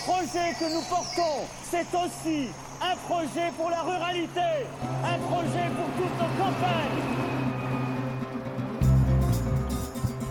projet 0.00 0.54
que 0.58 0.72
nous 0.72 0.82
portons, 0.82 1.44
c'est 1.70 1.86
aussi 1.94 2.48
un 2.80 2.96
projet 3.08 3.50
pour 3.56 3.70
la 3.70 3.82
ruralité, 3.82 4.66
un 5.04 5.18
projet 5.18 5.68
pour 5.76 5.86
toutes 5.96 6.18
nos 6.18 6.44
campagnes. 6.44 7.29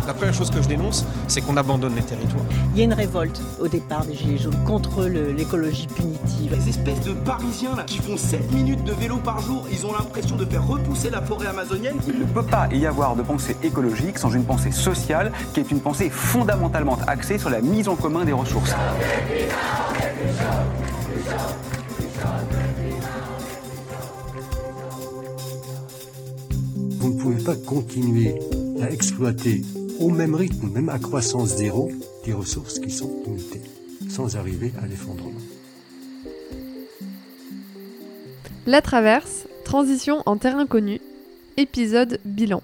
La 0.10 0.16
première 0.16 0.34
chose 0.34 0.50
que 0.50 0.60
je 0.60 0.68
dénonce, 0.68 1.06
c'est 1.28 1.40
qu'on 1.40 1.56
abandonne 1.56 1.94
les 1.94 2.02
territoires. 2.02 2.44
Il 2.74 2.80
y 2.80 2.82
a 2.82 2.86
une 2.86 2.94
révolte 2.94 3.40
au 3.60 3.68
départ 3.68 4.04
des 4.08 4.16
Gilets 4.16 4.40
jaunes 4.40 4.58
contre 4.66 5.06
l'écologie 5.06 5.86
punitive. 5.86 6.52
Les 6.52 6.68
espèces 6.68 7.02
de 7.02 7.14
Parisiens 7.14 7.76
là, 7.76 7.84
qui 7.84 8.00
font 8.00 8.18
7 8.18 8.52
minutes 8.52 8.84
de 8.84 8.92
vélo 8.94 9.18
par 9.18 9.40
jour, 9.40 9.68
ils 9.72 9.86
ont 9.86 9.94
l'impression 9.94 10.36
de 10.36 10.46
faire 10.46 10.66
repousser 10.66 11.12
la 11.12 11.22
forêt 11.22 11.46
amazonienne. 11.46 11.98
Il 12.08 12.22
ne 12.22 12.26
peut 12.26 12.42
pas 12.42 12.68
y 12.72 12.88
avoir 12.88 13.16
de 13.16 13.22
pensée 13.22 13.56
écologique 13.62 14.18
sans 14.18 14.32
une 14.32 14.46
pensée 14.46 14.72
sociale 14.72 15.32
qui 15.54 15.60
est 15.60 15.70
une 15.70 15.80
pensée 15.80 16.10
fondamentalement 16.10 16.98
axée 17.06 17.38
sur 17.38 17.52
la 17.52 17.62
mise 17.62 17.88
en 17.88 17.96
commun 17.96 18.26
des 18.26 18.34
ressources. 18.34 18.74
Vous 26.98 27.14
ne 27.14 27.22
pouvez 27.22 27.44
pas 27.44 27.56
continuer 27.68 28.40
à 28.82 28.90
exploiter 28.90 29.62
au 30.00 30.10
même 30.10 30.34
rythme, 30.34 30.70
même 30.70 30.90
à 30.90 30.98
croissance 30.98 31.58
zéro, 31.58 31.92
des 32.26 32.34
ressources 32.34 32.80
qui 32.80 32.90
sont 32.90 33.12
limitées, 33.26 33.62
sans 34.10 34.38
arriver 34.38 34.72
à 34.82 34.88
l'effondrement. 34.88 35.40
La 38.66 38.82
traverse, 38.82 39.46
transition 39.66 40.24
en 40.26 40.38
terrain 40.38 40.66
connu, 40.66 41.02
épisode 41.58 42.20
bilan. 42.24 42.62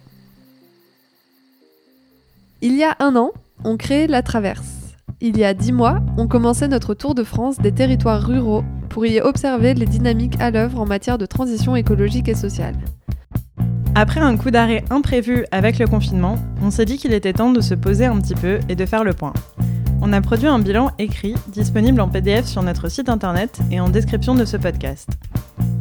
Il 2.62 2.76
y 2.76 2.84
a 2.84 2.96
un 3.00 3.16
an, 3.16 3.32
on 3.64 3.78
crée 3.78 4.08
La 4.08 4.22
Traverse. 4.22 4.96
Il 5.22 5.38
y 5.38 5.44
a 5.44 5.54
dix 5.54 5.72
mois, 5.72 6.00
on 6.18 6.28
commençait 6.28 6.68
notre 6.68 6.94
tour 6.94 7.16
de 7.16 7.24
France 7.24 7.58
des 7.60 7.72
territoires 7.72 8.26
ruraux 8.26 8.64
pour 8.90 9.06
y 9.06 9.20
observer 9.20 9.74
les 9.74 9.86
dynamiques 9.86 10.40
à 10.40 10.52
l'œuvre 10.52 10.80
en 10.80 10.86
matière 10.86 11.18
de 11.18 11.26
transition 11.26 11.76
écologique 11.76 12.30
et 12.30 12.36
sociale. 12.36 12.76
Après 13.98 14.20
un 14.20 14.36
coup 14.36 14.52
d'arrêt 14.52 14.84
imprévu 14.90 15.46
avec 15.52 15.80
le 15.80 15.88
confinement, 15.88 16.36
on 16.62 16.70
s'est 16.70 16.84
dit 16.84 16.98
qu'il 16.98 17.14
était 17.14 17.32
temps 17.32 17.54
de 17.54 17.62
se 17.62 17.74
poser 17.74 18.04
un 18.04 18.20
petit 18.20 18.36
peu 18.36 18.60
et 18.68 18.76
de 18.76 18.86
faire 18.86 19.06
le 19.06 19.14
point. 19.14 19.32
On 20.02 20.12
a 20.12 20.20
produit 20.20 20.48
un 20.50 20.60
bilan 20.60 20.92
écrit, 21.00 21.34
disponible 21.48 22.02
en 22.02 22.10
PDF 22.10 22.46
sur 22.46 22.62
notre 22.62 22.90
site 22.90 23.08
internet 23.08 23.60
et 23.72 23.80
en 23.80 23.88
description 23.88 24.36
de 24.36 24.44
ce 24.44 24.58
podcast. 24.58 25.08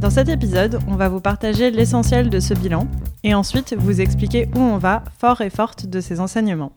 Dans 0.00 0.10
cet 0.10 0.28
épisode, 0.28 0.78
on 0.86 0.94
va 0.94 1.08
vous 1.08 1.18
partager 1.18 1.72
l'essentiel 1.72 2.30
de 2.30 2.38
ce 2.38 2.54
bilan 2.54 2.86
et 3.24 3.34
ensuite 3.34 3.74
vous 3.76 4.00
expliquer 4.00 4.48
où 4.54 4.60
on 4.60 4.78
va, 4.78 5.02
fort 5.18 5.40
et 5.40 5.50
forte, 5.50 5.86
de 5.86 6.00
ces 6.00 6.20
enseignements. 6.20 6.72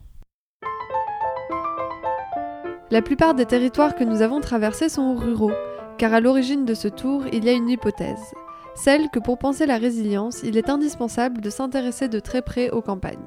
La 2.90 3.04
plupart 3.04 3.36
des 3.36 3.46
territoires 3.46 3.94
que 3.94 4.04
nous 4.04 4.24
avons 4.24 4.42
traversés 4.42 4.90
sont 4.90 5.14
ruraux, 5.14 5.54
car 6.00 6.16
à 6.16 6.20
l'origine 6.20 6.66
de 6.66 6.74
ce 6.74 6.88
tour, 6.88 7.26
il 7.32 7.46
y 7.46 7.50
a 7.50 7.54
une 7.54 7.70
hypothèse 7.70 8.34
celle 8.78 9.10
que 9.10 9.18
pour 9.18 9.40
penser 9.40 9.66
la 9.66 9.78
résilience, 9.78 10.42
il 10.44 10.56
est 10.56 10.70
indispensable 10.70 11.42
de 11.42 11.50
s'intéresser 11.50 12.08
de 12.08 12.20
très 12.20 12.44
près 12.44 12.70
aux 12.70 12.84
campagnes. 12.84 13.18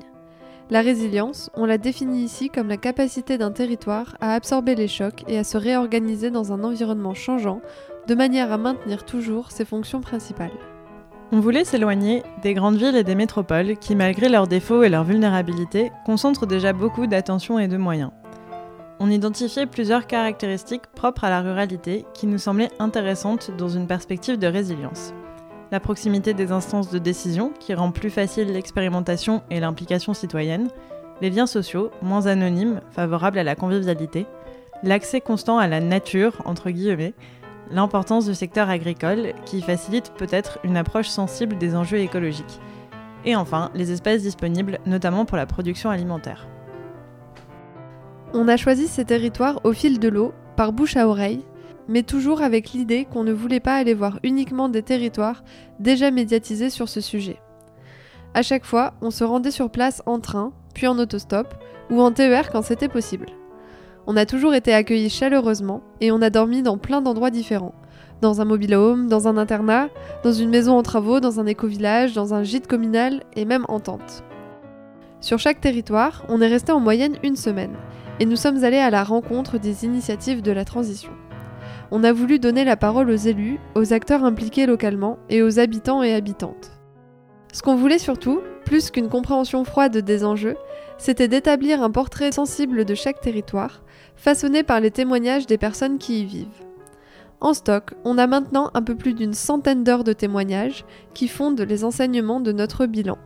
La 0.70 0.80
résilience, 0.80 1.50
on 1.54 1.66
la 1.66 1.76
définit 1.76 2.22
ici 2.22 2.50
comme 2.50 2.68
la 2.68 2.76
capacité 2.76 3.36
d'un 3.36 3.50
territoire 3.50 4.16
à 4.20 4.34
absorber 4.34 4.76
les 4.76 4.86
chocs 4.86 5.24
et 5.26 5.36
à 5.36 5.44
se 5.44 5.58
réorganiser 5.58 6.30
dans 6.30 6.52
un 6.52 6.62
environnement 6.62 7.14
changeant, 7.14 7.60
de 8.06 8.14
manière 8.14 8.52
à 8.52 8.58
maintenir 8.58 9.04
toujours 9.04 9.50
ses 9.50 9.64
fonctions 9.64 10.00
principales. 10.00 10.52
On 11.32 11.40
voulait 11.40 11.64
s'éloigner 11.64 12.22
des 12.42 12.54
grandes 12.54 12.76
villes 12.76 12.96
et 12.96 13.04
des 13.04 13.16
métropoles 13.16 13.76
qui, 13.76 13.96
malgré 13.96 14.28
leurs 14.28 14.46
défauts 14.46 14.84
et 14.84 14.88
leurs 14.88 15.04
vulnérabilités, 15.04 15.90
concentrent 16.06 16.46
déjà 16.46 16.72
beaucoup 16.72 17.08
d'attention 17.08 17.58
et 17.58 17.66
de 17.66 17.76
moyens. 17.76 18.12
On 19.00 19.10
identifiait 19.10 19.66
plusieurs 19.66 20.06
caractéristiques 20.06 20.86
propres 20.94 21.24
à 21.24 21.30
la 21.30 21.40
ruralité 21.40 22.04
qui 22.14 22.28
nous 22.28 22.38
semblaient 22.38 22.70
intéressantes 22.78 23.50
dans 23.58 23.68
une 23.68 23.88
perspective 23.88 24.38
de 24.38 24.46
résilience 24.46 25.12
la 25.70 25.80
proximité 25.80 26.34
des 26.34 26.52
instances 26.52 26.90
de 26.90 26.98
décision 26.98 27.52
qui 27.58 27.74
rend 27.74 27.92
plus 27.92 28.10
facile 28.10 28.52
l'expérimentation 28.52 29.42
et 29.50 29.60
l'implication 29.60 30.14
citoyenne, 30.14 30.68
les 31.20 31.30
liens 31.30 31.46
sociaux, 31.46 31.90
moins 32.02 32.26
anonymes, 32.26 32.80
favorables 32.90 33.38
à 33.38 33.44
la 33.44 33.54
convivialité, 33.54 34.26
l'accès 34.82 35.20
constant 35.20 35.58
à 35.58 35.68
la 35.68 35.80
nature, 35.80 36.42
entre 36.44 36.70
guillemets, 36.70 37.14
l'importance 37.70 38.26
du 38.26 38.34
secteur 38.34 38.68
agricole 38.68 39.32
qui 39.44 39.62
facilite 39.62 40.12
peut-être 40.16 40.58
une 40.64 40.76
approche 40.76 41.08
sensible 41.08 41.56
des 41.58 41.76
enjeux 41.76 41.98
écologiques, 41.98 42.60
et 43.24 43.36
enfin 43.36 43.70
les 43.74 43.92
espaces 43.92 44.22
disponibles, 44.22 44.78
notamment 44.86 45.24
pour 45.24 45.36
la 45.36 45.46
production 45.46 45.90
alimentaire. 45.90 46.48
On 48.32 48.48
a 48.48 48.56
choisi 48.56 48.88
ces 48.88 49.04
territoires 49.04 49.60
au 49.64 49.72
fil 49.72 49.98
de 49.98 50.08
l'eau, 50.08 50.32
par 50.56 50.72
bouche 50.72 50.96
à 50.96 51.08
oreille, 51.08 51.44
mais 51.90 52.04
toujours 52.04 52.40
avec 52.40 52.70
l'idée 52.70 53.04
qu'on 53.04 53.24
ne 53.24 53.32
voulait 53.32 53.60
pas 53.60 53.74
aller 53.74 53.94
voir 53.94 54.20
uniquement 54.22 54.68
des 54.68 54.82
territoires 54.82 55.42
déjà 55.80 56.12
médiatisés 56.12 56.70
sur 56.70 56.88
ce 56.88 57.00
sujet. 57.00 57.38
À 58.32 58.42
chaque 58.42 58.64
fois, 58.64 58.94
on 59.02 59.10
se 59.10 59.24
rendait 59.24 59.50
sur 59.50 59.70
place 59.70 60.00
en 60.06 60.20
train, 60.20 60.52
puis 60.72 60.86
en 60.86 60.96
autostop, 60.98 61.52
ou 61.90 62.00
en 62.00 62.12
TER 62.12 62.50
quand 62.50 62.62
c'était 62.62 62.88
possible. 62.88 63.26
On 64.06 64.16
a 64.16 64.24
toujours 64.24 64.54
été 64.54 64.72
accueillis 64.72 65.10
chaleureusement 65.10 65.82
et 66.00 66.12
on 66.12 66.22
a 66.22 66.30
dormi 66.30 66.62
dans 66.62 66.78
plein 66.78 67.02
d'endroits 67.02 67.30
différents. 67.30 67.74
Dans 68.20 68.40
un 68.40 68.44
mobile 68.44 68.76
home, 68.76 69.08
dans 69.08 69.26
un 69.26 69.36
internat, 69.36 69.88
dans 70.22 70.32
une 70.32 70.50
maison 70.50 70.78
en 70.78 70.82
travaux, 70.82 71.18
dans 71.18 71.40
un 71.40 71.46
éco-village, 71.46 72.12
dans 72.12 72.34
un 72.34 72.44
gîte 72.44 72.68
communal 72.68 73.24
et 73.34 73.44
même 73.44 73.64
en 73.68 73.80
tente. 73.80 74.22
Sur 75.20 75.40
chaque 75.40 75.60
territoire, 75.60 76.24
on 76.28 76.40
est 76.40 76.46
resté 76.46 76.70
en 76.70 76.80
moyenne 76.80 77.16
une 77.24 77.36
semaine 77.36 77.74
et 78.20 78.26
nous 78.26 78.36
sommes 78.36 78.62
allés 78.62 78.78
à 78.78 78.90
la 78.90 79.02
rencontre 79.02 79.58
des 79.58 79.84
initiatives 79.84 80.40
de 80.40 80.52
la 80.52 80.64
transition 80.64 81.10
on 81.90 82.04
a 82.04 82.12
voulu 82.12 82.38
donner 82.38 82.64
la 82.64 82.76
parole 82.76 83.10
aux 83.10 83.16
élus, 83.16 83.58
aux 83.74 83.92
acteurs 83.92 84.24
impliqués 84.24 84.66
localement 84.66 85.18
et 85.28 85.42
aux 85.42 85.58
habitants 85.58 86.02
et 86.02 86.14
habitantes. 86.14 86.72
Ce 87.52 87.62
qu'on 87.62 87.76
voulait 87.76 87.98
surtout, 87.98 88.40
plus 88.64 88.90
qu'une 88.90 89.08
compréhension 89.08 89.64
froide 89.64 89.96
des 89.96 90.24
enjeux, 90.24 90.56
c'était 90.98 91.28
d'établir 91.28 91.82
un 91.82 91.90
portrait 91.90 92.30
sensible 92.30 92.84
de 92.84 92.94
chaque 92.94 93.20
territoire, 93.20 93.82
façonné 94.14 94.62
par 94.62 94.80
les 94.80 94.90
témoignages 94.90 95.46
des 95.46 95.58
personnes 95.58 95.98
qui 95.98 96.20
y 96.20 96.24
vivent. 96.24 96.46
En 97.40 97.54
stock, 97.54 97.94
on 98.04 98.18
a 98.18 98.26
maintenant 98.26 98.70
un 98.74 98.82
peu 98.82 98.94
plus 98.94 99.14
d'une 99.14 99.32
centaine 99.32 99.82
d'heures 99.82 100.04
de 100.04 100.12
témoignages 100.12 100.84
qui 101.14 101.26
fondent 101.26 101.60
les 101.60 101.84
enseignements 101.84 102.40
de 102.40 102.52
notre 102.52 102.86
bilan. 102.86 103.18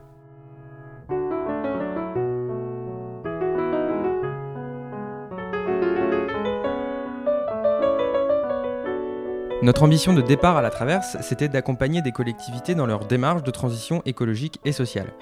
Notre 9.61 9.83
ambition 9.83 10.13
de 10.13 10.21
départ 10.21 10.57
à 10.57 10.61
la 10.61 10.69
traverse, 10.69 11.15
c'était 11.21 11.47
d'accompagner 11.47 12.01
des 12.01 12.11
collectivités 12.11 12.75
dans 12.75 12.85
leur 12.85 13.05
démarche 13.05 13.41
de 13.41 13.51
transition 13.51 14.01
écologique 14.05 14.59
et 14.65 14.73
sociale. 14.73 15.13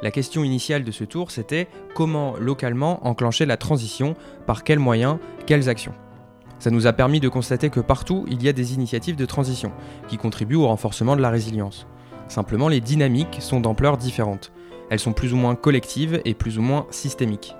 La 0.00 0.12
question 0.12 0.44
initiale 0.44 0.84
de 0.84 0.92
ce 0.92 1.02
tour, 1.02 1.32
c'était 1.32 1.66
comment 1.94 2.34
localement 2.38 3.04
enclencher 3.06 3.46
la 3.46 3.56
transition, 3.56 4.14
par 4.46 4.62
quels 4.62 4.78
moyens, 4.78 5.18
quelles 5.44 5.68
actions? 5.68 5.92
Ça 6.60 6.70
nous 6.70 6.86
a 6.86 6.92
permis 6.92 7.18
de 7.18 7.28
constater 7.28 7.68
que 7.68 7.80
partout, 7.80 8.24
il 8.28 8.42
y 8.42 8.48
a 8.48 8.52
des 8.52 8.74
initiatives 8.74 9.16
de 9.16 9.26
transition 9.26 9.72
qui 10.08 10.18
contribuent 10.18 10.54
au 10.54 10.68
renforcement 10.68 11.16
de 11.16 11.22
la 11.22 11.30
résilience. 11.30 11.86
Simplement, 12.28 12.68
les 12.68 12.80
dynamiques 12.80 13.38
sont 13.40 13.60
d'ampleur 13.60 13.96
différente. 13.96 14.52
Elles 14.88 15.00
sont 15.00 15.12
plus 15.12 15.32
ou 15.32 15.36
moins 15.36 15.56
collectives 15.56 16.20
et 16.24 16.34
plus 16.34 16.58
ou 16.58 16.62
moins 16.62 16.86
systémiques. 16.90 17.56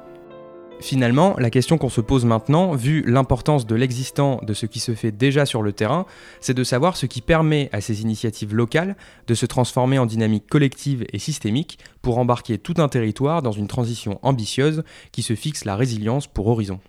Finalement, 0.81 1.37
la 1.39 1.51
question 1.51 1.77
qu'on 1.77 1.91
se 1.91 2.01
pose 2.01 2.25
maintenant, 2.25 2.75
vu 2.75 3.05
l'importance 3.07 3.67
de 3.67 3.75
l'existant 3.75 4.41
de 4.43 4.55
ce 4.55 4.65
qui 4.65 4.81
se 4.81 4.95
fait 4.95 5.13
déjà 5.13 5.45
sur 5.45 5.63
le 5.63 5.73
terrain, 5.73 6.07
c'est 6.41 6.55
de 6.55 6.65
savoir 6.65 6.97
ce 6.97 7.07
qui 7.07 7.21
permet 7.21 7.69
à 7.73 7.81
ces 7.81 8.01
initiatives 8.03 8.55
locales 8.55 8.97
de 9.27 9.35
se 9.35 9.47
transformer 9.47 9.99
en 9.99 10.07
dynamique 10.07 10.47
collective 10.49 11.05
et 11.13 11.19
systémique 11.19 11.79
pour 12.01 12.19
embarquer 12.19 12.57
tout 12.57 12.75
un 12.79 12.89
territoire 12.89 13.43
dans 13.43 13.53
une 13.53 13.69
transition 13.69 14.19
ambitieuse 14.23 14.83
qui 15.13 15.23
se 15.23 15.35
fixe 15.35 15.67
la 15.67 15.77
résilience 15.77 16.27
pour 16.27 16.47
horizon. 16.47 16.81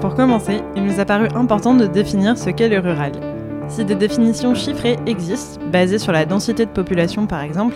Pour 0.00 0.14
commencer, 0.14 0.60
il 0.74 0.84
nous 0.84 1.00
a 1.00 1.04
paru 1.04 1.28
important 1.34 1.74
de 1.74 1.86
définir 1.86 2.38
ce 2.38 2.50
qu'est 2.50 2.68
le 2.68 2.78
rural. 2.78 3.35
Si 3.68 3.84
des 3.84 3.94
définitions 3.94 4.54
chiffrées 4.54 4.98
existent, 5.06 5.60
basées 5.70 5.98
sur 5.98 6.12
la 6.12 6.24
densité 6.24 6.64
de 6.64 6.70
population 6.70 7.26
par 7.26 7.42
exemple, 7.42 7.74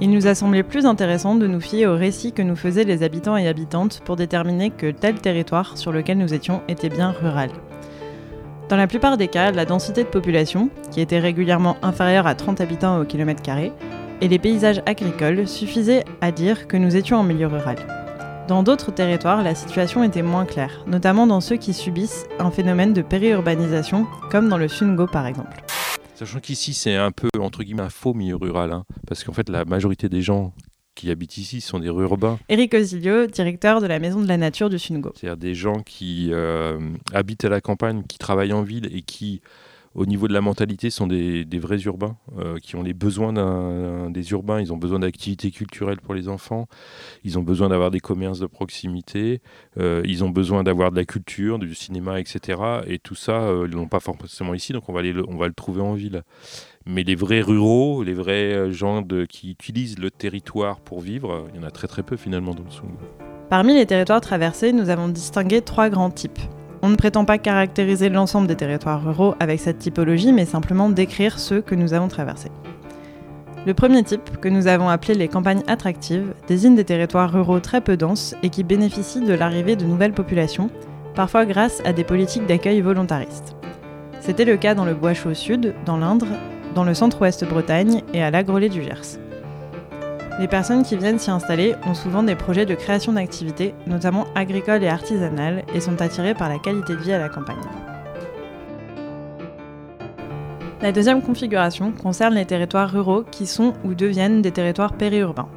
il 0.00 0.10
nous 0.10 0.26
a 0.26 0.34
semblé 0.34 0.62
plus 0.62 0.84
intéressant 0.84 1.36
de 1.36 1.46
nous 1.46 1.60
fier 1.60 1.86
aux 1.86 1.96
récits 1.96 2.32
que 2.32 2.42
nous 2.42 2.56
faisaient 2.56 2.84
les 2.84 3.02
habitants 3.02 3.36
et 3.36 3.46
habitantes 3.46 4.00
pour 4.04 4.16
déterminer 4.16 4.70
que 4.70 4.90
tel 4.90 5.20
territoire 5.20 5.78
sur 5.78 5.92
lequel 5.92 6.18
nous 6.18 6.34
étions 6.34 6.60
était 6.66 6.88
bien 6.88 7.12
rural. 7.12 7.50
Dans 8.68 8.76
la 8.76 8.88
plupart 8.88 9.16
des 9.16 9.28
cas, 9.28 9.52
la 9.52 9.64
densité 9.64 10.02
de 10.02 10.08
population, 10.08 10.70
qui 10.90 11.00
était 11.00 11.20
régulièrement 11.20 11.76
inférieure 11.82 12.26
à 12.26 12.34
30 12.34 12.60
habitants 12.60 13.00
au 13.00 13.04
kilomètre 13.04 13.42
carré, 13.42 13.72
et 14.20 14.28
les 14.28 14.38
paysages 14.38 14.82
agricoles 14.86 15.46
suffisaient 15.46 16.04
à 16.20 16.32
dire 16.32 16.66
que 16.66 16.76
nous 16.76 16.96
étions 16.96 17.18
en 17.18 17.22
milieu 17.22 17.46
rural. 17.46 17.76
Dans 18.48 18.64
d'autres 18.64 18.90
territoires, 18.90 19.42
la 19.42 19.54
situation 19.54 20.02
était 20.02 20.22
moins 20.22 20.44
claire, 20.44 20.84
notamment 20.86 21.26
dans 21.28 21.40
ceux 21.40 21.56
qui 21.56 21.72
subissent 21.72 22.26
un 22.40 22.50
phénomène 22.50 22.92
de 22.92 23.00
périurbanisation, 23.00 24.06
comme 24.30 24.48
dans 24.48 24.58
le 24.58 24.66
Sungo 24.66 25.06
par 25.06 25.26
exemple. 25.26 25.62
Sachant 26.16 26.40
qu'ici, 26.40 26.74
c'est 26.74 26.96
un 26.96 27.12
peu, 27.12 27.28
entre 27.38 27.62
guillemets, 27.62 27.82
un 27.82 27.88
faux 27.88 28.14
milieu 28.14 28.36
rural, 28.36 28.72
hein, 28.72 28.84
parce 29.06 29.22
qu'en 29.24 29.32
fait, 29.32 29.48
la 29.48 29.64
majorité 29.64 30.08
des 30.08 30.22
gens 30.22 30.52
qui 30.94 31.10
habitent 31.10 31.38
ici, 31.38 31.60
sont 31.60 31.78
des 31.78 31.86
urbains. 31.86 32.38
Éric 32.48 32.74
Osilio, 32.74 33.26
directeur 33.26 33.80
de 33.80 33.86
la 33.86 33.98
Maison 33.98 34.20
de 34.20 34.28
la 34.28 34.36
Nature 34.36 34.68
du 34.68 34.78
Sungo. 34.78 35.12
C'est-à-dire 35.14 35.36
des 35.36 35.54
gens 35.54 35.80
qui 35.80 36.28
euh, 36.32 36.78
habitent 37.14 37.44
à 37.44 37.48
la 37.48 37.60
campagne, 37.60 38.02
qui 38.06 38.18
travaillent 38.18 38.52
en 38.52 38.62
ville 38.62 38.94
et 38.94 39.02
qui 39.02 39.40
au 39.94 40.06
niveau 40.06 40.28
de 40.28 40.32
la 40.32 40.40
mentalité, 40.40 40.90
sont 40.90 41.06
des, 41.06 41.44
vrais 41.60 41.80
urbains 41.82 42.16
euh, 42.38 42.58
qui 42.58 42.76
ont 42.76 42.82
les 42.82 42.94
besoins 42.94 43.32
des 44.10 44.30
urbains. 44.32 44.60
Ils 44.60 44.72
ont 44.72 44.76
besoin 44.76 45.00
d'activités 45.00 45.50
culturelles 45.50 46.00
pour 46.00 46.14
les 46.14 46.28
enfants. 46.28 46.66
Ils 47.24 47.38
ont 47.38 47.42
besoin 47.42 47.68
d'avoir 47.68 47.90
des 47.90 48.00
commerces 48.00 48.38
de 48.38 48.46
proximité. 48.46 49.40
Euh, 49.78 50.02
ils 50.04 50.24
ont 50.24 50.30
besoin 50.30 50.62
d'avoir 50.62 50.90
de 50.90 50.96
la 50.96 51.04
culture, 51.04 51.58
du 51.58 51.74
cinéma, 51.74 52.20
etc. 52.20 52.60
Et 52.86 52.98
tout 52.98 53.14
ça, 53.14 53.42
euh, 53.42 53.68
ils 53.70 53.76
n'ont 53.76 53.88
pas 53.88 54.00
forcément 54.00 54.54
ici, 54.54 54.72
donc 54.72 54.88
on 54.88 54.92
va, 54.92 55.02
on 55.28 55.36
va 55.36 55.46
le 55.46 55.54
trouver 55.54 55.82
en 55.82 55.94
ville. 55.94 56.22
Mais 56.86 57.04
les 57.04 57.14
vrais 57.14 57.40
ruraux, 57.40 58.02
les 58.02 58.14
vrais 58.14 58.72
gens 58.72 59.02
de, 59.02 59.24
qui 59.24 59.50
utilisent 59.50 59.98
le 59.98 60.10
territoire 60.10 60.80
pour 60.80 61.00
vivre, 61.00 61.46
il 61.54 61.60
y 61.60 61.64
en 61.64 61.66
a 61.66 61.70
très 61.70 61.86
très 61.86 62.02
peu 62.02 62.16
finalement 62.16 62.54
dans 62.54 62.64
le 62.64 62.70
Song. 62.70 62.90
Parmi 63.50 63.74
les 63.74 63.86
territoires 63.86 64.20
traversés, 64.20 64.72
nous 64.72 64.88
avons 64.88 65.08
distingué 65.08 65.60
trois 65.60 65.90
grands 65.90 66.10
types. 66.10 66.40
On 66.84 66.88
ne 66.88 66.96
prétend 66.96 67.24
pas 67.24 67.38
caractériser 67.38 68.08
l'ensemble 68.08 68.48
des 68.48 68.56
territoires 68.56 69.04
ruraux 69.04 69.36
avec 69.38 69.60
cette 69.60 69.78
typologie, 69.78 70.32
mais 70.32 70.44
simplement 70.44 70.88
décrire 70.88 71.38
ceux 71.38 71.60
que 71.60 71.76
nous 71.76 71.94
avons 71.94 72.08
traversés. 72.08 72.50
Le 73.64 73.74
premier 73.74 74.02
type, 74.02 74.38
que 74.40 74.48
nous 74.48 74.66
avons 74.66 74.88
appelé 74.88 75.14
les 75.14 75.28
campagnes 75.28 75.62
attractives, 75.68 76.34
désigne 76.48 76.74
des 76.74 76.84
territoires 76.84 77.32
ruraux 77.32 77.60
très 77.60 77.80
peu 77.80 77.96
denses 77.96 78.34
et 78.42 78.48
qui 78.48 78.64
bénéficient 78.64 79.20
de 79.20 79.32
l'arrivée 79.32 79.76
de 79.76 79.84
nouvelles 79.84 80.12
populations, 80.12 80.70
parfois 81.14 81.46
grâce 81.46 81.80
à 81.84 81.92
des 81.92 82.02
politiques 82.02 82.46
d'accueil 82.46 82.80
volontaristes. 82.80 83.54
C'était 84.20 84.44
le 84.44 84.56
cas 84.56 84.74
dans 84.74 84.84
le 84.84 84.94
Bois 84.94 85.14
Chaud 85.14 85.34
Sud, 85.34 85.74
dans 85.86 85.98
l'Indre, 85.98 86.26
dans 86.74 86.82
le 86.82 86.94
centre-ouest 86.94 87.44
Bretagne 87.44 88.02
et 88.12 88.24
à 88.24 88.32
l'Agrolé 88.32 88.68
du 88.68 88.82
Gers. 88.82 89.21
Les 90.38 90.48
personnes 90.48 90.82
qui 90.82 90.96
viennent 90.96 91.18
s'y 91.18 91.30
installer 91.30 91.74
ont 91.86 91.94
souvent 91.94 92.22
des 92.22 92.34
projets 92.34 92.64
de 92.64 92.74
création 92.74 93.12
d'activités, 93.12 93.74
notamment 93.86 94.26
agricoles 94.34 94.82
et 94.82 94.88
artisanales, 94.88 95.62
et 95.74 95.80
sont 95.80 96.00
attirées 96.00 96.34
par 96.34 96.48
la 96.48 96.58
qualité 96.58 96.94
de 96.94 97.00
vie 97.00 97.12
à 97.12 97.18
la 97.18 97.28
campagne. 97.28 97.56
La 100.80 100.90
deuxième 100.90 101.22
configuration 101.22 101.92
concerne 101.92 102.34
les 102.34 102.46
territoires 102.46 102.90
ruraux 102.90 103.24
qui 103.30 103.46
sont 103.46 103.74
ou 103.84 103.94
deviennent 103.94 104.42
des 104.42 104.50
territoires 104.50 104.94
périurbains. 104.94 105.48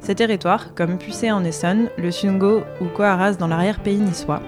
Ces 0.00 0.14
territoires, 0.14 0.74
comme 0.74 0.98
Pucé 0.98 1.32
en 1.32 1.42
Essonne, 1.42 1.88
le 1.98 2.10
Sungo 2.10 2.62
ou 2.80 2.86
Coaras 2.86 3.34
dans 3.34 3.48
l'arrière-pays 3.48 3.98
niçois, 3.98 4.40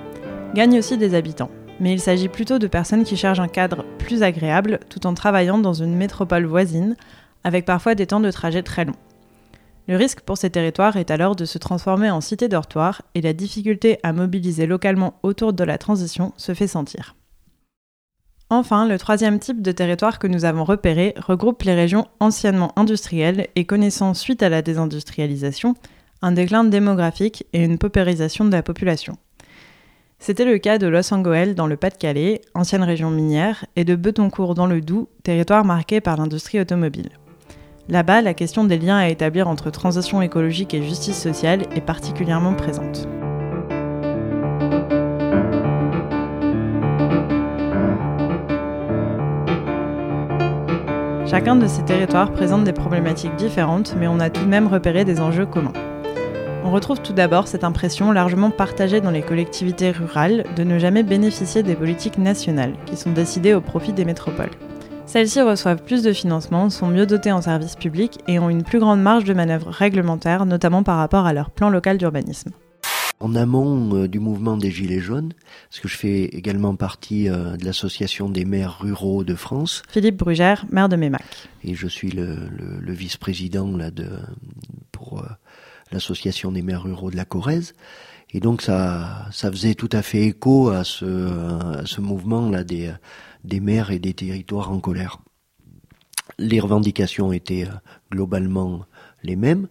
gagnent 0.55 0.79
aussi 0.79 0.97
des 0.97 1.15
habitants, 1.15 1.51
mais 1.81 1.93
il 1.93 2.01
s'agit 2.01 2.29
plutôt 2.29 2.59
de 2.59 2.67
personnes 2.67 3.05
qui 3.05 3.17
cherchent 3.17 3.41
un 3.41 3.49
cadre 3.49 3.85
plus 3.99 4.23
agréable 4.23 4.81
tout 4.91 5.07
en 5.07 5.15
travaillant 5.15 5.59
dans 5.59 5.73
une 5.73 5.97
métropole 5.97 6.45
voisine, 6.45 6.95
avec 7.43 7.65
parfois 7.65 7.95
des 7.95 8.07
temps 8.07 8.21
de 8.21 8.31
trajet 8.31 8.63
très 8.63 8.85
longs. 8.85 8.95
Le 9.93 9.99
risque 9.99 10.23
pour 10.23 10.39
ces 10.39 10.49
territoires 10.49 10.97
est 10.97 11.11
alors 11.11 11.37
de 11.37 11.45
se 11.45 11.59
transformer 11.59 12.11
en 12.11 12.23
cité 12.23 12.49
dortoir 12.49 13.03
et 13.15 13.21
la 13.21 13.35
difficulté 13.35 13.99
à 14.03 14.15
mobiliser 14.15 14.65
localement 14.65 15.21
autour 15.23 15.53
de 15.53 15.65
la 15.65 15.77
transition 15.77 16.33
se 16.39 16.55
fait 16.55 16.67
sentir. 16.67 17.15
Enfin, 18.49 18.89
le 18.89 18.97
troisième 18.97 19.39
type 19.39 19.61
de 19.61 19.71
territoire 19.71 20.19
que 20.19 20.27
nous 20.27 20.47
avons 20.47 20.65
repéré 20.65 21.13
regroupe 21.19 21.63
les 21.65 21.75
régions 21.75 22.07
anciennement 22.21 22.73
industrielles 22.77 23.49
et 23.55 23.67
connaissant 23.67 24.15
suite 24.15 24.43
à 24.43 24.49
la 24.49 24.63
désindustrialisation 24.63 25.75
un 26.23 26.33
déclin 26.33 26.65
démographique 26.65 27.45
et 27.53 27.63
une 27.63 27.77
paupérisation 27.77 28.47
de 28.47 28.53
la 28.53 28.63
population. 28.63 29.19
C'était 30.19 30.47
le 30.47 30.57
cas 30.57 30.79
de 30.79 30.87
Los 30.87 31.13
Angeles 31.13 31.53
dans 31.55 31.67
le 31.67 31.77
Pas-de-Calais, 31.77 32.41
ancienne 32.55 32.85
région 32.85 33.11
minière, 33.11 33.67
et 33.77 33.85
de 33.85 33.95
Betoncourt 33.95 34.55
dans 34.55 34.67
le 34.67 34.81
Doubs, 34.81 35.09
territoire 35.23 35.67
marqué 35.67 36.01
par 36.01 36.17
l'industrie 36.17 36.61
automobile. 36.61 37.11
Là-bas, 37.93 38.23
la 38.23 38.33
question 38.33 38.65
des 38.65 38.79
liens 38.79 38.97
à 38.97 39.09
établir 39.09 39.49
entre 39.49 39.69
transition 39.69 40.23
écologique 40.23 40.73
et 40.73 40.83
justice 40.83 41.21
sociale 41.21 41.65
est 41.77 41.83
particulièrement 41.83 42.55
présente. 42.55 43.07
Chacun 51.27 51.55
de 51.55 51.67
ces 51.67 51.85
territoires 51.85 52.33
présente 52.33 52.65
des 52.65 52.73
problématiques 52.73 53.37
différentes, 53.37 53.95
mais 53.99 54.09
on 54.09 54.21
a 54.21 54.31
tout 54.31 54.45
de 54.47 54.49
même 54.49 54.69
repéré 54.69 55.05
des 55.05 55.21
enjeux 55.21 55.45
communs. 55.45 55.75
On 56.65 56.71
retrouve 56.71 57.03
tout 57.03 57.13
d'abord 57.13 57.47
cette 57.47 57.63
impression 57.63 58.11
largement 58.11 58.51
partagée 58.51 59.03
dans 59.03 59.11
les 59.11 59.21
collectivités 59.21 59.91
rurales 59.91 60.47
de 60.57 60.65
ne 60.65 60.79
jamais 60.79 61.03
bénéficier 61.03 61.63
des 61.63 61.75
politiques 61.75 62.17
nationales, 62.17 62.73
qui 62.87 62.97
sont 62.97 63.13
décidées 63.13 63.53
au 63.53 63.61
profit 63.61 63.93
des 63.93 64.07
métropoles. 64.07 64.49
Celles-ci 65.07 65.43
reçoivent 65.43 65.83
plus 65.83 66.03
de 66.03 66.13
financement, 66.13 66.71
sont 66.71 66.87
mieux 66.87 67.07
dotées 67.07 67.33
en 67.33 67.43
services 67.43 67.77
publics 67.77 68.19
et 68.29 68.39
ont 68.39 68.49
une 68.49 68.63
plus 68.63 68.79
grande 68.79 69.03
marge 69.03 69.25
de 69.25 69.35
manœuvre 69.35 69.69
réglementaire, 69.69 70.47
notamment 70.47 70.83
par 70.83 70.97
rapport 70.97 71.27
à 71.27 71.33
leur 71.33 71.51
plan 71.51 71.69
local 71.69 71.99
d'urbanisme. 71.99 72.51
En 73.21 73.35
amont 73.37 73.95
euh, 73.95 74.09
du 74.09 74.19
mouvement 74.19 74.57
des 74.57 74.71
Gilets 74.71 75.01
jaunes, 75.01 75.33
parce 75.69 75.81
que 75.81 75.89
je 75.89 75.97
fais 75.97 76.25
également 76.25 76.75
partie 76.75 77.29
euh, 77.29 77.57
de 77.57 77.65
l'association 77.65 78.29
des 78.29 78.45
maires 78.45 78.79
ruraux 78.81 79.23
de 79.23 79.35
France. 79.35 79.83
Philippe 79.89 80.17
Brugère, 80.17 80.67
maire 80.71 80.89
de 80.89 80.97
Mémac. 80.97 81.23
Et 81.63 81.75
je 81.75 81.87
suis 81.87 82.11
le, 82.11 82.49
vice-président 82.93 83.69
de, 83.69 84.09
pour 84.91 85.21
euh, 85.21 85.27
l'association 85.93 86.51
des 86.51 86.63
maires 86.63 86.83
ruraux 86.83 87.11
de 87.11 87.17
la 87.17 87.25
Corrèze. 87.25 87.75
Et 88.35 88.41
donc 88.41 88.63
ça, 88.63 89.27
ça 89.31 89.51
faisait 89.51 89.75
tout 89.75 89.91
à 89.93 90.01
fait 90.03 90.23
écho 90.23 90.71
à 90.71 90.85
ce, 90.85 91.05
à 91.79 91.85
ce 91.85 92.01
mouvement 92.01 92.49
là 92.49 92.65
des 92.65 92.91
des 93.45 93.61
maires 93.61 93.91
et 93.91 93.99
des 93.99 94.15
territoires 94.15 94.71
en 94.71 94.81
colère. 94.81 95.19
Les 96.39 96.61
revendications 96.61 97.33
étaient 97.33 97.67
euh, 97.67 97.75
globalement 98.11 98.87
les 99.23 99.37
mêmes. 99.37 99.69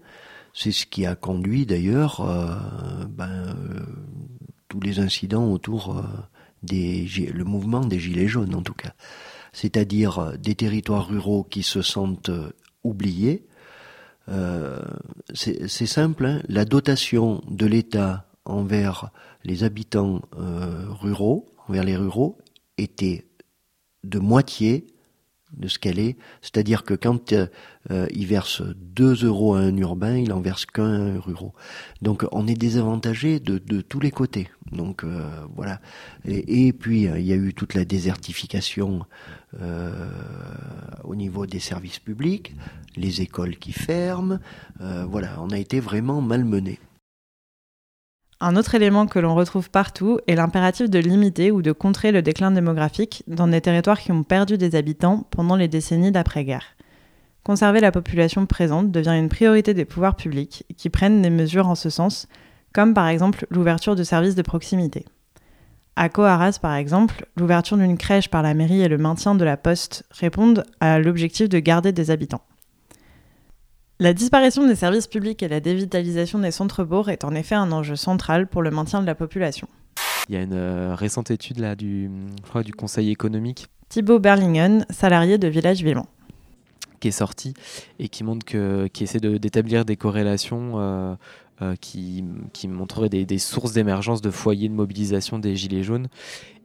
C'est 0.54 0.72
ce 0.72 0.86
qui 0.86 1.06
a 1.06 1.16
conduit 1.16 1.66
d'ailleurs 1.66 2.22
euh, 2.22 3.06
ben, 3.10 3.30
euh, 3.30 3.80
tous 4.68 4.80
les 4.82 5.00
incidents 5.00 5.52
autour 5.52 6.04
des 6.64 7.08
le 7.34 7.44
mouvement 7.44 7.82
des 7.82 8.00
gilets 8.00 8.28
jaunes 8.28 8.56
en 8.56 8.62
tout 8.62 8.74
cas, 8.74 8.94
c'est-à-dire 9.52 10.38
des 10.38 10.56
territoires 10.56 11.08
ruraux 11.08 11.44
qui 11.44 11.64
se 11.64 11.82
sentent 11.82 12.32
oubliés. 12.84 13.48
c'est 15.34 15.86
simple, 15.86 16.26
hein. 16.26 16.42
la 16.48 16.64
dotation 16.64 17.42
de 17.50 17.66
l'État 17.66 18.28
envers 18.46 19.10
les 19.44 19.64
habitants 19.66 20.22
ruraux, 20.32 21.48
envers 21.68 21.84
les 21.84 21.98
ruraux, 21.98 22.38
était 22.78 23.26
de 24.04 24.20
moitié 24.20 24.88
de 25.58 25.68
ce 25.68 25.80
qu'elle 25.80 26.00
est. 26.00 26.18
C'est-à-dire 26.42 26.84
que 26.84 26.94
quand 26.94 27.34
euh, 27.34 27.48
euh, 27.92 28.08
il 28.12 28.26
verse 28.26 28.62
2 28.62 29.26
euros 29.26 29.56
à 29.56 29.60
un 29.60 29.76
urbain, 29.78 30.18
il 30.18 30.32
en 30.34 30.42
verse 30.42 30.66
qu'un 30.66 31.20
rural. 31.20 31.52
Donc 32.02 32.26
on 32.32 32.48
est 32.48 32.56
désavantagé 32.56 33.40
de, 33.40 33.58
de 33.58 33.82
tous 33.82 34.00
les 34.00 34.12
côtés. 34.12 34.50
Donc 34.72 35.04
euh, 35.04 35.30
voilà. 35.56 35.82
Et, 36.26 36.72
puis 36.74 37.04
il 37.04 37.26
y 37.26 37.34
a 37.34 37.36
eu 37.36 37.54
toute 37.54 37.74
la 37.74 37.86
désertification 37.86 39.06
au 41.04 41.16
niveau 41.16 41.46
des 41.46 41.60
services 41.60 42.00
publics, 42.00 42.56
les 42.96 43.22
écoles 43.22 43.58
qui 43.58 43.74
ferment. 43.74 44.40
voilà, 44.80 45.42
on 45.42 45.50
a 45.50 45.58
été 45.58 45.82
vraiment 45.82 46.22
malmenés. 46.22 46.80
Un 48.44 48.56
autre 48.56 48.74
élément 48.74 49.06
que 49.06 49.20
l'on 49.20 49.36
retrouve 49.36 49.70
partout 49.70 50.20
est 50.26 50.34
l'impératif 50.34 50.90
de 50.90 50.98
limiter 50.98 51.52
ou 51.52 51.62
de 51.62 51.72
contrer 51.72 52.12
le 52.12 52.24
déclin 52.24 52.50
démographique 52.50 53.24
dans 53.28 53.48
des 53.48 53.62
territoires 53.62 54.00
qui 54.00 54.12
ont 54.12 54.24
perdu 54.24 54.58
des 54.58 54.74
habitants 54.74 55.28
pendant 55.30 55.56
les 55.56 55.68
décennies 55.68 56.12
d'après-guerre. 56.12 56.76
Conserver 57.44 57.82
la 57.82 57.92
population 57.92 58.48
présente 58.48 58.90
devient 58.90 59.16
une 59.16 59.30
priorité 59.30 59.76
des 59.76 59.86
pouvoirs 59.86 60.16
publics 60.16 60.66
qui 60.76 60.90
prennent 60.90 61.22
des 61.22 61.30
mesures 61.30 61.68
en 61.68 61.76
ce 61.76 61.92
sens, 61.92 62.28
comme 62.74 62.96
par 62.96 63.10
exemple 63.10 63.46
l'ouverture 63.52 63.96
de 63.96 64.04
services 64.04 64.34
de 64.34 64.42
proximité. 64.42 65.06
À 65.96 66.10
Coaras, 66.10 66.58
par 66.60 66.74
exemple, 66.74 67.28
l'ouverture 67.38 67.78
d'une 67.78 67.98
crèche 67.98 68.30
par 68.30 68.42
la 68.42 68.56
mairie 68.56 68.82
et 68.82 68.88
le 68.88 68.98
maintien 68.98 69.36
de 69.36 69.46
la 69.46 69.56
poste 69.56 70.04
répondent 70.10 70.64
à 70.80 70.98
l'objectif 70.98 71.48
de 71.48 71.60
garder 71.60 71.92
des 71.92 72.10
habitants. 72.10 72.42
La 74.02 74.14
disparition 74.14 74.66
des 74.66 74.74
services 74.74 75.06
publics 75.06 75.44
et 75.44 75.48
la 75.48 75.60
dévitalisation 75.60 76.40
des 76.40 76.50
centres-bourgs 76.50 77.10
est 77.10 77.24
en 77.24 77.36
effet 77.36 77.54
un 77.54 77.72
enjeu 77.72 77.96
central 77.96 78.48
pour 78.48 78.64
le 78.64 78.72
maintien 78.72 79.00
de 79.00 79.06
la 79.06 79.14
population. 79.14 79.68
Il 80.28 80.34
y 80.34 80.40
a 80.40 80.42
une 80.42 80.54
euh, 80.54 80.96
récente 80.96 81.30
étude 81.30 81.60
là, 81.60 81.76
du, 81.76 82.10
du 82.66 82.74
Conseil 82.74 83.12
économique. 83.12 83.68
Thibaut 83.90 84.18
Berlingen, 84.18 84.88
salarié 84.90 85.38
de 85.38 85.48
Village 85.48 85.84
Vivant. 85.84 86.08
Qui 87.02 87.08
est 87.08 87.12
sorti 87.12 87.56
et 87.98 88.10
qui 88.10 88.24
montre 88.24 88.46
que, 88.46 88.88
qui 88.88 89.04
essaie 89.04 89.20
d'établir 89.20 89.86
des 89.86 89.96
corrélations 89.98 90.74
euh, 90.76 91.16
euh, 91.64 91.76
qui, 91.82 92.24
qui 92.54 92.68
montreraient 92.68 93.10
des, 93.10 93.38
sources 93.40 93.74
d'émergence 93.74 94.22
de 94.22 94.30
foyers 94.30 94.70
de 94.70 94.76
mobilisation 94.76 95.40
des 95.40 95.56
Gilets 95.56 95.82
jaunes. 95.82 96.10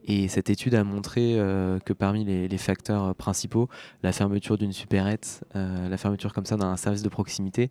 Et 0.04 0.28
cette 0.28 0.50
étude 0.50 0.74
a 0.74 0.84
montré 0.84 1.36
euh, 1.38 1.78
que 1.80 1.94
parmi 1.94 2.24
les, 2.26 2.58
facteurs 2.58 3.14
principaux, 3.14 3.70
la 4.02 4.12
fermeture 4.12 4.58
d'une 4.58 4.72
supérette, 4.72 5.42
la 5.54 5.96
fermeture 5.96 6.34
comme 6.34 6.44
ça 6.44 6.58
d'un 6.58 6.76
service 6.76 7.02
de 7.02 7.08
proximité, 7.08 7.70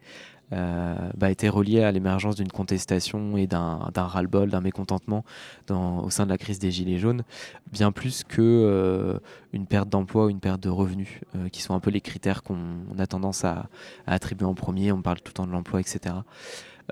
bah, 0.52 1.32
était 1.32 1.50
relié 1.50 1.82
à 1.82 1.92
l'émergence 1.92 2.36
d'une 2.36 2.52
contestation 2.52 3.38
et 3.38 3.48
d'un 3.48 3.92
ras-le-bol, 3.96 4.50
d'un 4.50 4.62
mécontentement 4.62 5.24
au 5.70 6.10
sein 6.10 6.26
de 6.26 6.30
la 6.30 6.38
crise 6.38 6.60
des 6.60 6.72
Gilets 6.72 6.98
jaunes, 6.98 7.24
bien 7.72 7.92
plus 7.92 8.24
que 8.24 9.20
une 9.54 9.66
perte 9.66 9.90
d'emploi 9.90 10.26
ou 10.26 10.30
une 10.30 10.40
perte 10.40 10.62
de 10.62 10.70
revenus, 10.70 11.20
qui 11.52 11.62
sont 11.62 11.74
un 11.74 11.80
peu 11.80 11.90
les 11.90 12.02
critères 12.02 12.44
qu'on 12.44 12.98
a 12.98 13.08
tendance 13.08 13.44
à, 13.44 13.68
attribuer 14.06 14.46
en 14.46 14.56
premier. 14.56 14.92
On 14.92 15.02
parle 15.02 15.18
tout 15.18 15.32
le 15.32 15.34
temps 15.34 15.48
de 15.48 15.52
l'emploi, 15.52 15.80
etc. 15.80 16.16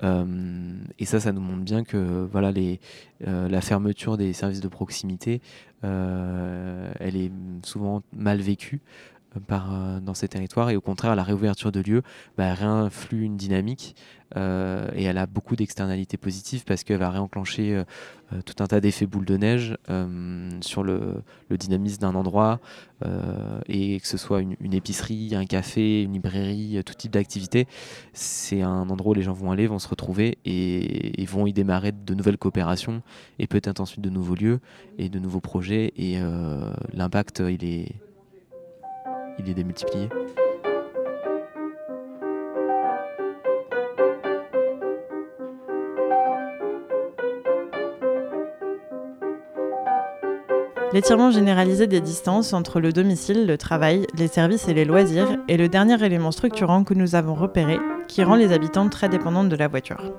Euh, 0.02 0.24
et 0.98 1.04
ça, 1.04 1.20
ça 1.20 1.32
nous 1.32 1.40
montre 1.40 1.62
bien 1.62 1.84
que 1.84 2.28
voilà, 2.30 2.52
euh, 3.26 3.48
la 3.48 3.60
fermeture 3.60 4.16
des 4.16 4.32
services 4.32 4.60
de 4.60 4.68
proximité, 4.68 5.40
euh, 5.84 6.92
elle 6.98 7.16
est 7.16 7.30
souvent 7.62 8.02
mal 8.12 8.40
vécue 8.40 8.80
par, 9.46 10.00
dans 10.00 10.14
ces 10.14 10.28
territoires 10.28 10.70
et 10.70 10.76
au 10.76 10.80
contraire 10.80 11.14
la 11.16 11.22
réouverture 11.22 11.72
de 11.72 11.80
lieux 11.80 12.02
bah, 12.36 12.54
réinflue 12.54 13.22
une 13.22 13.36
dynamique 13.36 13.96
euh, 14.36 14.88
et 14.94 15.04
elle 15.04 15.18
a 15.18 15.26
beaucoup 15.26 15.54
d'externalités 15.54 16.16
positives 16.16 16.64
parce 16.64 16.82
qu'elle 16.82 16.98
va 16.98 17.10
réenclencher 17.10 17.74
euh, 17.74 17.84
euh, 18.32 18.40
tout 18.42 18.62
un 18.62 18.66
tas 18.66 18.80
d'effets 18.80 19.06
boule 19.06 19.24
de 19.24 19.36
neige 19.36 19.76
sur 20.60 20.82
le, 20.82 21.22
dynamisme 21.50 22.00
d'un 22.00 22.14
endroit 22.14 22.60
et 23.68 24.00
que 24.00 24.08
ce 24.08 24.16
soit 24.16 24.40
une, 24.40 24.74
épicerie, 24.74 25.34
un 25.34 25.44
café, 25.44 26.02
une 26.02 26.14
librairie, 26.14 26.80
tout 26.84 26.94
type 26.94 27.12
d'activité, 27.12 27.68
c'est 28.14 28.62
un 28.62 28.88
endroit 28.88 29.10
où 29.10 29.14
les 29.14 29.22
gens 29.22 29.34
vont 29.34 29.50
aller, 29.50 29.66
vont 29.66 29.78
se 29.78 29.88
retrouver 29.88 30.38
et, 30.46 31.20
et 31.20 31.26
vont 31.26 31.46
y 31.46 31.52
démarrer 31.52 31.92
de 31.92 32.14
nouvelles 32.14 32.38
coopérations 32.38 33.02
et 33.38 33.46
peut-être 33.46 33.80
ensuite 33.80 34.00
de 34.00 34.10
nouveaux 34.10 34.34
lieux 34.34 34.60
et 34.96 35.10
de 35.10 35.18
nouveaux 35.18 35.40
projets 35.40 35.92
et 35.96 36.18
l'impact 36.94 37.42
il 37.46 37.64
est, 37.64 37.94
il 39.38 39.48
est 39.48 39.54
démultiplié. 39.54 40.08
L'étirement 50.94 51.32
généralisé 51.32 51.88
des 51.88 52.00
distances 52.00 52.52
entre 52.52 52.78
le 52.78 52.92
domicile, 52.92 53.48
le 53.48 53.58
travail, 53.58 54.06
les 54.16 54.28
services 54.28 54.68
et 54.68 54.74
les 54.74 54.84
loisirs 54.84 55.38
est 55.48 55.56
le 55.56 55.68
dernier 55.68 56.00
élément 56.04 56.30
structurant 56.30 56.84
que 56.84 56.94
nous 56.94 57.16
avons 57.16 57.34
repéré 57.34 57.80
qui 58.06 58.22
rend 58.22 58.36
les 58.36 58.52
habitants 58.52 58.88
très 58.88 59.08
dépendantes 59.08 59.48
de 59.48 59.56
la 59.56 59.66
voiture. 59.66 60.12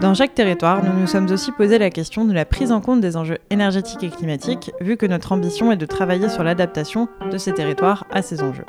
Dans 0.00 0.14
chaque 0.14 0.34
territoire, 0.34 0.84
nous 0.84 0.92
nous 0.92 1.08
sommes 1.08 1.28
aussi 1.32 1.50
posé 1.50 1.76
la 1.76 1.90
question 1.90 2.24
de 2.24 2.32
la 2.32 2.44
prise 2.44 2.70
en 2.70 2.80
compte 2.80 3.00
des 3.00 3.16
enjeux 3.16 3.38
énergétiques 3.50 4.04
et 4.04 4.10
climatiques, 4.10 4.70
vu 4.80 4.96
que 4.96 5.06
notre 5.06 5.32
ambition 5.32 5.72
est 5.72 5.76
de 5.76 5.86
travailler 5.86 6.28
sur 6.28 6.44
l'adaptation 6.44 7.08
de 7.32 7.36
ces 7.36 7.52
territoires 7.52 8.06
à 8.12 8.22
ces 8.22 8.40
enjeux. 8.40 8.64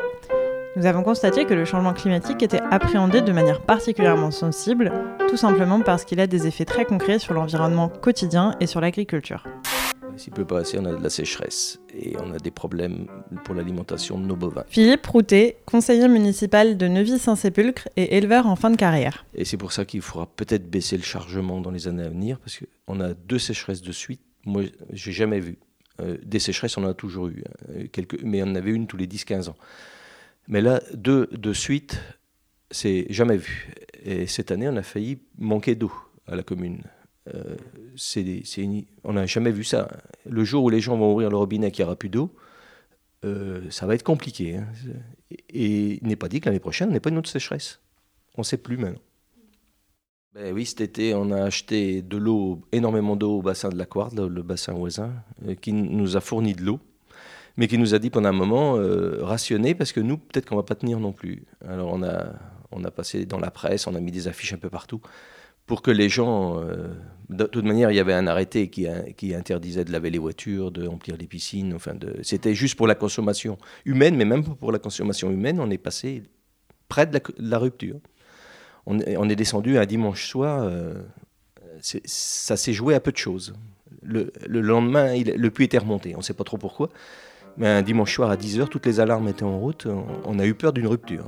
Nous 0.75 0.88
avons 0.88 1.03
constaté 1.03 1.45
que 1.45 1.53
le 1.53 1.65
changement 1.65 1.93
climatique 1.93 2.41
était 2.41 2.62
appréhendé 2.71 3.21
de 3.21 3.31
manière 3.31 3.62
particulièrement 3.62 4.31
sensible, 4.31 4.91
tout 5.29 5.38
simplement 5.38 5.81
parce 5.81 6.03
qu'il 6.03 6.19
a 6.19 6.25
des 6.25 6.48
effets 6.48 6.65
très 6.65 6.86
concrets 6.86 7.19
sur 7.19 7.36
l'environnement 7.36 7.89
quotidien 7.89 8.55
et 8.59 8.65
sur 8.65 8.81
l'agriculture. 8.81 9.43
S'il 10.19 10.33
peut 10.33 10.43
pas 10.43 10.59
assez, 10.59 10.77
on 10.77 10.83
a 10.83 10.91
de 10.91 11.01
la 11.01 11.09
sécheresse 11.09 11.79
et 11.97 12.17
on 12.17 12.33
a 12.33 12.39
des 12.39 12.51
problèmes 12.51 13.07
pour 13.45 13.55
l'alimentation 13.55 14.19
de 14.19 14.25
nos 14.25 14.35
bovins. 14.35 14.65
Philippe 14.67 15.07
Routet, 15.07 15.55
conseiller 15.65 16.09
municipal 16.09 16.75
de 16.75 16.89
Neuvy-Saint-Sépulcre 16.89 17.88
et 17.95 18.17
éleveur 18.17 18.45
en 18.45 18.57
fin 18.57 18.69
de 18.69 18.75
carrière. 18.75 19.25
Et 19.33 19.45
c'est 19.45 19.55
pour 19.55 19.71
ça 19.71 19.85
qu'il 19.85 20.01
faudra 20.01 20.25
peut-être 20.27 20.69
baisser 20.69 20.97
le 20.97 21.03
chargement 21.03 21.61
dans 21.61 21.71
les 21.71 21.88
années 21.88 22.03
à 22.03 22.09
venir 22.09 22.38
parce 22.39 22.59
qu'on 22.59 22.99
a 22.99 23.13
deux 23.13 23.39
sécheresses 23.39 23.81
de 23.81 23.93
suite. 23.93 24.19
Moi, 24.45 24.63
j'ai 24.91 25.13
jamais 25.13 25.39
vu. 25.39 25.57
Euh, 26.01 26.17
des 26.21 26.39
sécheresses, 26.39 26.77
on 26.77 26.83
en 26.83 26.89
a 26.89 26.93
toujours 26.93 27.27
eu, 27.27 27.41
hein. 27.47 27.85
quelques, 27.93 28.21
mais 28.21 28.43
on 28.43 28.47
en 28.47 28.55
avait 28.55 28.71
une 28.71 28.88
tous 28.88 28.97
les 28.97 29.07
10-15 29.07 29.47
ans. 29.47 29.55
Mais 30.49 30.59
là, 30.59 30.81
deux 30.93 31.27
de 31.31 31.53
suite, 31.53 31.97
c'est 32.71 33.05
jamais 33.09 33.38
vu. 33.38 33.71
Et 34.03 34.27
cette 34.27 34.51
année, 34.51 34.67
on 34.67 34.75
a 34.75 34.83
failli 34.83 35.19
manquer 35.38 35.75
d'eau 35.75 35.93
à 36.27 36.35
la 36.35 36.43
commune. 36.43 36.81
Euh, 37.36 37.55
on 39.03 39.13
n'a 39.13 39.25
jamais 39.25 39.51
vu 39.51 39.63
ça. 39.63 39.89
Le 40.25 40.43
jour 40.43 40.63
où 40.63 40.69
les 40.69 40.81
gens 40.81 40.98
vont 40.98 41.12
ouvrir 41.12 41.29
le 41.29 41.38
robinet 41.38 41.67
et 41.67 41.71
qu'il 41.71 41.83
n'y 41.83 41.88
aura 41.88 41.95
plus 41.95 42.09
d'eau, 42.09 42.33
euh, 43.25 43.62
ça 43.69 43.86
va 43.86 43.95
être 43.95 44.03
compliqué. 44.03 44.57
Hein. 44.57 44.67
Et 45.50 46.00
il 46.01 46.07
n'est 46.07 46.15
pas 46.15 46.29
dit 46.29 46.39
que 46.39 46.45
l'année 46.45 46.59
prochaine, 46.59 46.89
on 46.89 46.91
n'ait 46.93 47.00
pas 47.00 47.09
une 47.09 47.17
autre 47.17 47.29
sécheresse. 47.29 47.79
On 48.36 48.41
ne 48.41 48.45
sait 48.45 48.57
plus 48.57 48.77
maintenant. 48.77 49.01
Ben 50.33 50.53
oui, 50.53 50.65
cet 50.65 50.81
été, 50.81 51.13
on 51.15 51.31
a 51.31 51.43
acheté 51.43 52.01
de 52.01 52.15
l'eau, 52.17 52.62
énormément 52.71 53.15
d'eau 53.15 53.39
au 53.39 53.41
bassin 53.41 53.69
de 53.69 53.77
la 53.77 53.86
Quarde, 53.86 54.19
le 54.19 54.43
bassin 54.43 54.74
voisin, 54.74 55.12
euh, 55.48 55.55
qui 55.55 55.74
nous 55.74 56.15
a 56.15 56.21
fourni 56.21 56.53
de 56.53 56.63
l'eau 56.63 56.79
mais 57.59 57.67
qui 57.67 57.77
nous 57.77 57.93
a 57.93 58.00
dit 58.00 58.09
pendant 58.09 58.29
un 58.29 58.31
moment 58.31 58.77
euh, 58.77 59.19
rationner 59.21 59.75
parce 59.75 59.91
que 59.91 60.00
nous, 60.00 60.17
peut-être 60.17 60.45
qu'on 60.45 60.55
va 60.55 60.63
pas 60.63 60.75
tenir 60.75 60.98
non 60.98 61.12
plus. 61.12 61.43
Alors 61.67 61.91
on 61.91 62.01
a, 62.03 62.27
on 62.71 62.86
a 62.86 62.89
passé 62.89 63.25
dans 63.25 63.38
la 63.38 63.51
presse, 63.51 63.86
on 63.86 63.95
a 63.95 64.00
mis 64.00 64.13
des 64.13 64.29
affiches 64.29 64.53
un 64.53 64.57
peu 64.57 64.69
partout 64.69 65.01
pour 65.69 65.83
que 65.83 65.91
les 65.91 66.09
gens. 66.09 66.59
Euh, 66.59 66.88
de 67.29 67.43
toute 67.43 67.63
manière, 67.63 67.91
il 67.91 67.95
y 67.95 67.99
avait 67.99 68.15
un 68.15 68.25
arrêté 68.25 68.69
qui, 68.71 68.88
interdisait 69.35 69.85
de 69.85 69.91
laver 69.91 70.09
les 70.09 70.17
voitures, 70.17 70.71
de 70.71 70.88
remplir 70.88 71.15
les 71.15 71.27
piscines. 71.27 71.75
Enfin, 71.75 71.93
c'était 72.23 72.55
juste 72.55 72.75
pour 72.75 72.88
la 72.88 72.95
consommation 72.95 73.59
humaine, 73.85 74.15
mais 74.15 74.25
même 74.25 74.43
pour 74.43 74.71
la 74.71 74.79
consommation 74.79 75.29
humaine, 75.29 75.59
on 75.59 75.69
est 75.69 75.77
passé 75.77 76.23
près 76.88 77.05
de 77.05 77.21
la, 77.38 77.59
rupture. 77.59 77.99
On 78.88 78.97
est, 78.99 79.35
descendu 79.35 79.77
un 79.77 79.85
dimanche 79.85 80.27
soir. 80.27 80.63
Euh, 80.63 81.03
ça 81.81 82.57
s'est 82.57 82.73
joué 82.73 82.95
à 82.95 82.99
peu 82.99 83.11
de 83.11 83.17
choses. 83.17 83.53
Le, 84.01 84.33
le 84.47 84.61
lendemain, 84.61 85.13
le 85.15 85.49
puits 85.51 85.65
était 85.65 85.77
remonté. 85.77 86.15
On 86.15 86.19
ne 86.19 86.23
sait 86.23 86.33
pas 86.33 86.45
trop 86.45 86.57
pourquoi. 86.57 86.89
Mais 87.57 87.67
un 87.67 87.83
dimanche 87.83 88.15
soir 88.15 88.31
à 88.31 88.38
10h, 88.38 88.69
toutes 88.69 88.88
les 88.88 88.99
alarmes 88.99 89.27
étaient 89.27 89.43
en 89.43 89.59
route. 89.59 89.85
On 90.25 90.39
a 90.39 90.47
eu 90.47 90.55
peur 90.55 90.73
d'une 90.73 90.88
rupture. 90.88 91.25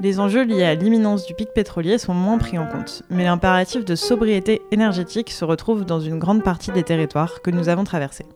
Les 0.00 0.20
enjeux 0.20 0.44
liés 0.44 0.64
à 0.64 0.74
l'imminence 0.74 1.26
du 1.26 1.32
pic 1.32 1.48
pétrolier 1.54 1.96
sont 1.96 2.12
moins 2.12 2.36
pris 2.36 2.58
en 2.58 2.66
compte, 2.66 3.02
mais 3.08 3.24
l'impératif 3.24 3.82
de 3.82 3.94
sobriété 3.94 4.60
énergétique 4.70 5.30
se 5.30 5.44
retrouve 5.44 5.86
dans 5.86 6.00
une 6.00 6.18
grande 6.18 6.42
partie 6.42 6.70
des 6.70 6.82
territoires 6.82 7.40
que 7.40 7.50
nous 7.50 7.70
avons 7.70 7.84
traversés. 7.84 8.26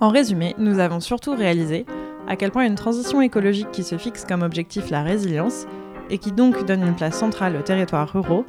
En 0.00 0.08
résumé, 0.08 0.54
nous 0.56 0.78
avons 0.78 1.00
surtout 1.00 1.34
réalisé 1.34 1.84
à 2.26 2.36
quel 2.36 2.50
point 2.50 2.64
une 2.64 2.76
transition 2.76 3.20
écologique 3.20 3.70
qui 3.72 3.84
se 3.84 3.98
fixe 3.98 4.24
comme 4.24 4.42
objectif 4.42 4.88
la 4.88 5.02
résilience 5.02 5.66
et 6.08 6.16
qui 6.16 6.32
donc 6.32 6.64
donne 6.64 6.82
une 6.82 6.96
place 6.96 7.18
centrale 7.18 7.56
aux 7.56 7.62
territoires 7.62 8.10
ruraux 8.10 8.46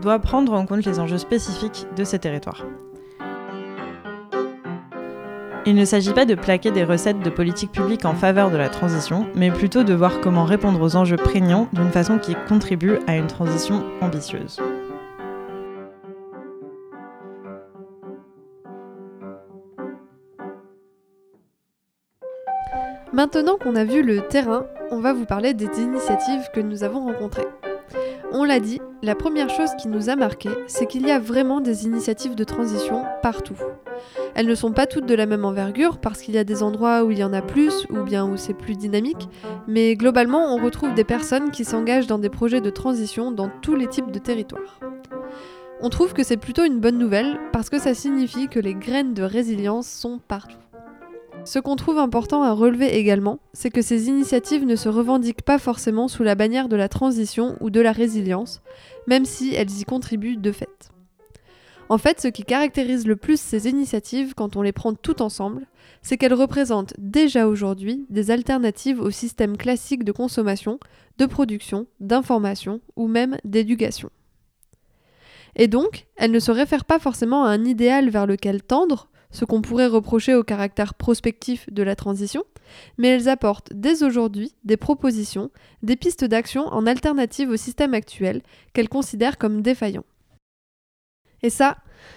doit 0.00 0.20
prendre 0.20 0.52
en 0.52 0.66
compte 0.66 0.84
les 0.84 1.00
enjeux 1.00 1.18
spécifiques 1.18 1.86
de 1.96 2.04
ces 2.04 2.20
territoires. 2.20 2.64
Il 5.64 5.76
ne 5.76 5.84
s'agit 5.84 6.12
pas 6.12 6.24
de 6.24 6.34
plaquer 6.34 6.72
des 6.72 6.82
recettes 6.82 7.20
de 7.20 7.30
politique 7.30 7.70
publique 7.70 8.04
en 8.04 8.14
faveur 8.14 8.50
de 8.50 8.56
la 8.56 8.68
transition, 8.68 9.26
mais 9.36 9.52
plutôt 9.52 9.84
de 9.84 9.94
voir 9.94 10.20
comment 10.20 10.44
répondre 10.44 10.80
aux 10.82 10.96
enjeux 10.96 11.16
prégnants 11.16 11.68
d'une 11.72 11.92
façon 11.92 12.18
qui 12.18 12.34
contribue 12.48 12.98
à 13.06 13.16
une 13.16 13.28
transition 13.28 13.84
ambitieuse. 14.00 14.60
Maintenant 23.12 23.56
qu'on 23.56 23.76
a 23.76 23.84
vu 23.84 24.02
le 24.02 24.22
terrain, 24.22 24.66
on 24.90 24.98
va 24.98 25.12
vous 25.12 25.26
parler 25.26 25.54
des 25.54 25.80
initiatives 25.80 26.48
que 26.52 26.60
nous 26.60 26.82
avons 26.82 27.04
rencontrées. 27.04 27.46
On 28.32 28.42
l'a 28.42 28.58
dit, 28.58 28.80
la 29.02 29.14
première 29.14 29.50
chose 29.50 29.70
qui 29.80 29.86
nous 29.86 30.10
a 30.10 30.16
marqué, 30.16 30.48
c'est 30.66 30.86
qu'il 30.86 31.06
y 31.06 31.12
a 31.12 31.20
vraiment 31.20 31.60
des 31.60 31.84
initiatives 31.84 32.34
de 32.34 32.44
transition 32.44 33.04
partout. 33.22 33.58
Elles 34.34 34.46
ne 34.46 34.54
sont 34.54 34.72
pas 34.72 34.86
toutes 34.86 35.06
de 35.06 35.14
la 35.14 35.26
même 35.26 35.44
envergure 35.44 35.98
parce 35.98 36.22
qu'il 36.22 36.34
y 36.34 36.38
a 36.38 36.44
des 36.44 36.62
endroits 36.62 37.04
où 37.04 37.10
il 37.10 37.18
y 37.18 37.24
en 37.24 37.32
a 37.32 37.42
plus 37.42 37.86
ou 37.90 38.02
bien 38.02 38.26
où 38.26 38.36
c'est 38.36 38.54
plus 38.54 38.76
dynamique, 38.76 39.28
mais 39.68 39.94
globalement 39.94 40.54
on 40.54 40.62
retrouve 40.62 40.94
des 40.94 41.04
personnes 41.04 41.50
qui 41.50 41.64
s'engagent 41.64 42.06
dans 42.06 42.18
des 42.18 42.30
projets 42.30 42.60
de 42.60 42.70
transition 42.70 43.30
dans 43.30 43.50
tous 43.60 43.74
les 43.74 43.86
types 43.86 44.10
de 44.10 44.18
territoires. 44.18 44.80
On 45.80 45.90
trouve 45.90 46.14
que 46.14 46.22
c'est 46.22 46.36
plutôt 46.36 46.64
une 46.64 46.80
bonne 46.80 46.98
nouvelle 46.98 47.38
parce 47.52 47.68
que 47.68 47.78
ça 47.78 47.92
signifie 47.92 48.48
que 48.48 48.60
les 48.60 48.74
graines 48.74 49.14
de 49.14 49.22
résilience 49.22 49.88
sont 49.88 50.20
partout. 50.28 50.56
Ce 51.44 51.58
qu'on 51.58 51.74
trouve 51.74 51.98
important 51.98 52.44
à 52.44 52.52
relever 52.52 52.96
également, 52.96 53.40
c'est 53.52 53.70
que 53.70 53.82
ces 53.82 54.06
initiatives 54.06 54.64
ne 54.64 54.76
se 54.76 54.88
revendiquent 54.88 55.42
pas 55.42 55.58
forcément 55.58 56.06
sous 56.06 56.22
la 56.22 56.36
bannière 56.36 56.68
de 56.68 56.76
la 56.76 56.88
transition 56.88 57.56
ou 57.60 57.68
de 57.68 57.80
la 57.80 57.90
résilience, 57.90 58.62
même 59.08 59.24
si 59.24 59.52
elles 59.54 59.80
y 59.80 59.84
contribuent 59.84 60.36
de 60.36 60.52
fait. 60.52 60.91
En 61.92 61.98
fait, 61.98 62.22
ce 62.22 62.28
qui 62.28 62.44
caractérise 62.44 63.06
le 63.06 63.16
plus 63.16 63.38
ces 63.38 63.68
initiatives 63.68 64.32
quand 64.34 64.56
on 64.56 64.62
les 64.62 64.72
prend 64.72 64.94
toutes 64.94 65.20
ensemble, 65.20 65.66
c'est 66.00 66.16
qu'elles 66.16 66.32
représentent 66.32 66.94
déjà 66.96 67.46
aujourd'hui 67.46 68.06
des 68.08 68.30
alternatives 68.30 68.98
au 68.98 69.10
système 69.10 69.58
classique 69.58 70.02
de 70.02 70.10
consommation, 70.10 70.80
de 71.18 71.26
production, 71.26 71.86
d'information 72.00 72.80
ou 72.96 73.08
même 73.08 73.36
d'éducation. 73.44 74.08
Et 75.54 75.68
donc, 75.68 76.06
elles 76.16 76.30
ne 76.30 76.40
se 76.40 76.50
réfèrent 76.50 76.86
pas 76.86 76.98
forcément 76.98 77.44
à 77.44 77.50
un 77.50 77.62
idéal 77.66 78.08
vers 78.08 78.26
lequel 78.26 78.62
tendre, 78.62 79.10
ce 79.30 79.44
qu'on 79.44 79.60
pourrait 79.60 79.86
reprocher 79.86 80.34
au 80.34 80.42
caractère 80.42 80.94
prospectif 80.94 81.70
de 81.70 81.82
la 81.82 81.94
transition, 81.94 82.44
mais 82.96 83.08
elles 83.08 83.28
apportent 83.28 83.70
dès 83.74 84.02
aujourd'hui 84.02 84.54
des 84.64 84.78
propositions, 84.78 85.50
des 85.82 85.96
pistes 85.96 86.24
d'action 86.24 86.68
en 86.68 86.86
alternative 86.86 87.50
au 87.50 87.58
système 87.58 87.92
actuel 87.92 88.40
qu'elles 88.72 88.88
considèrent 88.88 89.36
comme 89.36 89.60
défaillant. 89.60 90.04
Et 91.42 91.50
ça, 91.50 91.76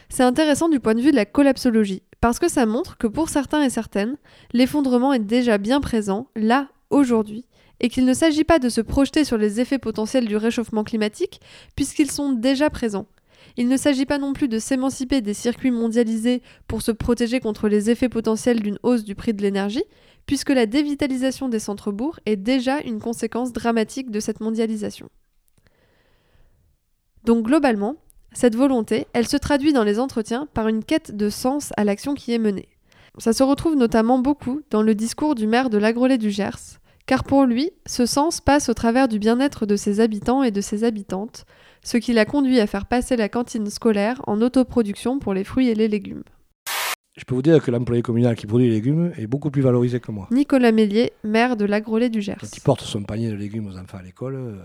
c'est 0.09 0.23
intéressant 0.23 0.69
du 0.69 0.79
point 0.79 0.95
de 0.95 1.01
vue 1.01 1.11
de 1.11 1.15
la 1.15 1.25
collapsologie, 1.25 2.03
Parce 2.21 2.39
que 2.39 2.49
ça 2.49 2.65
montre 2.65 2.97
que 2.97 3.07
pour 3.07 3.29
certains 3.29 3.61
et 3.61 3.69
certaines, 3.69 4.17
l'effondrement 4.53 5.13
est 5.13 5.19
déjà 5.19 5.57
bien 5.57 5.79
présent, 5.79 6.27
là, 6.35 6.69
aujourd'hui, 6.89 7.45
et 7.79 7.89
qu'il 7.89 8.05
ne 8.05 8.13
s'agit 8.13 8.43
pas 8.43 8.57
de 8.57 8.69
se 8.69 8.81
projeter 8.81 9.23
sur 9.23 9.37
les 9.37 9.59
effets 9.59 9.77
potentiels 9.77 10.25
du 10.25 10.37
réchauffement 10.37 10.83
climatique, 10.83 11.39
puisqu'ils 11.75 12.09
sont 12.09 12.31
déjà 12.31 12.69
présents. 12.69 13.07
Il 13.57 13.67
ne 13.67 13.77
s'agit 13.77 14.05
pas 14.05 14.17
non 14.17 14.33
plus 14.33 14.47
de 14.47 14.59
s'émanciper 14.59 15.21
des 15.21 15.33
circuits 15.33 15.71
mondialisés 15.71 16.41
pour 16.67 16.81
se 16.81 16.91
protéger 16.91 17.39
contre 17.39 17.67
les 17.67 17.89
effets 17.89 18.09
potentiels 18.09 18.61
d'une 18.61 18.79
hausse 18.83 19.03
du 19.03 19.15
prix 19.15 19.33
de 19.33 19.41
l'énergie, 19.41 19.83
puisque 20.25 20.49
la 20.49 20.65
dévitalisation 20.65 21.49
des 21.49 21.59
centres-bourgs 21.59 22.19
est 22.25 22.37
déjà 22.37 22.79
une 22.81 22.99
conséquence 22.99 23.53
dramatique 23.53 24.09
de 24.09 24.19
cette 24.19 24.39
mondialisation. 24.39 25.09
Donc 27.23 27.45
globalement, 27.45 27.95
cette 28.35 28.55
volonté, 28.55 29.07
elle 29.13 29.27
se 29.27 29.37
traduit 29.37 29.73
dans 29.73 29.83
les 29.83 29.99
entretiens 29.99 30.47
par 30.53 30.67
une 30.67 30.83
quête 30.83 31.15
de 31.15 31.29
sens 31.29 31.71
à 31.77 31.83
l'action 31.83 32.13
qui 32.13 32.33
est 32.33 32.37
menée. 32.37 32.67
Ça 33.17 33.31
se 33.33 33.41
retrouve 33.43 33.75
notamment 33.75 34.19
beaucoup 34.19 34.61
dans 34.69 34.81
le 34.83 34.93
discours 34.93 35.33
du 35.35 35.47
maire 35.47 35.69
de 35.69 35.77
l'Agrolet 35.77 36.17
du 36.17 36.29
Gers, 36.31 36.79
car 37.05 37.23
pour 37.23 37.45
lui, 37.45 37.71
ce 37.85 38.05
sens 38.05 38.41
passe 38.41 38.67
au 38.67 38.73
travers 38.73 39.07
du 39.07 39.19
bien-être 39.19 39.65
de 39.65 39.75
ses 39.77 40.01
habitants 40.01 40.43
et 40.43 40.51
de 40.51 40.59
ses 40.61 40.83
habitantes, 40.83 41.45
ce 41.83 41.97
qui 41.97 42.13
l'a 42.13 42.25
conduit 42.25 42.59
à 42.59 42.67
faire 42.67 42.85
passer 42.87 43.15
la 43.15 43.29
cantine 43.29 43.69
scolaire 43.69 44.21
en 44.27 44.41
autoproduction 44.41 45.19
pour 45.19 45.33
les 45.33 45.43
fruits 45.43 45.69
et 45.69 45.75
les 45.75 45.87
légumes. 45.87 46.23
Je 47.15 47.23
peux 47.23 47.35
vous 47.35 47.41
dire 47.41 47.63
que 47.63 47.71
l'employé 47.71 48.01
communal 48.01 48.35
qui 48.35 48.45
produit 48.45 48.67
les 48.67 48.73
légumes 48.73 49.13
est 49.17 49.27
beaucoup 49.27 49.49
plus 49.49 49.61
valorisé 49.61 50.01
que 50.01 50.11
moi. 50.11 50.27
Nicolas 50.31 50.73
Mélier, 50.73 51.13
maire 51.23 51.55
de 51.55 51.63
l'Agrolet 51.63 52.09
du 52.09 52.21
Gers. 52.21 52.35
Quand 52.41 52.57
il 52.57 52.61
porte 52.61 52.81
son 52.81 53.03
panier 53.03 53.29
de 53.29 53.35
légumes 53.35 53.67
aux 53.67 53.77
enfants 53.77 53.99
à 53.99 54.03
l'école, 54.03 54.35
euh, 54.35 54.55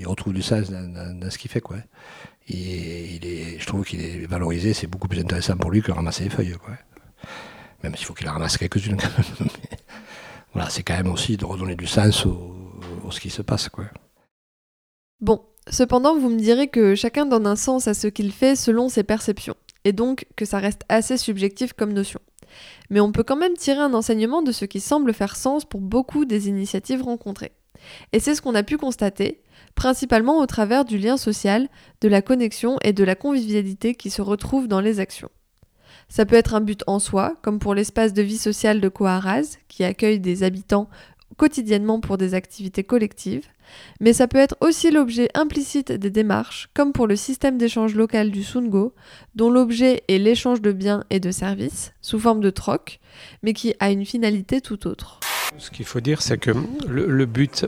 il 0.00 0.08
retrouve 0.08 0.32
du 0.32 0.42
sens 0.42 0.68
dans, 0.70 0.92
dans- 0.92 1.20
dans 1.20 1.30
ce 1.30 1.38
qu'il 1.38 1.48
fait. 1.50 1.60
Quoi. 1.60 1.76
Il 2.48 3.26
est, 3.26 3.58
je 3.58 3.66
trouve 3.66 3.84
qu'il 3.84 4.00
est 4.00 4.26
valorisé, 4.26 4.72
c'est 4.72 4.86
beaucoup 4.86 5.08
plus 5.08 5.20
intéressant 5.20 5.56
pour 5.56 5.70
lui 5.70 5.82
que 5.82 5.90
ramasser 5.90 6.24
les 6.24 6.30
feuilles. 6.30 6.56
Quoi. 6.62 6.74
Même 7.82 7.94
s'il 7.96 8.06
faut 8.06 8.14
qu'il 8.14 8.28
en 8.28 8.32
ramasse 8.32 8.56
quelques-unes 8.56 8.96
quand 9.00 9.18
même. 9.18 9.48
Voilà, 10.52 10.70
c'est 10.70 10.82
quand 10.82 10.96
même 10.96 11.12
aussi 11.12 11.36
de 11.36 11.44
redonner 11.44 11.74
du 11.74 11.86
sens 11.86 12.24
au, 12.24 12.56
au 13.04 13.10
ce 13.10 13.20
qui 13.20 13.30
se 13.30 13.42
passe. 13.42 13.68
Quoi. 13.68 13.86
Bon, 15.20 15.42
cependant, 15.68 16.16
vous 16.16 16.30
me 16.30 16.38
direz 16.38 16.68
que 16.68 16.94
chacun 16.94 17.26
donne 17.26 17.46
un 17.46 17.56
sens 17.56 17.88
à 17.88 17.94
ce 17.94 18.06
qu'il 18.06 18.32
fait 18.32 18.56
selon 18.56 18.88
ses 18.88 19.02
perceptions, 19.02 19.56
et 19.84 19.92
donc 19.92 20.26
que 20.36 20.44
ça 20.44 20.58
reste 20.58 20.82
assez 20.88 21.16
subjectif 21.16 21.72
comme 21.72 21.92
notion. 21.92 22.20
Mais 22.90 23.00
on 23.00 23.12
peut 23.12 23.22
quand 23.22 23.36
même 23.36 23.54
tirer 23.54 23.80
un 23.80 23.94
enseignement 23.94 24.42
de 24.42 24.52
ce 24.52 24.64
qui 24.64 24.80
semble 24.80 25.12
faire 25.12 25.36
sens 25.36 25.64
pour 25.64 25.80
beaucoup 25.80 26.24
des 26.24 26.48
initiatives 26.48 27.02
rencontrées. 27.02 27.52
Et 28.12 28.20
c'est 28.20 28.34
ce 28.34 28.42
qu'on 28.42 28.54
a 28.54 28.62
pu 28.62 28.78
constater, 28.78 29.42
principalement 29.76 30.40
au 30.40 30.46
travers 30.46 30.84
du 30.84 30.98
lien 30.98 31.16
social, 31.16 31.68
de 32.00 32.08
la 32.08 32.22
connexion 32.22 32.78
et 32.82 32.92
de 32.92 33.04
la 33.04 33.14
convivialité 33.14 33.94
qui 33.94 34.10
se 34.10 34.22
retrouvent 34.22 34.66
dans 34.66 34.80
les 34.80 34.98
actions. 34.98 35.30
Ça 36.08 36.24
peut 36.26 36.36
être 36.36 36.54
un 36.54 36.60
but 36.60 36.82
en 36.86 36.98
soi, 36.98 37.34
comme 37.42 37.60
pour 37.60 37.74
l'espace 37.74 38.12
de 38.12 38.22
vie 38.22 38.38
sociale 38.38 38.80
de 38.80 38.88
Coaraz, 38.88 39.58
qui 39.68 39.84
accueille 39.84 40.18
des 40.18 40.42
habitants 40.42 40.88
quotidiennement 41.36 42.00
pour 42.00 42.16
des 42.16 42.34
activités 42.34 42.84
collectives, 42.84 43.46
mais 44.00 44.12
ça 44.12 44.28
peut 44.28 44.38
être 44.38 44.56
aussi 44.60 44.90
l'objet 44.90 45.28
implicite 45.34 45.92
des 45.92 46.10
démarches, 46.10 46.68
comme 46.72 46.92
pour 46.92 47.06
le 47.06 47.16
système 47.16 47.58
d'échange 47.58 47.94
local 47.94 48.30
du 48.30 48.44
Sungo, 48.44 48.94
dont 49.34 49.50
l'objet 49.50 50.04
est 50.08 50.18
l'échange 50.18 50.62
de 50.62 50.72
biens 50.72 51.04
et 51.10 51.20
de 51.20 51.30
services, 51.30 51.92
sous 52.00 52.20
forme 52.20 52.40
de 52.40 52.50
troc, 52.50 53.00
mais 53.42 53.52
qui 53.52 53.74
a 53.80 53.90
une 53.90 54.06
finalité 54.06 54.60
tout 54.60 54.86
autre. 54.86 55.20
Ce 55.58 55.70
qu'il 55.70 55.84
faut 55.84 56.00
dire, 56.00 56.22
c'est 56.22 56.38
que 56.38 56.52
le, 56.88 57.06
le 57.06 57.26
but 57.26 57.66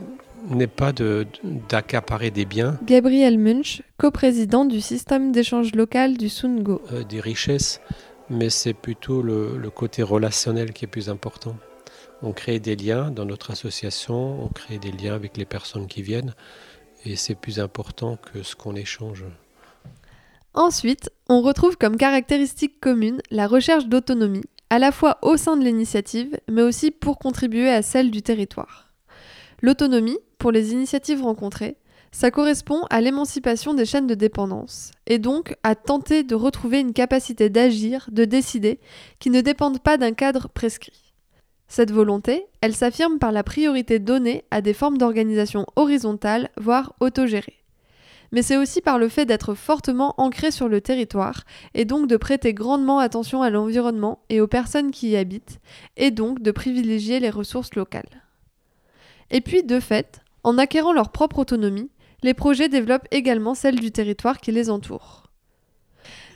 n'est 0.49 0.67
pas 0.67 0.91
de- 0.91 1.25
d'accaparer 1.69 2.31
des 2.31 2.45
biens, 2.45 2.77
Gabriel 2.85 3.37
Munch, 3.37 3.81
coprésident 3.97 4.65
du 4.65 4.81
système 4.81 5.31
d'échange 5.31 5.73
local 5.75 6.17
du 6.17 6.29
Sungo. 6.29 6.81
euh, 6.91 7.03
des 7.03 7.19
richesses, 7.19 7.81
mais 8.29 8.49
c'est 8.49 8.73
plutôt 8.73 9.21
le, 9.21 9.57
le 9.57 9.69
côté 9.69 10.03
relationnel 10.03 10.73
qui 10.73 10.85
est 10.85 10.87
plus 10.87 11.09
important. 11.09 11.55
On 12.21 12.31
crée 12.33 12.59
des 12.59 12.75
liens 12.75 13.11
dans 13.11 13.25
notre 13.25 13.51
association, 13.51 14.43
on 14.43 14.47
crée 14.49 14.77
des 14.77 14.91
liens 14.91 15.13
avec 15.15 15.37
les 15.37 15.45
personnes 15.45 15.87
qui 15.87 16.01
viennent, 16.01 16.33
et 17.05 17.15
c'est 17.15 17.35
plus 17.35 17.59
important 17.59 18.17
que 18.17 18.43
ce 18.43 18.55
qu'on 18.55 18.75
échange. 18.75 19.23
Ensuite, 20.53 21.09
on 21.29 21.41
retrouve 21.41 21.77
comme 21.77 21.95
caractéristique 21.95 22.79
commune 22.81 23.21
la 23.31 23.47
recherche 23.47 23.85
d'autonomie, 23.87 24.43
à 24.69 24.79
la 24.79 24.91
fois 24.91 25.17
au 25.21 25.37
sein 25.37 25.55
de 25.57 25.63
l'initiative, 25.63 26.37
mais 26.49 26.61
aussi 26.61 26.91
pour 26.91 27.17
contribuer 27.19 27.69
à 27.69 27.81
celle 27.81 28.11
du 28.11 28.21
territoire. 28.21 28.91
L'autonomie, 29.61 30.17
pour 30.39 30.51
les 30.51 30.71
initiatives 30.71 31.21
rencontrées, 31.21 31.77
ça 32.11 32.31
correspond 32.31 32.81
à 32.89 33.01
l'émancipation 33.01 33.75
des 33.75 33.85
chaînes 33.85 34.07
de 34.07 34.15
dépendance, 34.15 34.91
et 35.05 35.19
donc 35.19 35.55
à 35.61 35.75
tenter 35.75 36.23
de 36.23 36.33
retrouver 36.33 36.79
une 36.79 36.93
capacité 36.93 37.49
d'agir, 37.49 38.09
de 38.11 38.25
décider, 38.25 38.79
qui 39.19 39.29
ne 39.29 39.41
dépendent 39.41 39.79
pas 39.79 39.97
d'un 39.97 40.13
cadre 40.13 40.49
prescrit. 40.49 41.13
Cette 41.67 41.91
volonté, 41.91 42.47
elle 42.61 42.75
s'affirme 42.75 43.19
par 43.19 43.31
la 43.31 43.43
priorité 43.43 43.99
donnée 43.99 44.43
à 44.49 44.61
des 44.61 44.73
formes 44.73 44.97
d'organisation 44.97 45.67
horizontale, 45.75 46.49
voire 46.57 46.95
autogérées 46.99 47.59
mais 48.31 48.41
c'est 48.41 48.57
aussi 48.57 48.81
par 48.81 48.99
le 48.99 49.09
fait 49.09 49.25
d'être 49.25 49.53
fortement 49.53 50.13
ancré 50.17 50.51
sur 50.51 50.69
le 50.69 50.81
territoire 50.81 51.43
et 51.73 51.85
donc 51.85 52.07
de 52.07 52.17
prêter 52.17 52.53
grandement 52.53 52.99
attention 52.99 53.41
à 53.41 53.49
l'environnement 53.49 54.19
et 54.29 54.41
aux 54.41 54.47
personnes 54.47 54.91
qui 54.91 55.09
y 55.09 55.17
habitent, 55.17 55.59
et 55.97 56.11
donc 56.11 56.41
de 56.41 56.51
privilégier 56.51 57.19
les 57.19 57.29
ressources 57.29 57.73
locales. 57.75 58.23
Et 59.31 59.41
puis, 59.41 59.63
de 59.63 59.79
fait, 59.79 60.21
en 60.43 60.57
acquérant 60.57 60.93
leur 60.93 61.11
propre 61.11 61.39
autonomie, 61.39 61.89
les 62.23 62.33
projets 62.33 62.69
développent 62.69 63.07
également 63.11 63.55
celle 63.55 63.79
du 63.79 63.91
territoire 63.91 64.39
qui 64.39 64.51
les 64.51 64.69
entoure. 64.69 65.23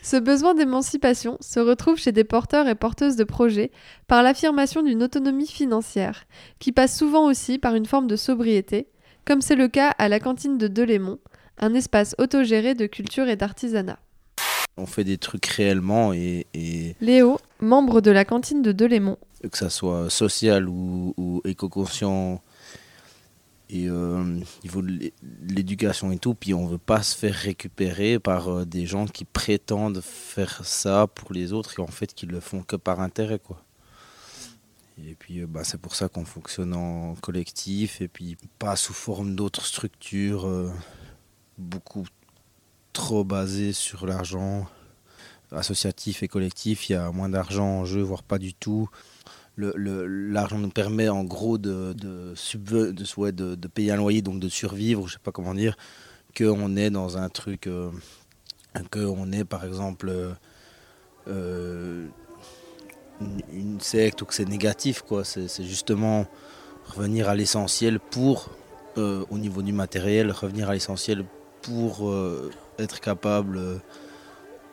Ce 0.01 0.17
besoin 0.17 0.53
d'émancipation 0.53 1.37
se 1.39 1.61
retrouve 1.61 1.97
chez 1.97 2.11
des 2.11 2.25
porteurs 2.25 2.67
et 2.67 2.75
porteuses 2.75 3.15
de 3.15 3.23
projets 3.23 3.71
par 4.07 4.21
l'affirmation 4.21 4.83
d'une 4.83 5.01
autonomie 5.01 5.47
financière, 5.47 6.25
qui 6.59 6.73
passe 6.73 6.97
souvent 6.97 7.25
aussi 7.25 7.57
par 7.57 7.75
une 7.75 7.85
forme 7.85 8.07
de 8.07 8.17
sobriété, 8.17 8.89
comme 9.23 9.41
c'est 9.41 9.55
le 9.55 9.69
cas 9.69 9.89
à 9.97 10.09
la 10.09 10.19
cantine 10.19 10.57
de 10.57 10.67
Delémont, 10.67 11.19
un 11.57 11.73
espace 11.73 12.15
autogéré 12.17 12.75
de 12.75 12.85
culture 12.85 13.29
et 13.29 13.37
d'artisanat. 13.37 13.99
On 14.75 14.85
fait 14.85 15.05
des 15.05 15.17
trucs 15.17 15.45
réellement 15.45 16.11
et, 16.11 16.47
et 16.53 16.95
Léo, 16.99 17.37
membre 17.61 18.01
de 18.01 18.11
la 18.11 18.25
cantine 18.25 18.61
de 18.61 18.73
Delémont. 18.73 19.17
que 19.49 19.57
ça 19.57 19.69
soit 19.69 20.09
social 20.09 20.67
ou, 20.67 21.13
ou 21.15 21.41
éco-conscient 21.45 22.41
et 23.69 23.87
euh, 23.89 24.39
l'é- 24.81 25.13
de 25.23 25.53
l'éducation 25.53 26.11
et 26.11 26.17
tout, 26.17 26.35
puis 26.35 26.53
on 26.53 26.67
veut 26.67 26.77
pas 26.77 27.01
se 27.03 27.15
faire 27.17 27.35
récupérer 27.35 28.19
par 28.19 28.49
euh, 28.49 28.65
des 28.65 28.85
gens 28.85 29.05
qui 29.05 29.25
prétendent 29.25 30.01
faire 30.01 30.65
ça 30.65 31.07
pour 31.07 31.33
les 31.33 31.53
autres 31.53 31.79
et 31.79 31.81
en 31.81 31.87
fait 31.87 32.13
qui 32.13 32.25
le 32.25 32.39
font 32.39 32.61
que 32.63 32.75
par 32.75 32.99
intérêt 32.99 33.39
quoi. 33.39 33.63
Et 35.03 35.15
puis 35.15 35.41
euh, 35.41 35.47
bah, 35.47 35.63
c'est 35.63 35.79
pour 35.81 35.95
ça 35.95 36.09
qu'on 36.09 36.25
fonctionne 36.25 36.73
en 36.73 37.15
collectif 37.15 38.01
et 38.01 38.07
puis 38.07 38.37
pas 38.59 38.75
sous 38.75 38.93
forme 38.93 39.35
d'autres 39.35 39.65
structures 39.65 40.71
beaucoup 41.57 42.05
trop 42.93 43.23
basées 43.23 43.73
sur 43.73 44.05
l'argent 44.05 44.67
associatif 45.51 46.23
et 46.23 46.27
collectif, 46.27 46.89
il 46.89 46.93
y 46.93 46.95
a 46.95 47.11
moins 47.11 47.29
d'argent 47.29 47.65
en 47.81 47.85
jeu, 47.85 48.01
voire 48.01 48.23
pas 48.23 48.39
du 48.39 48.53
tout. 48.53 48.89
L'argent 49.55 50.57
nous 50.57 50.69
permet 50.69 51.09
en 51.09 51.23
gros 51.23 51.59
de, 51.59 51.93
de, 51.93 52.33
payer 53.67 53.91
un 53.91 53.97
loyer, 53.97 54.21
donc 54.21 54.39
de 54.39 54.49
survivre, 54.49 55.07
je 55.07 55.13
sais 55.13 55.19
pas 55.21 55.31
comment 55.31 55.53
dire, 55.53 55.77
qu'on 56.35 56.75
est 56.75 56.89
dans 56.89 57.17
un 57.17 57.29
truc, 57.29 57.67
euh, 57.67 57.91
qu'on 58.91 59.31
est 59.31 59.45
par 59.45 59.63
exemple 59.63 60.09
euh, 60.09 60.33
euh, 61.27 62.07
une, 63.51 63.79
secte 63.79 64.23
ou 64.23 64.25
que 64.25 64.33
c'est 64.33 64.49
négatif, 64.49 65.03
quoi. 65.03 65.23
C'est 65.23 65.63
justement 65.63 66.25
revenir 66.95 67.29
à 67.29 67.35
l'essentiel 67.35 67.99
pour, 67.99 68.49
au 68.97 69.37
niveau 69.37 69.61
du 69.61 69.71
matériel, 69.71 70.31
revenir 70.31 70.69
à 70.69 70.73
l'essentiel 70.73 71.25
pour 71.61 72.11
être 72.79 72.99
capable 72.99 73.81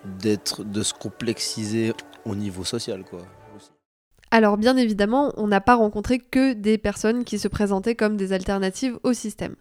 d'être, 0.04 0.64
de 0.64 0.82
se 0.82 0.94
complexiser 0.94 1.92
au 2.24 2.34
niveau 2.34 2.64
social, 2.64 3.04
quoi. 3.04 3.20
Alors 4.32 4.56
bien 4.58 4.76
évidemment, 4.76 5.32
on 5.36 5.48
n'a 5.48 5.60
pas 5.60 5.74
rencontré 5.74 6.20
que 6.20 6.52
des 6.52 6.78
personnes 6.78 7.24
qui 7.24 7.38
se 7.38 7.48
présentaient 7.48 7.96
comme 7.96 8.16
des 8.16 8.32
alternatives 8.32 8.98
au 9.02 9.12
système. 9.12 9.56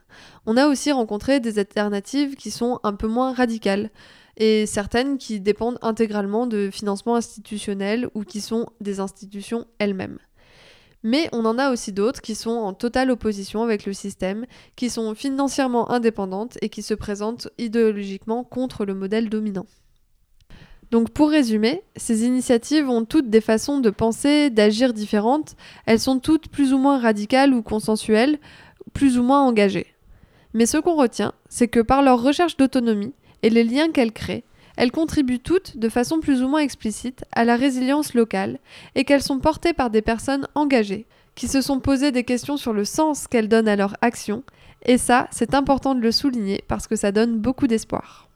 On 0.45 0.57
a 0.57 0.67
aussi 0.67 0.91
rencontré 0.91 1.39
des 1.39 1.57
alternatives 1.57 2.35
qui 2.35 2.51
sont 2.51 2.79
un 2.83 2.93
peu 2.93 3.07
moins 3.07 3.33
radicales, 3.33 3.89
et 4.37 4.67
certaines 4.67 5.17
qui 5.17 5.39
dépendent 5.39 5.79
intégralement 5.81 6.45
de 6.45 6.69
financement 6.71 7.15
institutionnel 7.15 8.09
ou 8.13 8.23
qui 8.23 8.41
sont 8.41 8.67
des 8.79 8.99
institutions 8.99 9.65
elles-mêmes. 9.79 10.19
Mais 11.03 11.29
on 11.31 11.45
en 11.45 11.57
a 11.57 11.71
aussi 11.71 11.91
d'autres 11.91 12.21
qui 12.21 12.35
sont 12.35 12.51
en 12.51 12.73
totale 12.73 13.09
opposition 13.09 13.63
avec 13.63 13.85
le 13.85 13.93
système, 13.93 14.45
qui 14.75 14.89
sont 14.89 15.15
financièrement 15.15 15.91
indépendantes 15.91 16.57
et 16.61 16.69
qui 16.69 16.83
se 16.83 16.93
présentent 16.93 17.49
idéologiquement 17.57 18.43
contre 18.43 18.85
le 18.85 18.93
modèle 18.93 19.29
dominant. 19.29 19.65
Donc 20.91 21.11
pour 21.11 21.29
résumer, 21.29 21.83
ces 21.95 22.25
initiatives 22.25 22.89
ont 22.89 23.05
toutes 23.05 23.29
des 23.29 23.41
façons 23.41 23.79
de 23.79 23.89
penser, 23.89 24.49
d'agir 24.49 24.93
différentes, 24.93 25.55
elles 25.85 25.99
sont 25.99 26.19
toutes 26.19 26.47
plus 26.47 26.73
ou 26.73 26.77
moins 26.77 26.99
radicales 26.99 27.53
ou 27.53 27.61
consensuelles, 27.61 28.39
plus 28.93 29.19
ou 29.19 29.23
moins 29.23 29.41
engagées. 29.41 29.87
Mais 30.53 30.65
ce 30.65 30.77
qu'on 30.77 30.95
retient, 30.95 31.33
c'est 31.47 31.67
que 31.67 31.79
par 31.79 32.01
leur 32.01 32.21
recherche 32.21 32.57
d'autonomie 32.57 33.13
et 33.43 33.51
les 33.51 33.63
liens 33.63 33.91
qu'elles 33.91 34.11
créent, 34.11 34.43
elles 34.77 34.91
contribuent 34.91 35.39
toutes, 35.39 35.77
de 35.77 35.89
façon 35.89 36.21
plus 36.21 36.41
ou 36.41 36.47
moins 36.47 36.61
explicite, 36.61 37.23
à 37.33 37.43
la 37.43 37.55
résilience 37.55 38.13
locale 38.13 38.59
et 38.95 39.03
qu'elles 39.03 39.21
sont 39.21 39.39
portées 39.39 39.73
par 39.73 39.89
des 39.89 40.01
personnes 40.01 40.47
engagées, 40.55 41.05
qui 41.35 41.47
se 41.47 41.61
sont 41.61 41.79
posées 41.79 42.11
des 42.11 42.23
questions 42.23 42.57
sur 42.57 42.73
le 42.73 42.85
sens 42.85 43.27
qu'elles 43.27 43.49
donnent 43.49 43.67
à 43.67 43.75
leur 43.75 43.95
action, 44.01 44.43
et 44.85 44.97
ça, 44.97 45.27
c'est 45.31 45.53
important 45.53 45.93
de 45.93 45.99
le 45.99 46.11
souligner 46.11 46.63
parce 46.67 46.87
que 46.87 46.95
ça 46.95 47.11
donne 47.11 47.37
beaucoup 47.37 47.67
d'espoir. 47.67 48.29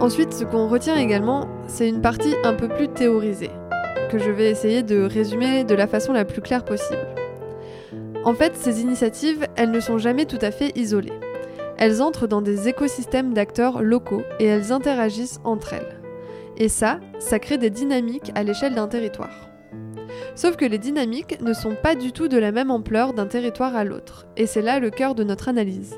Ensuite, 0.00 0.32
ce 0.32 0.44
qu'on 0.44 0.68
retient 0.68 0.96
également, 0.96 1.48
c'est 1.66 1.88
une 1.88 2.00
partie 2.00 2.34
un 2.44 2.54
peu 2.54 2.68
plus 2.68 2.86
théorisée, 2.86 3.50
que 4.10 4.18
je 4.18 4.30
vais 4.30 4.48
essayer 4.48 4.84
de 4.84 5.02
résumer 5.02 5.64
de 5.64 5.74
la 5.74 5.88
façon 5.88 6.12
la 6.12 6.24
plus 6.24 6.40
claire 6.40 6.64
possible. 6.64 7.04
En 8.24 8.32
fait, 8.32 8.54
ces 8.54 8.80
initiatives, 8.80 9.44
elles 9.56 9.72
ne 9.72 9.80
sont 9.80 9.98
jamais 9.98 10.24
tout 10.24 10.38
à 10.40 10.52
fait 10.52 10.70
isolées. 10.76 11.18
Elles 11.78 12.00
entrent 12.00 12.28
dans 12.28 12.42
des 12.42 12.68
écosystèmes 12.68 13.34
d'acteurs 13.34 13.82
locaux 13.82 14.22
et 14.38 14.44
elles 14.44 14.70
interagissent 14.70 15.40
entre 15.42 15.72
elles. 15.72 16.00
Et 16.56 16.68
ça, 16.68 17.00
ça 17.18 17.40
crée 17.40 17.58
des 17.58 17.70
dynamiques 17.70 18.30
à 18.36 18.44
l'échelle 18.44 18.76
d'un 18.76 18.86
territoire. 18.88 19.48
Sauf 20.36 20.54
que 20.54 20.64
les 20.64 20.78
dynamiques 20.78 21.40
ne 21.40 21.52
sont 21.52 21.74
pas 21.74 21.96
du 21.96 22.12
tout 22.12 22.28
de 22.28 22.38
la 22.38 22.52
même 22.52 22.70
ampleur 22.70 23.14
d'un 23.14 23.26
territoire 23.26 23.74
à 23.74 23.82
l'autre, 23.82 24.28
et 24.36 24.46
c'est 24.46 24.62
là 24.62 24.78
le 24.78 24.90
cœur 24.90 25.16
de 25.16 25.24
notre 25.24 25.48
analyse. 25.48 25.96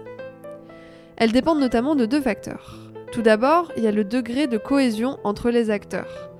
Elles 1.18 1.32
dépendent 1.32 1.60
notamment 1.60 1.94
de 1.94 2.06
deux 2.06 2.22
facteurs. 2.22 2.79
Tout 3.12 3.22
d'abord, 3.22 3.72
il 3.76 3.82
y 3.82 3.88
a 3.88 3.92
le 3.92 4.04
degré 4.04 4.46
de 4.46 4.56
cohésion 4.56 5.18
entre 5.24 5.50
les 5.50 5.70
acteurs. 5.70 6.30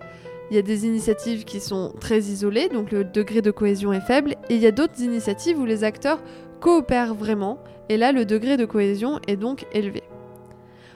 Il 0.51 0.57
y 0.57 0.59
a 0.59 0.63
des 0.63 0.87
initiatives 0.87 1.45
qui 1.45 1.59
sont 1.59 1.93
très 2.01 2.21
isolées, 2.21 2.69
donc 2.69 2.93
le 2.93 3.03
degré 3.03 3.43
de 3.43 3.51
cohésion 3.51 3.93
est 3.93 4.01
faible, 4.01 4.37
et 4.49 4.55
il 4.55 4.61
y 4.61 4.67
a 4.67 4.71
d'autres 4.71 5.01
initiatives 5.01 5.59
où 5.59 5.65
les 5.65 5.83
acteurs 5.83 6.23
coopèrent 6.61 7.15
vraiment, 7.15 7.59
et 7.89 7.97
là 7.97 8.13
le 8.13 8.25
degré 8.25 8.57
de 8.57 8.67
cohésion 8.67 9.19
est 9.27 9.37
donc 9.37 9.67
élevé. 9.73 10.05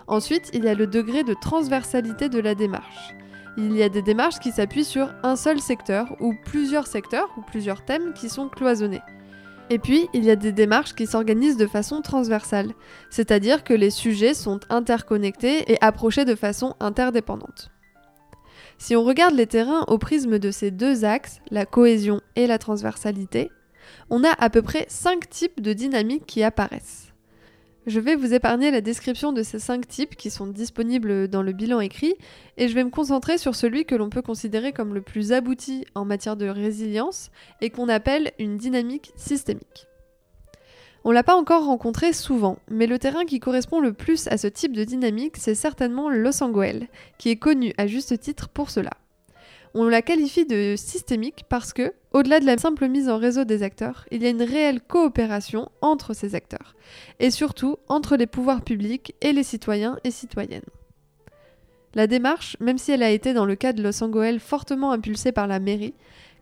Ensuite, 0.07 0.51
il 0.53 0.65
y 0.65 0.69
a 0.69 0.75
le 0.75 0.87
degré 0.87 1.25
de 1.25 1.35
transversalité 1.35 2.29
de 2.29 2.39
la 2.39 2.55
démarche. 2.55 3.15
Il 3.57 3.77
y 3.77 3.83
a 3.83 3.89
des 3.89 4.03
démarches 4.03 4.39
qui 4.39 4.53
s'appuient 4.53 4.85
sur 4.85 5.13
un 5.25 5.35
seul 5.35 5.61
secteur 5.61 6.15
ou 6.21 6.35
plusieurs 6.45 6.87
secteurs 6.87 7.31
ou 7.37 7.43
plusieurs 7.43 7.85
thèmes 7.85 8.13
qui 8.13 8.29
sont 8.29 8.49
cloisonnés. 8.49 9.03
Et 9.71 9.79
puis, 9.79 10.09
il 10.13 10.25
y 10.25 10.31
a 10.31 10.37
des 10.37 10.53
démarches 10.53 10.95
qui 10.95 11.07
s'organisent 11.07 11.57
de 11.57 11.67
façon 11.67 12.03
transversale, 12.03 12.75
c'est-à-dire 13.09 13.65
que 13.65 13.73
les 13.73 13.91
sujets 13.91 14.35
sont 14.35 14.61
interconnectés 14.69 15.73
et 15.73 15.79
approchés 15.81 16.27
de 16.27 16.35
façon 16.35 16.75
interdépendante. 16.81 17.71
Si 18.77 18.95
on 18.95 19.05
regarde 19.05 19.35
les 19.35 19.47
terrains 19.47 19.85
au 19.89 19.99
prisme 19.99 20.39
de 20.39 20.51
ces 20.51 20.71
deux 20.71 21.05
axes, 21.05 21.41
la 21.51 21.65
cohésion 21.65 22.21
et 22.37 22.47
la 22.47 22.59
transversalité, 22.59 23.51
on 24.11 24.25
a 24.25 24.33
à 24.39 24.51
peu 24.51 24.63
près 24.63 24.85
cinq 24.89 25.31
types 25.31 25.63
de 25.63 25.73
dynamiques 25.73 26.27
qui 26.27 26.43
apparaissent. 26.43 27.04
Je 27.87 28.01
vais 28.01 28.17
vous 28.17 28.33
épargner 28.33 28.71
la 28.71 28.81
description 28.81 29.35
de 29.35 29.43
ces 29.43 29.59
cinq 29.59 29.87
types 29.87 30.17
qui 30.17 30.31
sont 30.31 30.47
disponibles 30.47 31.29
dans 31.29 31.43
le 31.43 31.53
bilan 31.53 31.81
écrit 31.81 32.15
et 32.57 32.67
je 32.67 32.75
vais 32.75 32.83
me 32.83 32.89
concentrer 32.89 33.37
sur 33.37 33.55
celui 33.55 33.85
que 33.85 33.95
l'on 33.95 34.09
peut 34.09 34.23
considérer 34.23 34.73
comme 34.73 34.95
le 34.95 35.03
plus 35.03 35.33
abouti 35.33 35.85
en 35.95 36.07
matière 36.07 36.37
de 36.37 36.49
résilience 36.49 37.31
et 37.61 37.69
qu'on 37.69 37.91
appelle 37.91 38.33
une 38.39 38.57
dynamique 38.57 39.13
systémique. 39.17 39.87
On 41.05 41.11
l'a 41.11 41.23
pas 41.23 41.37
encore 41.37 41.67
rencontré 41.67 42.15
souvent, 42.15 42.57
mais 42.71 42.87
le 42.87 42.99
terrain 42.99 43.27
qui 43.27 43.39
correspond 43.39 43.81
le 43.81 43.93
plus 43.93 44.29
à 44.29 44.39
ce 44.39 44.47
type 44.47 44.73
de 44.73 44.85
dynamique, 44.85 45.37
c'est 45.37 45.55
certainement 45.55 46.09
l'Osangoel, 46.09 46.89
qui 47.19 47.29
est 47.29 47.37
connu 47.37 47.75
à 47.77 47.87
juste 47.87 48.19
titre 48.19 48.49
pour 48.49 48.71
cela. 48.71 48.93
On 49.77 49.89
la 49.89 50.03
qualifie 50.03 50.47
de 50.47 50.77
systémique 50.77 51.45
parce 51.49 51.73
que, 51.73 51.95
au-delà 52.13 52.39
de 52.39 52.47
la 52.47 52.57
simple 52.59 52.87
mise 52.87 53.09
en 53.09 53.19
réseau 53.19 53.43
des 53.43 53.65
acteurs, 53.65 54.07
il 54.13 54.23
y 54.23 54.27
a 54.27 54.31
une 54.31 54.43
réelle 54.43 54.81
coopération 54.81 55.69
entre 55.81 56.15
ces 56.15 56.37
acteurs, 56.37 56.77
et 57.19 57.33
surtout 57.33 57.79
entre 57.89 58.17
les 58.17 58.29
pouvoirs 58.29 58.63
publics 58.63 59.17
et 59.21 59.33
les 59.33 59.43
citoyens 59.43 59.99
et 60.05 60.13
citoyennes. 60.13 60.63
La 61.95 62.07
démarche, 62.07 62.57
même 62.61 62.79
si 62.79 62.93
elle 62.93 63.03
a 63.03 63.11
été 63.11 63.35
dans 63.35 63.47
le 63.47 63.57
cas 63.57 63.73
de 63.73 63.83
Los 63.83 64.03
Angoel 64.05 64.39
fortement 64.39 64.93
impulsée 64.93 65.33
par 65.33 65.49
la 65.49 65.59
mairie, 65.59 65.95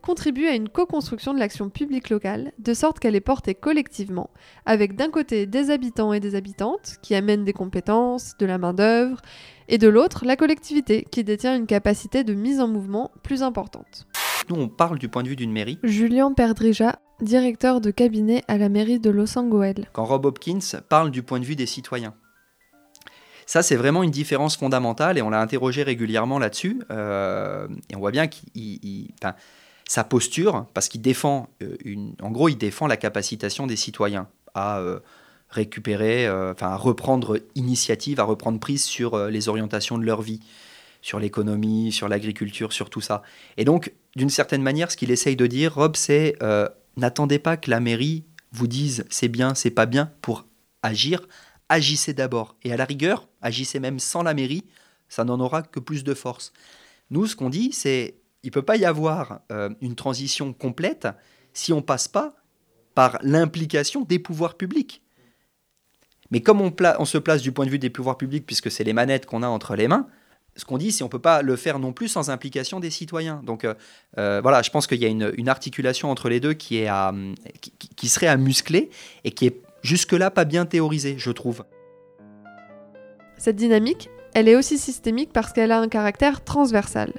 contribue 0.02 0.46
à 0.46 0.54
une 0.54 0.68
co-construction 0.68 1.32
de 1.32 1.38
l'action 1.38 1.70
publique 1.70 2.10
locale, 2.10 2.52
de 2.58 2.74
sorte 2.74 2.98
qu'elle 2.98 3.14
est 3.14 3.20
portée 3.20 3.54
collectivement, 3.54 4.30
avec 4.66 4.96
d'un 4.96 5.10
côté 5.10 5.46
des 5.46 5.70
habitants 5.70 6.12
et 6.12 6.20
des 6.20 6.34
habitantes 6.34 6.96
qui 7.00 7.14
amènent 7.14 7.44
des 7.44 7.52
compétences, 7.52 8.36
de 8.38 8.44
la 8.44 8.58
main-d'œuvre, 8.58 9.22
et 9.68 9.78
de 9.78 9.88
l'autre 9.88 10.26
la 10.26 10.36
collectivité 10.36 11.06
qui 11.10 11.24
détient 11.24 11.56
une 11.56 11.66
capacité 11.66 12.24
de 12.24 12.34
mise 12.34 12.60
en 12.60 12.68
mouvement 12.68 13.10
plus 13.22 13.42
importante. 13.42 14.06
Nous, 14.50 14.56
on 14.56 14.68
parle 14.68 14.98
du 14.98 15.08
point 15.08 15.22
de 15.22 15.28
vue 15.28 15.36
d'une 15.36 15.52
mairie. 15.52 15.78
Julien 15.82 16.32
Perdrija, 16.32 16.98
directeur 17.20 17.80
de 17.80 17.90
cabinet 17.90 18.42
à 18.48 18.58
la 18.58 18.68
mairie 18.68 18.98
de 18.98 19.08
Los 19.08 19.38
Angeles. 19.38 19.84
Quand 19.92 20.04
Rob 20.04 20.26
Hopkins 20.26 20.58
parle 20.88 21.10
du 21.10 21.22
point 21.22 21.38
de 21.38 21.44
vue 21.44 21.56
des 21.56 21.66
citoyens. 21.66 22.14
Ça, 23.46 23.62
c'est 23.62 23.76
vraiment 23.76 24.02
une 24.02 24.10
différence 24.10 24.56
fondamentale 24.56 25.18
et 25.18 25.22
on 25.22 25.30
l'a 25.30 25.40
interrogé 25.40 25.82
régulièrement 25.82 26.38
là-dessus. 26.38 26.80
Euh, 26.90 27.68
et 27.90 27.96
on 27.96 27.98
voit 27.98 28.10
bien 28.10 28.26
qu'il, 28.26 29.10
sa 29.92 30.04
posture, 30.04 30.64
parce 30.72 30.88
qu'il 30.88 31.02
défend, 31.02 31.50
euh, 31.60 31.76
une, 31.84 32.14
en 32.22 32.30
gros, 32.30 32.48
il 32.48 32.56
défend 32.56 32.86
la 32.86 32.96
capacitation 32.96 33.66
des 33.66 33.76
citoyens 33.76 34.26
à 34.54 34.78
euh, 34.78 35.00
récupérer, 35.50 36.30
enfin, 36.30 36.68
à 36.68 36.76
reprendre 36.76 37.38
initiative, 37.56 38.18
à 38.18 38.22
reprendre 38.22 38.58
prise 38.58 38.84
sur 38.84 39.28
les 39.28 39.50
orientations 39.50 39.98
de 39.98 40.04
leur 40.04 40.22
vie, 40.22 40.40
sur 41.02 41.20
l'économie, 41.20 41.92
sur 41.92 42.08
l'agriculture, 42.08 42.72
sur 42.72 42.88
tout 42.88 43.02
ça. 43.02 43.22
Et 43.58 43.66
donc, 43.66 43.92
d'une 44.16 44.30
certaine 44.30 44.62
manière, 44.62 44.90
ce 44.90 44.96
qu'il 44.96 45.10
essaye 45.10 45.36
de 45.36 45.46
dire, 45.46 45.74
Rob, 45.74 45.94
c'est 45.94 46.38
n'attendez 46.96 47.38
pas 47.38 47.58
que 47.58 47.70
la 47.70 47.80
mairie 47.80 48.24
vous 48.50 48.66
dise 48.66 49.04
c'est 49.10 49.28
bien, 49.28 49.54
c'est 49.54 49.70
pas 49.70 49.84
bien 49.84 50.10
pour 50.22 50.46
agir. 50.82 51.20
Agissez 51.68 52.14
d'abord. 52.14 52.56
Et 52.62 52.72
à 52.72 52.78
la 52.78 52.86
rigueur, 52.86 53.28
agissez 53.42 53.78
même 53.78 53.98
sans 53.98 54.22
la 54.22 54.32
mairie, 54.32 54.64
ça 55.10 55.24
n'en 55.24 55.38
aura 55.38 55.60
que 55.60 55.80
plus 55.80 56.02
de 56.02 56.14
force. 56.14 56.54
Nous, 57.10 57.26
ce 57.26 57.36
qu'on 57.36 57.50
dit, 57.50 57.72
c'est 57.72 58.21
il 58.42 58.48
ne 58.48 58.52
peut 58.52 58.62
pas 58.62 58.76
y 58.76 58.84
avoir 58.84 59.40
euh, 59.50 59.70
une 59.80 59.94
transition 59.94 60.52
complète 60.52 61.08
si 61.52 61.72
on 61.72 61.76
ne 61.76 61.82
passe 61.82 62.08
pas 62.08 62.34
par 62.94 63.18
l'implication 63.22 64.02
des 64.02 64.18
pouvoirs 64.18 64.56
publics. 64.56 65.02
Mais 66.30 66.40
comme 66.40 66.60
on, 66.60 67.04
se 67.04 67.18
place 67.18 67.42
du 67.42 67.52
point 67.52 67.66
de 67.66 67.70
vue 67.70 67.78
des 67.78 67.90
pouvoirs 67.90 68.16
publics, 68.16 68.46
puisque 68.46 68.70
c'est 68.70 68.84
les 68.84 68.94
manettes 68.94 69.26
qu'on 69.26 69.42
a 69.42 69.48
entre 69.48 69.76
les 69.76 69.86
mains, 69.86 70.06
ce 70.56 70.64
qu'on 70.64 70.78
dit, 70.78 70.90
c'est 70.90 71.00
qu'on 71.00 71.06
ne 71.06 71.10
peut 71.10 71.18
pas 71.18 71.42
le 71.42 71.56
faire 71.56 71.78
non 71.78 71.92
plus 71.92 72.08
sans 72.08 72.30
implication 72.30 72.80
des 72.80 72.90
citoyens. 72.90 73.42
Donc 73.44 73.64
euh, 73.64 73.74
euh, 74.18 74.40
voilà, 74.42 74.62
je 74.62 74.70
pense 74.70 74.86
qu'il 74.86 74.98
y 74.98 75.04
a 75.04 75.08
une, 75.08 75.48
articulation 75.48 76.10
entre 76.10 76.28
les 76.28 76.40
deux 76.40 76.54
qui, 76.54 76.78
est 76.78 76.90
qui, 77.96 78.08
serait 78.08 78.26
à 78.28 78.36
muscler 78.36 78.90
et 79.24 79.30
qui 79.30 79.46
est 79.46 79.60
jusque-là 79.82 80.30
pas 80.30 80.44
bien 80.44 80.64
théorisée, 80.64 81.16
je 81.18 81.30
trouve. 81.30 81.64
Cette 83.36 83.56
dynamique, 83.56 84.08
elle 84.34 84.48
est 84.48 84.56
aussi 84.56 84.78
systémique 84.78 85.32
parce 85.32 85.52
qu'elle 85.52 85.72
a 85.72 85.80
un 85.80 85.88
caractère 85.88 86.44
transversal. 86.44 87.12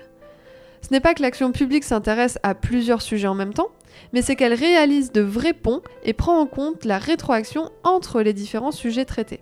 Ce 0.84 0.90
n'est 0.92 1.00
pas 1.00 1.14
que 1.14 1.22
l'action 1.22 1.54
publique 1.54 1.86
s'intéresse 1.86 2.38
à 2.44 2.56
plusieurs 2.56 3.02
sujets 3.02 3.30
en 3.30 3.36
même 3.36 3.54
temps, 3.54 3.70
mais 4.12 4.22
c'est 4.22 4.36
qu'elle 4.36 4.54
réalise 4.54 5.14
de 5.14 5.22
vrais 5.22 5.54
ponts 5.54 5.82
et 6.04 6.12
prend 6.12 6.38
en 6.38 6.46
compte 6.46 6.84
la 6.84 6.98
rétroaction 6.98 7.72
entre 7.86 8.22
les 8.22 8.34
différents 8.34 8.74
sujets 8.74 9.06
traités. 9.06 9.40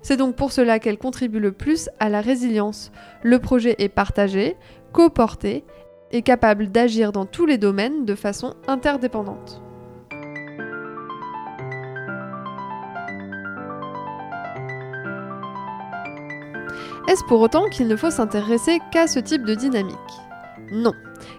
C'est 0.00 0.16
donc 0.16 0.36
pour 0.36 0.52
cela 0.52 0.78
qu'elle 0.78 0.96
contribue 0.96 1.40
le 1.40 1.50
plus 1.50 1.90
à 1.98 2.08
la 2.08 2.20
résilience. 2.20 2.92
Le 3.22 3.40
projet 3.40 3.74
est 3.78 3.88
partagé, 3.88 4.56
coporté 4.92 5.64
et 6.12 6.22
capable 6.22 6.68
d'agir 6.68 7.10
dans 7.10 7.26
tous 7.26 7.46
les 7.46 7.58
domaines 7.58 8.04
de 8.04 8.14
façon 8.14 8.54
interdépendante. 8.68 9.60
Est-ce 17.08 17.24
pour 17.24 17.40
autant 17.40 17.68
qu'il 17.68 17.88
ne 17.88 17.96
faut 17.96 18.10
s'intéresser 18.10 18.78
qu'à 18.92 19.08
ce 19.08 19.18
type 19.18 19.44
de 19.44 19.56
dynamique? 19.56 19.96
Non, 20.72 20.92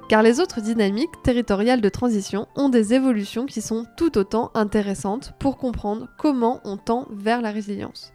car 0.09 0.23
les 0.23 0.41
autres 0.41 0.59
dynamiques 0.59 1.21
territoriales 1.23 1.79
de 1.79 1.89
transition 1.89 2.47
ont 2.55 2.67
des 2.67 2.93
évolutions 2.93 3.45
qui 3.45 3.61
sont 3.61 3.85
tout 3.95 4.17
autant 4.17 4.51
intéressantes 4.55 5.33
pour 5.39 5.57
comprendre 5.57 6.09
comment 6.17 6.59
on 6.65 6.75
tend 6.75 7.07
vers 7.11 7.41
la 7.41 7.51
résilience. 7.51 8.11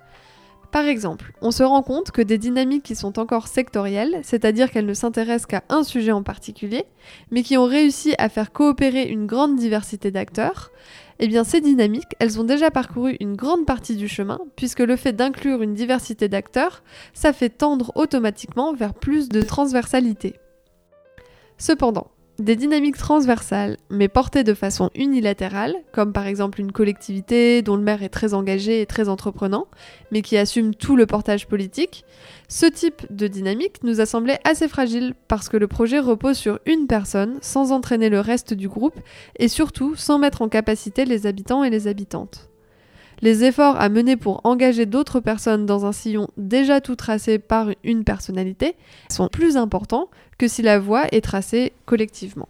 Par 0.73 0.85
exemple, 0.85 1.33
on 1.41 1.53
se 1.53 1.63
rend 1.63 1.83
compte 1.83 2.11
que 2.11 2.21
des 2.21 2.37
dynamiques 2.37 2.83
qui 2.83 2.97
sont 2.97 3.19
encore 3.19 3.49
sectorielles, 3.49 4.21
c'est-à-dire 4.23 4.71
qu'elles 4.71 4.85
ne 4.85 4.93
s'intéressent 4.93 5.47
qu'à 5.47 5.63
un 5.71 5.85
sujet 5.85 6.13
en 6.13 6.23
particulier, 6.23 6.85
mais 7.31 7.43
qui 7.43 7.57
ont 7.57 7.65
réussi 7.65 8.15
à 8.19 8.29
faire 8.29 8.53
coopérer 8.53 9.05
une 9.05 9.27
grande 9.27 9.57
diversité 9.57 10.11
d'acteurs, 10.11 10.71
eh 11.19 11.29
bien 11.29 11.45
ces 11.45 11.63
dynamiques, 11.63 12.13
elles 12.19 12.39
ont 12.39 12.45
déjà 12.45 12.71
parcouru 12.71 13.17
une 13.21 13.37
grande 13.37 13.65
partie 13.65 13.97
du 13.97 14.07
chemin, 14.07 14.39
puisque 14.55 14.81
le 14.81 14.97
fait 14.97 15.15
d'inclure 15.15 15.63
une 15.63 15.73
diversité 15.73 16.29
d'acteurs, 16.29 16.83
ça 17.15 17.33
fait 17.33 17.49
tendre 17.49 17.93
automatiquement 17.95 18.75
vers 18.75 18.93
plus 18.93 19.31
de 19.31 19.41
transversalité. 19.41 20.35
Cependant, 21.59 22.09
des 22.39 22.57
dynamiques 22.57 22.99
transversales, 22.99 23.79
mais 23.89 24.09
portées 24.09 24.45
de 24.45 24.53
façon 24.53 24.91
unilatérale, 24.95 25.75
comme 25.93 26.13
par 26.13 26.27
exemple 26.27 26.61
une 26.61 26.73
collectivité 26.73 27.63
dont 27.63 27.77
le 27.77 27.83
maire 27.83 28.03
est 28.03 28.11
très 28.11 28.35
engagé 28.35 28.83
et 28.83 28.87
très 28.87 29.09
entreprenant, 29.09 29.67
mais 30.11 30.21
qui 30.21 30.37
assume 30.37 30.75
tout 30.75 30.97
le 30.97 31.07
portage 31.07 31.47
politique, 31.47 32.05
ce 32.49 32.67
type 32.67 33.07
de 33.11 33.27
dynamique 33.27 33.83
nous 33.85 34.01
a 34.01 34.07
semblé 34.07 34.37
assez 34.45 34.69
fragile 34.69 35.15
parce 35.29 35.49
que 35.49 35.57
le 35.57 35.67
projet 35.67 35.99
repose 35.99 36.37
sur 36.37 36.61
une 36.67 36.87
personne 36.87 37.39
sans 37.41 37.73
entraîner 37.73 38.11
le 38.11 38.21
reste 38.21 38.53
du 38.53 38.69
groupe 38.69 39.01
et 39.39 39.49
surtout 39.49 39.97
sans 39.97 40.19
mettre 40.19 40.43
en 40.43 40.49
capacité 40.49 41.07
les 41.07 41.27
habitants 41.27 41.65
et 41.65 41.71
les 41.71 41.89
habitantes. 41.89 42.51
Les 43.23 43.45
efforts 43.45 43.81
à 43.81 43.89
mener 43.89 44.17
pour 44.17 44.43
engager 44.45 44.85
d'autres 44.85 45.21
personnes 45.21 45.65
dans 45.65 45.87
un 45.87 45.93
sillon 45.93 46.29
déjà 46.37 46.81
tout 46.81 46.97
tracé 46.97 47.39
par 47.39 47.71
une 47.83 48.05
personnalité 48.05 48.77
sont 49.11 49.29
plus 49.29 49.57
importants 49.57 50.11
que 50.39 50.49
si 50.49 50.61
la 50.61 50.79
voie 50.79 51.07
est 51.13 51.23
tracée 51.23 51.73
collectivement. 51.87 52.49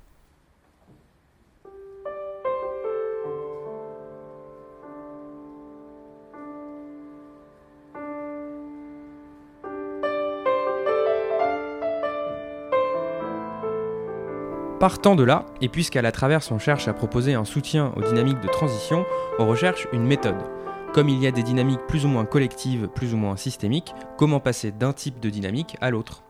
Partant 14.81 15.17
de 15.17 15.25
là, 15.25 15.47
et 15.63 15.69
puisqu'à 15.69 16.03
la 16.03 16.13
traverse 16.13 16.51
on 16.51 16.59
cherche 16.59 16.87
à 16.87 16.93
proposer 16.93 17.33
un 17.33 17.47
soutien 17.47 17.93
aux 17.97 18.03
dynamiques 18.03 18.41
de 18.41 18.49
transition, 18.49 19.07
on 19.39 19.47
recherche 19.47 19.89
une 19.93 20.05
méthode. 20.05 20.37
Comme 20.97 21.11
il 21.11 21.23
y 21.23 21.27
a 21.27 21.31
des 21.31 21.43
dynamiques 21.43 21.87
plus 21.87 22.07
ou 22.07 22.09
moins 22.09 22.25
collectives, 22.25 22.89
plus 22.89 23.13
ou 23.13 23.19
moins 23.19 23.37
systémiques, 23.37 23.95
comment 24.17 24.41
passer 24.41 24.73
d'un 24.73 24.95
type 24.95 25.21
de 25.21 25.29
dynamique 25.29 25.77
à 25.83 25.91
l'autre? 25.91 26.23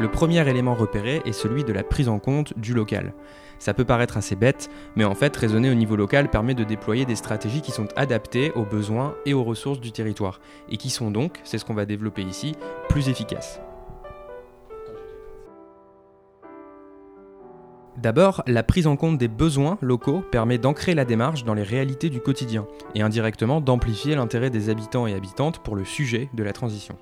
Le 0.00 0.10
premier 0.10 0.44
élément 0.48 0.74
repéré 0.74 1.22
est 1.24 1.32
celui 1.32 1.62
de 1.62 1.72
la 1.72 1.84
prise 1.84 2.08
en 2.08 2.18
compte 2.18 2.58
du 2.58 2.74
local. 2.74 3.14
Ça 3.60 3.72
peut 3.72 3.84
paraître 3.84 4.16
assez 4.16 4.34
bête, 4.34 4.68
mais 4.96 5.04
en 5.04 5.14
fait, 5.14 5.36
raisonner 5.36 5.70
au 5.70 5.74
niveau 5.74 5.94
local 5.94 6.28
permet 6.28 6.56
de 6.56 6.64
déployer 6.64 7.04
des 7.04 7.14
stratégies 7.14 7.62
qui 7.62 7.70
sont 7.70 7.86
adaptées 7.94 8.50
aux 8.56 8.64
besoins 8.64 9.14
et 9.26 9.32
aux 9.32 9.44
ressources 9.44 9.78
du 9.78 9.92
territoire, 9.92 10.40
et 10.68 10.76
qui 10.76 10.90
sont 10.90 11.12
donc, 11.12 11.38
c'est 11.44 11.58
ce 11.58 11.64
qu'on 11.64 11.72
va 11.72 11.86
développer 11.86 12.22
ici, 12.22 12.56
plus 12.88 13.08
efficaces. 13.08 13.60
D'abord, 17.98 18.42
la 18.46 18.62
prise 18.62 18.86
en 18.86 18.96
compte 18.96 19.18
des 19.18 19.28
besoins 19.28 19.78
locaux 19.82 20.22
permet 20.30 20.58
d'ancrer 20.58 20.94
la 20.94 21.04
démarche 21.04 21.44
dans 21.44 21.54
les 21.54 21.62
réalités 21.62 22.08
du 22.08 22.20
quotidien 22.20 22.66
et 22.94 23.02
indirectement 23.02 23.60
d'amplifier 23.60 24.14
l'intérêt 24.14 24.50
des 24.50 24.70
habitants 24.70 25.06
et 25.06 25.14
habitantes 25.14 25.62
pour 25.62 25.76
le 25.76 25.84
sujet 25.84 26.30
de 26.32 26.42
la 26.42 26.52
transition. 26.52 26.96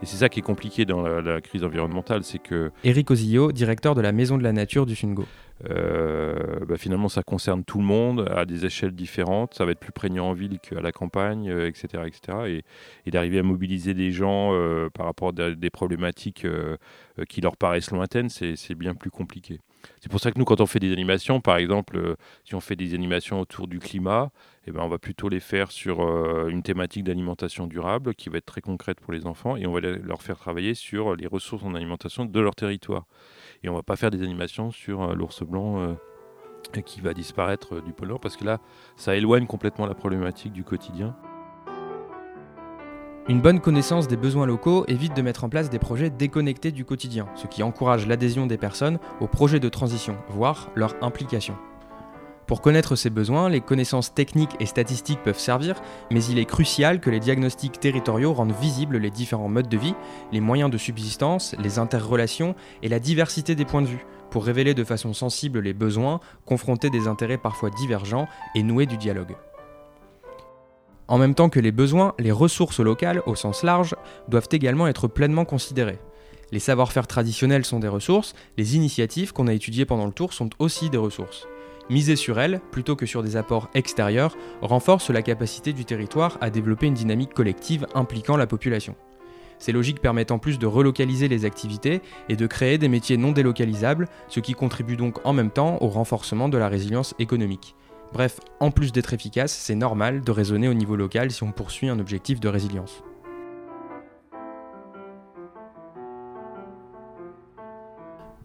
Et 0.00 0.06
c'est 0.06 0.18
ça 0.18 0.28
qui 0.28 0.38
est 0.38 0.42
compliqué 0.42 0.84
dans 0.84 1.02
la, 1.02 1.40
crise 1.40 1.64
environnementale, 1.64 2.22
c'est 2.22 2.38
que... 2.38 2.70
Éric 2.84 3.10
Ozillo, 3.10 3.50
directeur 3.50 3.96
de 3.96 4.00
la 4.00 4.12
Maison 4.12 4.38
de 4.38 4.44
la 4.44 4.52
Nature 4.52 4.86
du 4.86 4.94
Sungo. 4.94 5.24
Euh, 5.68 6.64
bah, 6.68 6.76
finalement, 6.76 7.08
ça 7.08 7.24
concerne 7.24 7.64
tout 7.64 7.78
le 7.78 7.84
monde 7.84 8.28
à 8.32 8.44
des 8.44 8.64
échelles 8.64 8.92
différentes. 8.92 9.54
Ça 9.54 9.64
va 9.64 9.72
être 9.72 9.80
plus 9.80 9.90
prégnant 9.90 10.28
en 10.28 10.34
ville 10.34 10.60
qu'à 10.60 10.80
la 10.80 10.92
campagne, 10.92 11.46
etc., 11.48 11.88
euh, 11.96 12.04
etc. 12.04 12.62
Et, 13.06 13.10
d'arriver 13.10 13.40
à 13.40 13.42
mobiliser 13.42 13.94
des 13.94 14.12
gens 14.12 14.50
euh, 14.52 14.88
par 14.90 15.06
rapport 15.06 15.32
à 15.36 15.50
des 15.50 15.70
problématiques 15.70 16.46
qui 17.28 17.40
leur 17.40 17.56
paraissent 17.56 17.90
lointaines, 17.90 18.28
c'est 18.28 18.74
bien 18.76 18.94
plus 18.94 19.10
compliqué. 19.10 19.58
C'est 20.00 20.10
pour 20.10 20.20
ça 20.20 20.30
que 20.30 20.38
nous, 20.38 20.44
quand 20.44 20.60
on 20.60 20.66
fait 20.66 20.78
des 20.78 20.92
animations, 20.92 21.40
par 21.40 21.56
exemple, 21.56 21.96
euh, 21.96 22.16
si 22.44 22.54
on 22.54 22.60
fait 22.60 22.76
des 22.76 22.94
animations 22.94 23.40
autour 23.40 23.66
du 23.68 23.78
climat, 23.78 24.30
eh 24.66 24.70
ben, 24.70 24.80
on 24.82 24.88
va 24.88 24.98
plutôt 24.98 25.28
les 25.28 25.40
faire 25.40 25.70
sur 25.70 26.00
euh, 26.00 26.48
une 26.48 26.62
thématique 26.62 27.04
d'alimentation 27.04 27.66
durable 27.66 28.14
qui 28.14 28.28
va 28.28 28.38
être 28.38 28.46
très 28.46 28.60
concrète 28.60 29.00
pour 29.00 29.12
les 29.12 29.26
enfants 29.26 29.56
et 29.56 29.66
on 29.66 29.72
va 29.72 29.80
leur 29.80 30.22
faire 30.22 30.38
travailler 30.38 30.74
sur 30.74 31.16
les 31.16 31.26
ressources 31.26 31.64
en 31.64 31.74
alimentation 31.74 32.24
de 32.24 32.40
leur 32.40 32.54
territoire. 32.54 33.06
Et 33.62 33.68
on 33.68 33.74
va 33.74 33.82
pas 33.82 33.96
faire 33.96 34.10
des 34.10 34.22
animations 34.22 34.70
sur 34.70 35.02
euh, 35.02 35.14
l'ours 35.14 35.42
blanc 35.42 35.96
qui 36.84 37.00
va 37.00 37.14
disparaître 37.14 37.80
du 37.80 37.92
pôle 37.92 38.08
Nord 38.08 38.20
parce 38.20 38.36
que 38.36 38.44
là, 38.44 38.58
ça 38.96 39.16
éloigne 39.16 39.46
complètement 39.46 39.86
la 39.86 39.94
problématique 39.94 40.52
du 40.52 40.64
quotidien. 40.64 41.16
Une 43.28 43.42
bonne 43.42 43.60
connaissance 43.60 44.08
des 44.08 44.16
besoins 44.16 44.46
locaux 44.46 44.86
évite 44.88 45.14
de 45.14 45.20
mettre 45.20 45.44
en 45.44 45.50
place 45.50 45.68
des 45.68 45.78
projets 45.78 46.08
déconnectés 46.08 46.72
du 46.72 46.86
quotidien, 46.86 47.28
ce 47.34 47.46
qui 47.46 47.62
encourage 47.62 48.06
l'adhésion 48.06 48.46
des 48.46 48.56
personnes 48.56 48.98
aux 49.20 49.26
projets 49.26 49.60
de 49.60 49.68
transition, 49.68 50.16
voire 50.30 50.70
leur 50.74 50.94
implication. 51.02 51.54
Pour 52.46 52.62
connaître 52.62 52.96
ces 52.96 53.10
besoins, 53.10 53.50
les 53.50 53.60
connaissances 53.60 54.14
techniques 54.14 54.56
et 54.60 54.64
statistiques 54.64 55.22
peuvent 55.22 55.38
servir, 55.38 55.82
mais 56.10 56.24
il 56.24 56.38
est 56.38 56.46
crucial 56.46 57.00
que 57.00 57.10
les 57.10 57.20
diagnostics 57.20 57.78
territoriaux 57.78 58.32
rendent 58.32 58.58
visibles 58.58 58.96
les 58.96 59.10
différents 59.10 59.50
modes 59.50 59.68
de 59.68 59.76
vie, 59.76 59.94
les 60.32 60.40
moyens 60.40 60.70
de 60.70 60.78
subsistance, 60.78 61.54
les 61.58 61.78
interrelations 61.78 62.54
et 62.82 62.88
la 62.88 62.98
diversité 62.98 63.54
des 63.54 63.66
points 63.66 63.82
de 63.82 63.88
vue, 63.88 64.06
pour 64.30 64.46
révéler 64.46 64.72
de 64.72 64.84
façon 64.84 65.12
sensible 65.12 65.60
les 65.60 65.74
besoins, 65.74 66.20
confronter 66.46 66.88
des 66.88 67.06
intérêts 67.06 67.36
parfois 67.36 67.68
divergents 67.68 68.26
et 68.54 68.62
nouer 68.62 68.86
du 68.86 68.96
dialogue. 68.96 69.36
En 71.08 71.16
même 71.16 71.34
temps 71.34 71.48
que 71.48 71.58
les 71.58 71.72
besoins, 71.72 72.14
les 72.18 72.32
ressources 72.32 72.80
locales, 72.80 73.22
au 73.24 73.34
sens 73.34 73.62
large, 73.62 73.96
doivent 74.28 74.48
également 74.52 74.86
être 74.86 75.08
pleinement 75.08 75.46
considérées. 75.46 75.98
Les 76.52 76.58
savoir-faire 76.58 77.06
traditionnels 77.06 77.64
sont 77.64 77.80
des 77.80 77.88
ressources, 77.88 78.34
les 78.58 78.76
initiatives 78.76 79.32
qu'on 79.32 79.48
a 79.48 79.54
étudiées 79.54 79.86
pendant 79.86 80.06
le 80.06 80.12
tour 80.12 80.34
sont 80.34 80.50
aussi 80.58 80.90
des 80.90 80.98
ressources. 80.98 81.46
Miser 81.88 82.16
sur 82.16 82.38
elles, 82.38 82.60
plutôt 82.70 82.94
que 82.94 83.06
sur 83.06 83.22
des 83.22 83.36
apports 83.36 83.70
extérieurs, 83.72 84.36
renforce 84.60 85.08
la 85.08 85.22
capacité 85.22 85.72
du 85.72 85.86
territoire 85.86 86.36
à 86.42 86.50
développer 86.50 86.86
une 86.86 86.94
dynamique 86.94 87.32
collective 87.32 87.86
impliquant 87.94 88.36
la 88.36 88.46
population. 88.46 88.94
Ces 89.58 89.72
logiques 89.72 90.02
permettent 90.02 90.30
en 90.30 90.38
plus 90.38 90.58
de 90.58 90.66
relocaliser 90.66 91.28
les 91.28 91.46
activités 91.46 92.02
et 92.28 92.36
de 92.36 92.46
créer 92.46 92.76
des 92.76 92.88
métiers 92.88 93.16
non 93.16 93.32
délocalisables, 93.32 94.08
ce 94.28 94.40
qui 94.40 94.52
contribue 94.52 94.96
donc 94.96 95.18
en 95.24 95.32
même 95.32 95.50
temps 95.50 95.78
au 95.80 95.88
renforcement 95.88 96.50
de 96.50 96.58
la 96.58 96.68
résilience 96.68 97.14
économique. 97.18 97.74
Bref, 98.12 98.40
en 98.60 98.70
plus 98.70 98.92
d'être 98.92 99.12
efficace, 99.12 99.52
c'est 99.52 99.74
normal 99.74 100.22
de 100.22 100.30
raisonner 100.32 100.68
au 100.68 100.74
niveau 100.74 100.96
local 100.96 101.30
si 101.30 101.42
on 101.42 101.52
poursuit 101.52 101.88
un 101.88 101.98
objectif 101.98 102.40
de 102.40 102.48
résilience. 102.48 103.02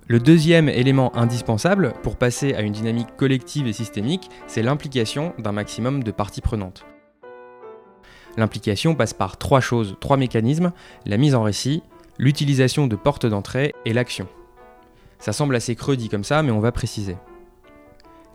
Le 0.08 0.20
deuxième 0.20 0.68
élément 0.68 1.16
indispensable 1.16 1.94
pour 2.04 2.18
passer 2.18 2.54
à 2.56 2.62
une 2.62 2.74
dynamique 2.74 3.16
collective 3.16 3.68
et 3.68 3.74
systémique, 3.74 4.30
c'est 4.48 4.62
l'implication 4.62 5.34
d'un 5.40 5.54
maximum 5.54 6.04
de 6.04 6.12
parties 6.12 6.42
prenantes. 6.42 6.86
L'implication 8.36 8.96
passe 8.96 9.14
par 9.14 9.38
trois 9.38 9.62
choses, 9.62 9.96
trois 10.02 10.18
mécanismes, 10.18 10.74
la 11.06 11.18
mise 11.18 11.36
en 11.36 11.44
récit, 11.44 11.84
l'utilisation 12.18 12.88
de 12.88 12.98
portes 12.98 13.26
d'entrée 13.26 13.74
et 13.86 13.94
l'action. 13.94 14.28
Ça 15.20 15.32
semble 15.32 15.56
assez 15.56 15.76
creux 15.76 15.96
dit 15.96 16.10
comme 16.10 16.26
ça, 16.26 16.44
mais 16.44 16.52
on 16.52 16.60
va 16.60 16.74
préciser. 16.74 17.16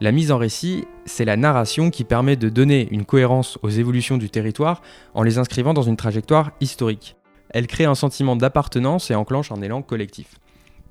La 0.01 0.13
mise 0.13 0.31
en 0.31 0.39
récit, 0.39 0.85
c'est 1.07 1.25
la 1.25 1.37
narration 1.37 1.91
qui 1.91 2.05
permet 2.05 2.37
de 2.37 2.49
donner 2.49 2.87
une 2.93 3.05
cohérence 3.05 3.59
aux 3.63 3.69
évolutions 3.69 4.17
du 4.17 4.31
territoire 4.31 4.81
en 5.13 5.25
les 5.25 5.39
inscrivant 5.39 5.75
dans 5.75 5.83
une 5.83 5.97
trajectoire 5.97 6.53
historique. 6.61 7.17
Elle 7.51 7.67
crée 7.67 7.85
un 7.85 7.97
sentiment 7.97 8.37
d'appartenance 8.37 9.11
et 9.11 9.17
enclenche 9.17 9.51
un 9.51 9.61
élan 9.61 9.83
collectif. 9.83 10.39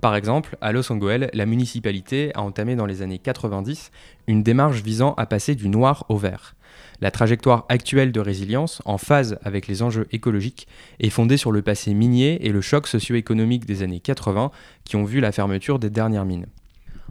Par 0.01 0.13
exemple, 0.13 0.57
à 0.59 0.73
Los 0.73 0.91
Angeles, 0.91 1.29
la 1.33 1.45
municipalité 1.45 2.31
a 2.35 2.41
entamé 2.41 2.75
dans 2.75 2.85
les 2.85 3.01
années 3.01 3.17
90 3.17 3.91
une 4.27 4.43
démarche 4.43 4.81
visant 4.83 5.13
à 5.13 5.25
passer 5.25 5.55
du 5.55 5.69
noir 5.69 6.05
au 6.09 6.17
vert. 6.17 6.55
La 6.99 7.09
trajectoire 7.09 7.65
actuelle 7.69 8.11
de 8.11 8.19
résilience, 8.19 8.81
en 8.83 8.97
phase 8.97 9.39
avec 9.41 9.67
les 9.67 9.83
enjeux 9.83 10.07
écologiques, 10.11 10.67
est 10.99 11.09
fondée 11.09 11.37
sur 11.37 11.53
le 11.53 11.61
passé 11.61 11.93
minier 11.93 12.45
et 12.45 12.49
le 12.49 12.59
choc 12.59 12.87
socio-économique 12.87 13.65
des 13.65 13.83
années 13.83 14.01
80 14.01 14.51
qui 14.83 14.97
ont 14.97 15.05
vu 15.05 15.21
la 15.21 15.31
fermeture 15.31 15.79
des 15.79 15.89
dernières 15.89 16.25
mines. 16.25 16.47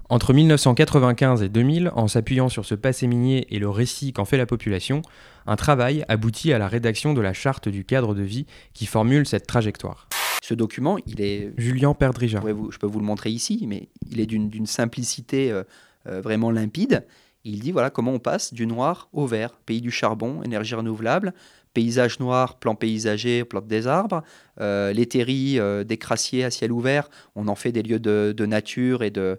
Entre 0.08 0.32
1995 0.32 1.42
et 1.42 1.48
2000, 1.48 1.90
en 1.94 2.06
s'appuyant 2.06 2.48
sur 2.48 2.64
ce 2.64 2.76
passé 2.76 3.08
minier 3.08 3.46
et 3.50 3.58
le 3.58 3.68
récit 3.68 4.12
qu'en 4.12 4.24
fait 4.24 4.36
la 4.36 4.46
population, 4.46 5.02
un 5.48 5.56
travail 5.56 6.04
aboutit 6.08 6.52
à 6.52 6.58
la 6.58 6.68
rédaction 6.68 7.12
de 7.12 7.20
la 7.20 7.32
charte 7.32 7.68
du 7.68 7.84
cadre 7.84 8.14
de 8.14 8.22
vie 8.22 8.46
qui 8.72 8.86
formule 8.86 9.26
cette 9.26 9.48
trajectoire. 9.48 10.08
Ce 10.44 10.54
document, 10.54 10.96
il 11.06 11.20
est... 11.20 11.52
Julien 11.56 11.92
Perdrija. 11.92 12.40
je 12.70 12.78
peux 12.78 12.86
vous 12.86 13.00
le 13.00 13.04
montrer 13.04 13.30
ici, 13.30 13.64
mais 13.66 13.88
il 14.08 14.20
est 14.20 14.26
d'une 14.26 14.66
simplicité 14.66 15.50
euh, 15.50 15.64
euh, 16.06 16.20
vraiment 16.20 16.52
limpide. 16.52 17.04
Il 17.42 17.58
dit 17.58 17.72
voilà 17.72 17.90
comment 17.90 18.12
on 18.12 18.18
passe 18.20 18.54
du 18.54 18.66
noir 18.66 19.08
au 19.12 19.26
vert, 19.26 19.54
pays 19.66 19.80
du 19.80 19.90
charbon, 19.90 20.42
énergie 20.44 20.76
renouvelable, 20.76 21.34
paysage 21.76 22.20
noir, 22.20 22.58
plan 22.58 22.74
paysager, 22.74 23.44
plante 23.44 23.66
des 23.66 23.86
arbres, 23.86 24.22
euh, 24.62 24.94
les 24.94 25.04
terries, 25.04 25.60
euh, 25.60 25.84
des 25.84 25.98
crassiers 25.98 26.42
à 26.42 26.50
ciel 26.50 26.72
ouvert, 26.72 27.10
on 27.34 27.48
en 27.48 27.54
fait 27.54 27.70
des 27.70 27.82
lieux 27.82 27.98
de, 27.98 28.46
nature 28.46 29.02
et 29.02 29.10
de, 29.10 29.38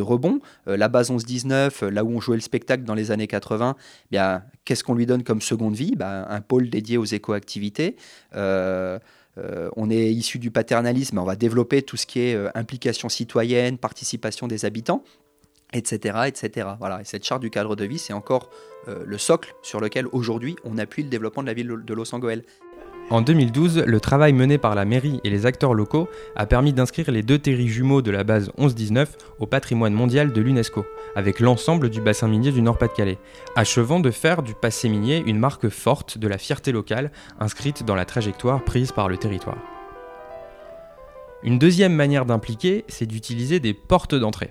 rebond. 0.00 0.38
Euh, 0.68 0.76
la 0.76 0.86
base 0.86 1.10
11-19, 1.10 1.88
là 1.88 2.04
où 2.04 2.10
on 2.10 2.20
jouait 2.20 2.36
le 2.36 2.40
spectacle 2.40 2.84
dans 2.84 2.94
les 2.94 3.10
années 3.10 3.26
80, 3.26 3.74
eh 3.80 4.06
bien, 4.12 4.44
qu'est-ce 4.64 4.84
qu'on 4.84 4.94
lui 4.94 5.06
donne 5.06 5.24
comme 5.24 5.42
seconde 5.42 5.74
vie? 5.74 5.96
Ben, 5.96 6.24
Un 6.28 6.40
pôle 6.40 6.70
dédié 6.70 6.98
aux 6.98 7.04
éco-activités. 7.04 7.96
on 8.32 9.90
est 9.90 10.12
issu 10.12 10.38
du 10.38 10.52
paternalisme, 10.52 11.18
on 11.18 11.24
va 11.24 11.34
développer 11.34 11.82
tout 11.82 11.96
ce 11.96 12.06
qui 12.06 12.20
est 12.20 12.36
implication 12.54 13.08
citoyenne, 13.08 13.76
participation 13.76 14.46
des 14.46 14.64
habitants 14.64 15.02
etc., 15.72 16.20
etc. 16.26 16.68
Voilà. 16.78 17.00
Et 17.00 17.04
cette 17.04 17.24
charte 17.24 17.40
du 17.40 17.50
cadre 17.50 17.76
de 17.76 17.84
vie, 17.84 17.98
c'est 17.98 18.12
encore 18.12 18.50
euh, 18.88 19.02
le 19.06 19.18
socle 19.18 19.54
sur 19.62 19.80
lequel 19.80 20.06
aujourd'hui 20.12 20.56
on 20.64 20.78
appuie 20.78 21.02
le 21.02 21.08
développement 21.08 21.42
de 21.42 21.48
la 21.48 21.54
ville 21.54 21.68
de 21.84 21.94
Los 21.94 22.14
Angeles. 22.14 22.42
En 23.10 23.22
2012, 23.22 23.84
le 23.86 24.00
travail 24.00 24.34
mené 24.34 24.58
par 24.58 24.74
la 24.74 24.84
mairie 24.84 25.18
et 25.24 25.30
les 25.30 25.46
acteurs 25.46 25.72
locaux 25.72 26.10
a 26.36 26.44
permis 26.44 26.74
d'inscrire 26.74 27.10
les 27.10 27.22
deux 27.22 27.38
terris 27.38 27.68
jumeaux 27.68 28.02
de 28.02 28.10
la 28.10 28.22
base 28.22 28.50
11-19 28.58 29.06
au 29.38 29.46
patrimoine 29.46 29.94
mondial 29.94 30.30
de 30.30 30.40
l'UNESCO, 30.42 30.84
avec 31.16 31.40
l'ensemble 31.40 31.88
du 31.88 32.02
bassin 32.02 32.28
minier 32.28 32.52
du 32.52 32.60
Nord-Pas-de-Calais, 32.60 33.16
achevant 33.56 34.00
de 34.00 34.10
faire 34.10 34.42
du 34.42 34.52
passé 34.52 34.90
minier 34.90 35.22
une 35.26 35.38
marque 35.38 35.70
forte 35.70 36.18
de 36.18 36.28
la 36.28 36.36
fierté 36.36 36.70
locale 36.70 37.10
inscrite 37.40 37.82
dans 37.82 37.94
la 37.94 38.04
trajectoire 38.04 38.62
prise 38.62 38.92
par 38.92 39.08
le 39.08 39.16
territoire. 39.16 39.56
Une 41.42 41.58
deuxième 41.58 41.94
manière 41.94 42.26
d'impliquer, 42.26 42.84
c'est 42.88 43.06
d'utiliser 43.06 43.58
des 43.58 43.72
portes 43.72 44.16
d'entrée. 44.16 44.50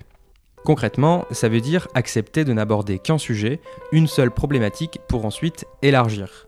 Concrètement, 0.64 1.24
ça 1.30 1.48
veut 1.48 1.60
dire 1.60 1.88
accepter 1.94 2.44
de 2.44 2.52
n'aborder 2.52 2.98
qu'un 2.98 3.18
sujet, 3.18 3.60
une 3.92 4.06
seule 4.06 4.30
problématique, 4.30 5.00
pour 5.08 5.24
ensuite 5.24 5.66
élargir. 5.82 6.46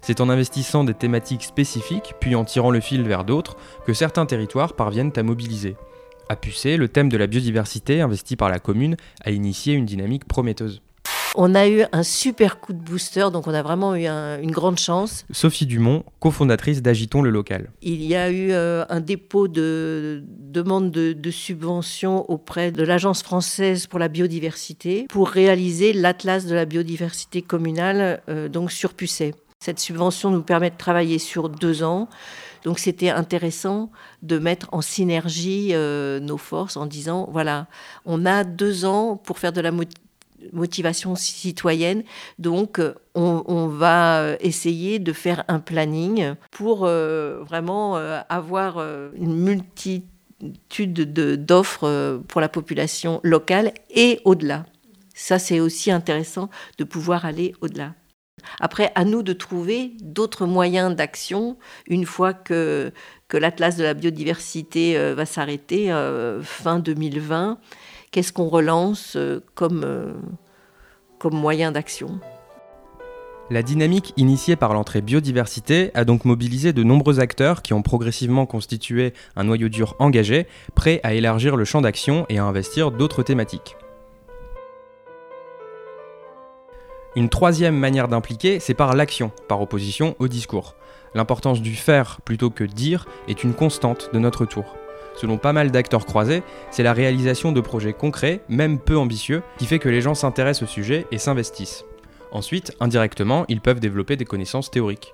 C'est 0.00 0.20
en 0.20 0.28
investissant 0.28 0.84
des 0.84 0.94
thématiques 0.94 1.44
spécifiques, 1.44 2.14
puis 2.20 2.34
en 2.34 2.44
tirant 2.44 2.70
le 2.70 2.80
fil 2.80 3.02
vers 3.02 3.24
d'autres, 3.24 3.56
que 3.86 3.94
certains 3.94 4.26
territoires 4.26 4.74
parviennent 4.74 5.12
à 5.16 5.22
mobiliser. 5.22 5.76
À 6.28 6.36
Pucé, 6.36 6.76
le 6.76 6.88
thème 6.88 7.08
de 7.08 7.16
la 7.16 7.26
biodiversité 7.26 8.00
investi 8.00 8.36
par 8.36 8.48
la 8.48 8.58
commune 8.58 8.96
a 9.24 9.30
initié 9.30 9.74
une 9.74 9.86
dynamique 9.86 10.26
prometteuse. 10.26 10.82
On 11.34 11.54
a 11.54 11.66
eu 11.66 11.84
un 11.92 12.02
super 12.02 12.60
coup 12.60 12.74
de 12.74 12.78
booster, 12.78 13.28
donc 13.32 13.46
on 13.46 13.54
a 13.54 13.62
vraiment 13.62 13.94
eu 13.94 14.06
une 14.06 14.50
grande 14.50 14.78
chance. 14.78 15.24
Sophie 15.30 15.64
Dumont, 15.64 16.04
cofondatrice 16.20 16.82
d'Agitons 16.82 17.22
le 17.22 17.30
local. 17.30 17.70
Il 17.80 18.02
y 18.02 18.14
a 18.14 18.30
eu 18.30 18.52
euh, 18.52 18.84
un 18.90 19.00
dépôt 19.00 19.48
de 19.48 20.22
demande 20.26 20.90
de, 20.90 21.30
subvention 21.30 22.30
auprès 22.30 22.70
de 22.70 22.82
l'Agence 22.82 23.22
française 23.22 23.86
pour 23.86 23.98
la 23.98 24.08
biodiversité 24.08 25.06
pour 25.08 25.30
réaliser 25.30 25.94
l'atlas 25.94 26.44
de 26.44 26.54
la 26.54 26.66
biodiversité 26.66 27.40
communale, 27.40 28.20
euh, 28.28 28.48
donc 28.48 28.70
sur 28.70 28.92
Pucet. 28.92 29.34
Cette 29.60 29.80
subvention 29.80 30.30
nous 30.30 30.42
permet 30.42 30.70
de 30.70 30.76
travailler 30.76 31.18
sur 31.18 31.48
deux 31.48 31.82
ans. 31.82 32.08
Donc 32.64 32.78
c'était 32.78 33.10
intéressant 33.10 33.90
de 34.22 34.38
mettre 34.38 34.68
en 34.72 34.82
synergie 34.82 35.70
euh, 35.72 36.20
nos 36.20 36.36
forces 36.36 36.76
en 36.76 36.86
disant, 36.86 37.28
voilà, 37.32 37.66
on 38.04 38.26
a 38.26 38.44
deux 38.44 38.84
ans 38.84 39.16
pour 39.16 39.38
faire 39.38 39.52
de 39.52 39.60
la 39.60 39.72
motivation 40.52 41.14
citoyenne. 41.14 42.04
Donc, 42.38 42.78
euh, 42.78 42.94
on, 43.14 43.66
va 43.66 44.36
essayer 44.40 44.98
de 44.98 45.12
faire 45.12 45.44
un 45.48 45.60
planning 45.60 46.34
pour 46.50 46.84
euh, 46.84 47.42
vraiment 47.46 47.96
avoir 48.28 48.78
une 49.14 49.36
multitude 49.36 51.12
d'offres 51.44 52.20
pour 52.28 52.40
la 52.40 52.48
population 52.48 53.20
locale 53.22 53.72
et 53.90 54.20
au-delà. 54.24 54.64
Ça, 55.14 55.38
c'est 55.38 55.60
aussi 55.60 55.90
intéressant 55.90 56.48
de 56.78 56.84
pouvoir 56.84 57.24
aller 57.24 57.54
au-delà. 57.60 57.94
Après, 58.60 58.92
à 58.94 59.04
nous 59.04 59.22
de 59.22 59.32
trouver 59.32 59.92
d'autres 60.00 60.46
moyens 60.46 60.94
d'action 60.94 61.56
une 61.86 62.06
fois 62.06 62.32
que, 62.32 62.92
que 63.28 63.36
l'Atlas 63.36 63.76
de 63.76 63.84
la 63.84 63.94
biodiversité 63.94 64.96
euh, 64.96 65.14
va 65.14 65.26
s'arrêter 65.26 65.92
euh, 65.92 66.42
fin 66.42 66.78
2020. 66.78 67.58
Qu'est-ce 68.12 68.34
qu'on 68.34 68.48
relance 68.48 69.16
euh, 69.16 69.40
comme, 69.54 70.14
comme 71.18 71.34
moyen 71.34 71.72
d'action? 71.72 72.20
La 73.48 73.62
dynamique 73.62 74.12
initiée 74.18 74.54
par 74.54 74.74
l'entrée 74.74 75.00
biodiversité 75.00 75.90
a 75.94 76.04
donc 76.04 76.26
mobilisé 76.26 76.74
de 76.74 76.82
nombreux 76.82 77.20
acteurs 77.20 77.62
qui 77.62 77.72
ont 77.72 77.80
progressivement 77.80 78.44
constitué 78.44 79.14
un 79.34 79.44
noyau 79.44 79.70
dur 79.70 79.96
engagé, 79.98 80.46
prêt 80.74 81.00
à 81.02 81.14
élargir 81.14 81.56
le 81.56 81.64
champ 81.64 81.80
d'action 81.80 82.26
et 82.28 82.38
à 82.38 82.44
investir 82.44 82.90
d'autres 82.90 83.22
thématiques. 83.22 83.76
Une 87.16 87.30
troisième 87.30 87.76
manière 87.76 88.08
d'impliquer, 88.08 88.60
c'est 88.60 88.74
par 88.74 88.94
l'action, 88.94 89.32
par 89.48 89.60
opposition 89.62 90.16
au 90.18 90.28
discours. 90.28 90.76
L'importance 91.14 91.62
du 91.62 91.74
faire 91.74 92.20
plutôt 92.22 92.50
que 92.50 92.64
dire 92.64 93.06
est 93.26 93.42
une 93.42 93.54
constante 93.54 94.10
de 94.12 94.18
notre 94.18 94.44
tour. 94.44 94.76
Selon 95.16 95.38
pas 95.38 95.52
mal 95.52 95.70
d'acteurs 95.70 96.06
croisés, 96.06 96.42
c'est 96.70 96.82
la 96.82 96.92
réalisation 96.92 97.52
de 97.52 97.60
projets 97.60 97.92
concrets, 97.92 98.40
même 98.48 98.78
peu 98.78 98.96
ambitieux, 98.96 99.42
qui 99.58 99.66
fait 99.66 99.78
que 99.78 99.88
les 99.88 100.00
gens 100.00 100.14
s'intéressent 100.14 100.68
au 100.68 100.72
sujet 100.72 101.06
et 101.10 101.18
s'investissent. 101.18 101.84
Ensuite, 102.32 102.72
indirectement, 102.80 103.44
ils 103.48 103.60
peuvent 103.60 103.80
développer 103.80 104.16
des 104.16 104.24
connaissances 104.24 104.70
théoriques. 104.70 105.12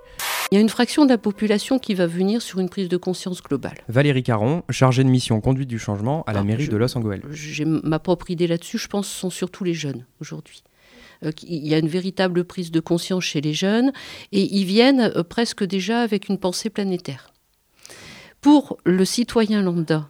Il 0.51 0.55
y 0.55 0.59
a 0.59 0.61
une 0.61 0.69
fraction 0.69 1.05
de 1.05 1.11
la 1.11 1.19
population 1.19 1.79
qui 1.79 1.95
va 1.95 2.07
venir 2.07 2.41
sur 2.41 2.61
une 2.61 2.71
prise 2.71 2.89
de 2.89 2.97
conscience 2.97 3.43
globale. 3.43 3.79
Valérie 3.89 4.23
Caron, 4.23 4.63
chargée 4.71 5.05
de 5.05 5.09
mission 5.09 5.41
conduite 5.41 5.69
du 5.69 5.79
changement 5.79 6.23
à 6.27 6.33
la 6.33 6.45
mairie 6.45 6.69
de 6.69 6.77
Los 6.77 6.97
Angeles. 6.97 7.21
J'ai 7.31 7.65
ma 7.65 7.99
propre 7.99 8.31
idée 8.31 8.47
là-dessus, 8.47 8.79
je 8.79 8.87
pense 8.87 9.07
que 9.07 9.13
ce 9.13 9.21
sont 9.21 9.31
surtout 9.31 9.65
les 9.65 9.75
jeunes 9.75 10.07
aujourd'hui. 10.21 10.63
Euh, 11.25 11.33
il 11.43 11.67
y 11.67 11.75
a 11.75 11.79
une 11.79 11.89
véritable 11.89 12.45
prise 12.45 12.71
de 12.71 12.81
conscience 12.81 13.25
chez 13.25 13.41
les 13.41 13.53
jeunes 13.53 13.93
et 14.33 14.43
ils 14.43 14.65
viennent 14.65 15.13
euh, 15.17 15.23
presque 15.23 15.65
déjà 15.65 16.01
avec 16.01 16.29
une 16.29 16.39
pensée 16.39 16.71
planétaire. 16.71 17.33
Pour 18.41 18.79
le 18.85 19.05
citoyen 19.05 19.63
lambda, 19.63 20.09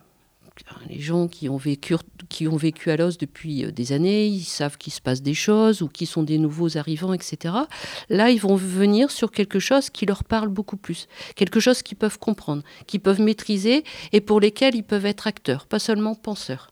les 0.88 1.00
gens 1.00 1.28
qui 1.28 1.48
ont 1.48 1.56
vécu, 1.56 1.94
qui 2.28 2.48
ont 2.48 2.56
vécu 2.56 2.90
à 2.90 2.96
l'os 2.96 3.18
depuis 3.18 3.64
euh, 3.64 3.70
des 3.70 3.92
années, 3.92 4.26
ils 4.26 4.44
savent 4.44 4.76
qu'il 4.76 4.92
se 4.92 5.00
passe 5.00 5.22
des 5.22 5.34
choses 5.34 5.82
ou 5.82 5.88
qui 5.88 6.06
sont 6.06 6.22
des 6.22 6.38
nouveaux 6.38 6.76
arrivants, 6.76 7.12
etc. 7.12 7.54
Là, 8.08 8.30
ils 8.30 8.40
vont 8.40 8.56
venir 8.56 9.10
sur 9.10 9.30
quelque 9.30 9.58
chose 9.58 9.90
qui 9.90 10.06
leur 10.06 10.24
parle 10.24 10.48
beaucoup 10.48 10.76
plus, 10.76 11.08
quelque 11.36 11.60
chose 11.60 11.82
qu'ils 11.82 11.96
peuvent 11.96 12.18
comprendre, 12.18 12.62
qu'ils 12.86 13.00
peuvent 13.00 13.20
maîtriser 13.20 13.84
et 14.12 14.20
pour 14.20 14.40
lesquels 14.40 14.74
ils 14.74 14.84
peuvent 14.84 15.06
être 15.06 15.26
acteurs, 15.26 15.66
pas 15.66 15.78
seulement 15.78 16.14
penseurs. 16.14 16.70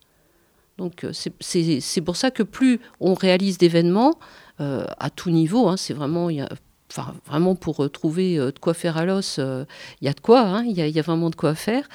Donc 0.78 1.04
euh, 1.04 1.12
c'est 1.12 2.00
pour 2.02 2.16
ça 2.16 2.30
que 2.30 2.42
plus 2.42 2.80
on 3.00 3.14
réalise 3.14 3.56
d'événements 3.56 4.18
euh, 4.60 4.84
à 4.98 5.08
tout 5.08 5.30
niveau, 5.30 5.68
hein, 5.68 5.76
c'est 5.78 5.94
vraiment, 5.94 6.28
y 6.28 6.40
a, 6.40 6.48
enfin, 6.90 7.14
vraiment 7.26 7.54
pour 7.54 7.84
euh, 7.84 7.88
trouver 7.88 8.36
de 8.36 8.58
quoi 8.60 8.74
faire 8.74 8.96
à 8.96 9.04
l'os, 9.04 9.38
il 9.38 10.04
y 10.04 10.08
a 10.08 10.12
de 10.12 10.20
quoi, 10.20 10.40
hein, 10.40 10.64
il 10.64 10.72
y, 10.72 10.90
y, 10.90 10.98
a 10.98 11.02
vraiment 11.02 11.30
de 11.30 11.36
quoi 11.36 11.54
faire. 11.54 11.88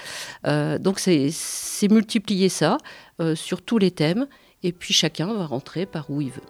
donc 0.79 0.99
c'est 0.99 1.87
multiplier 1.89 2.49
ça 2.49 2.77
sur 3.35 3.61
tous 3.61 3.77
les 3.77 3.91
thèmes, 3.91 4.27
et 4.63 4.71
puis 4.71 4.93
chacun 4.93 5.33
va 5.33 5.45
rentrer 5.45 5.85
par 5.85 6.09
où 6.09 6.21
il 6.21 6.31
veut. 6.31 6.41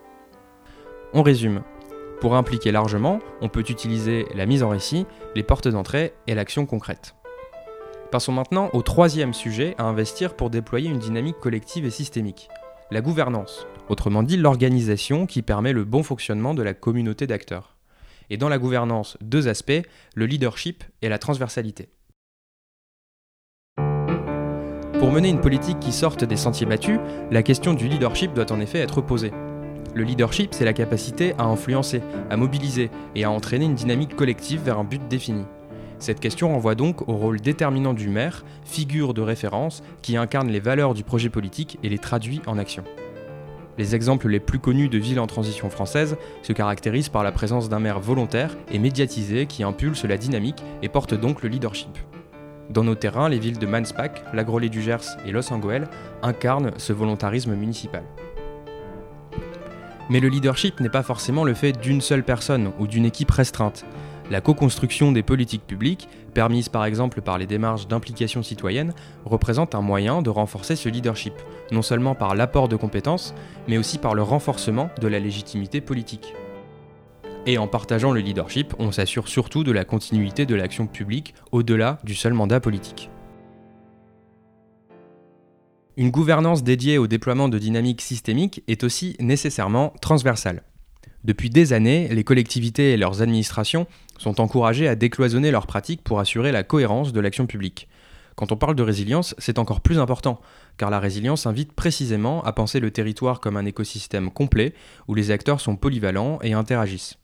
On 1.14 1.24
résume. 1.24 1.62
Pour 2.22 2.36
impliquer 2.36 2.72
largement, 2.72 3.20
on 3.42 3.50
peut 3.50 3.66
utiliser 3.68 4.28
la 4.36 4.46
mise 4.46 4.62
en 4.62 4.70
récit, 4.70 5.08
les 5.36 5.44
portes 5.44 5.68
d'entrée 5.68 6.14
et 6.28 6.36
l'action 6.36 6.66
concrète. 6.68 7.16
Passons 8.12 8.32
maintenant 8.32 8.70
au 8.74 8.82
troisième 8.82 9.34
sujet 9.34 9.74
à 9.78 9.86
investir 9.86 10.36
pour 10.36 10.50
déployer 10.50 10.90
une 10.90 11.00
dynamique 11.00 11.40
collective 11.40 11.86
et 11.86 11.90
systémique, 11.90 12.50
la 12.92 13.00
gouvernance, 13.00 13.66
autrement 13.88 14.22
dit 14.22 14.36
l'organisation 14.36 15.26
qui 15.26 15.42
permet 15.42 15.72
le 15.72 15.86
bon 15.86 16.04
fonctionnement 16.04 16.54
de 16.54 16.62
la 16.62 16.74
communauté 16.74 17.26
d'acteurs. 17.26 17.71
Et 18.32 18.38
dans 18.38 18.48
la 18.48 18.58
gouvernance, 18.58 19.18
deux 19.20 19.50
aspects, 19.50 19.84
le 20.16 20.26
leadership 20.26 20.86
et 21.02 21.10
la 21.10 21.20
transversalité. 21.20 21.90
Pour 24.98 25.12
mener 25.12 25.28
une 25.28 25.42
politique 25.42 25.82
qui 25.82 25.92
sorte 25.92 26.24
des 26.24 26.38
sentiers 26.38 26.66
battus, 26.66 26.98
la 27.30 27.44
question 27.44 27.74
du 27.74 27.90
leadership 27.90 28.34
doit 28.34 28.50
en 28.54 28.62
effet 28.62 28.80
être 28.80 29.02
posée. 29.02 29.34
Le 29.94 30.04
leadership, 30.04 30.54
c'est 30.54 30.64
la 30.64 30.72
capacité 30.72 31.34
à 31.38 31.44
influencer, 31.44 32.02
à 32.30 32.38
mobiliser 32.38 32.90
et 33.16 33.26
à 33.26 33.32
entraîner 33.32 33.66
une 33.66 33.76
dynamique 33.76 34.16
collective 34.16 34.62
vers 34.62 34.80
un 34.80 34.86
but 34.86 35.06
défini. 35.10 35.44
Cette 36.00 36.22
question 36.22 36.54
renvoie 36.54 36.76
donc 36.76 37.10
au 37.10 37.18
rôle 37.18 37.42
déterminant 37.42 37.94
du 37.94 38.08
maire, 38.08 38.46
figure 38.64 39.14
de 39.14 39.22
référence 39.22 39.84
qui 40.02 40.16
incarne 40.16 40.48
les 40.48 40.62
valeurs 40.62 40.94
du 40.94 41.04
projet 41.04 41.30
politique 41.30 41.80
et 41.84 41.90
les 41.90 42.00
traduit 42.00 42.42
en 42.48 42.58
action. 42.58 42.86
Les 43.82 43.96
exemples 43.96 44.28
les 44.28 44.40
plus 44.40 44.60
connus 44.60 44.90
de 44.90 45.00
villes 45.00 45.20
en 45.20 45.26
transition 45.26 45.72
française 45.72 46.16
se 46.44 46.54
caractérisent 46.54 47.10
par 47.10 47.24
la 47.24 47.32
présence 47.32 47.68
d'un 47.68 47.80
maire 47.80 48.00
volontaire 48.00 48.56
et 48.72 48.78
médiatisé 48.78 49.48
qui 49.48 49.64
impulse 49.64 50.06
la 50.06 50.18
dynamique 50.18 50.64
et 50.84 50.88
porte 50.88 51.16
donc 51.16 51.42
le 51.42 51.50
leadership. 51.50 51.90
Dans 52.70 52.84
nos 52.84 52.94
terrains, 52.94 53.28
les 53.28 53.40
villes 53.40 53.58
de 53.58 53.66
Mansbach, 53.66 54.22
La 54.36 54.44
du 54.44 54.84
Gers 54.84 55.18
et 55.26 55.32
Los 55.32 55.52
incarnent 56.22 56.74
ce 56.78 56.94
volontarisme 56.94 57.56
municipal. 57.56 58.04
Mais 60.12 60.20
le 60.20 60.28
leadership 60.28 60.80
n'est 60.80 60.90
pas 60.90 61.02
forcément 61.02 61.44
le 61.44 61.56
fait 61.56 61.72
d'une 61.72 62.02
seule 62.02 62.24
personne 62.24 62.74
ou 62.78 62.86
d'une 62.86 63.06
équipe 63.06 63.32
restreinte. 63.32 63.84
La 64.32 64.40
co-construction 64.40 65.12
des 65.12 65.24
politiques 65.24 65.68
publiques, 65.68 66.08
permise 66.34 66.70
par 66.70 66.86
exemple 66.86 67.22
par 67.22 67.38
les 67.38 67.48
démarches 67.48 67.90
d'implication 67.90 68.42
citoyenne, 68.42 68.94
représente 69.26 69.76
un 69.76 69.82
moyen 69.82 70.22
de 70.22 70.30
renforcer 70.30 70.78
ce 70.78 70.88
leadership, 70.88 71.34
non 71.74 71.82
seulement 71.82 72.16
par 72.16 72.34
l'apport 72.34 72.70
de 72.70 72.78
compétences, 72.78 73.36
mais 73.68 73.78
aussi 73.78 73.98
par 73.98 74.16
le 74.16 74.24
renforcement 74.24 74.90
de 75.02 75.10
la 75.10 75.20
légitimité 75.20 75.82
politique. 75.82 76.34
Et 77.46 77.58
en 77.58 77.68
partageant 77.68 78.14
le 78.14 78.22
leadership, 78.22 78.74
on 78.80 78.94
s'assure 78.94 79.28
surtout 79.28 79.66
de 79.66 79.74
la 79.74 79.84
continuité 79.84 80.46
de 80.46 80.56
l'action 80.56 80.88
publique 80.88 81.36
au-delà 81.52 82.00
du 82.06 82.16
seul 82.16 82.34
mandat 82.34 82.62
politique. 82.62 83.10
Une 85.98 86.10
gouvernance 86.10 86.64
dédiée 86.64 86.98
au 86.98 87.08
déploiement 87.08 87.50
de 87.50 87.60
dynamiques 87.60 88.02
systémiques 88.02 88.64
est 88.70 88.86
aussi 88.86 89.18
nécessairement 89.20 89.92
transversale. 90.00 90.64
Depuis 91.24 91.50
des 91.50 91.74
années, 91.74 92.08
les 92.08 92.24
collectivités 92.24 92.94
et 92.94 92.98
leurs 92.98 93.22
administrations 93.22 93.86
sont 94.18 94.42
encouragées 94.42 94.88
à 94.88 94.96
décloisonner 94.96 95.52
leurs 95.52 95.68
pratiques 95.68 96.04
pour 96.04 96.20
assurer 96.20 96.52
la 96.52 96.64
cohérence 96.64 97.14
de 97.14 97.20
l'action 97.20 97.46
publique. 97.46 97.88
Quand 98.36 98.52
on 98.52 98.58
parle 98.58 98.76
de 98.76 98.84
résilience, 98.84 99.36
c'est 99.38 99.60
encore 99.60 99.82
plus 99.82 100.00
important, 100.00 100.42
car 100.78 100.90
la 100.90 101.00
résilience 101.00 101.46
invite 101.46 101.74
précisément 101.74 102.44
à 102.44 102.54
penser 102.54 102.80
le 102.80 102.90
territoire 102.90 103.40
comme 103.40 103.58
un 103.58 103.66
écosystème 103.66 104.32
complet 104.32 104.74
où 105.08 105.14
les 105.14 105.30
acteurs 105.30 105.62
sont 105.62 105.76
polyvalents 105.76 106.40
et 106.42 106.54
interagissent. 106.54 107.18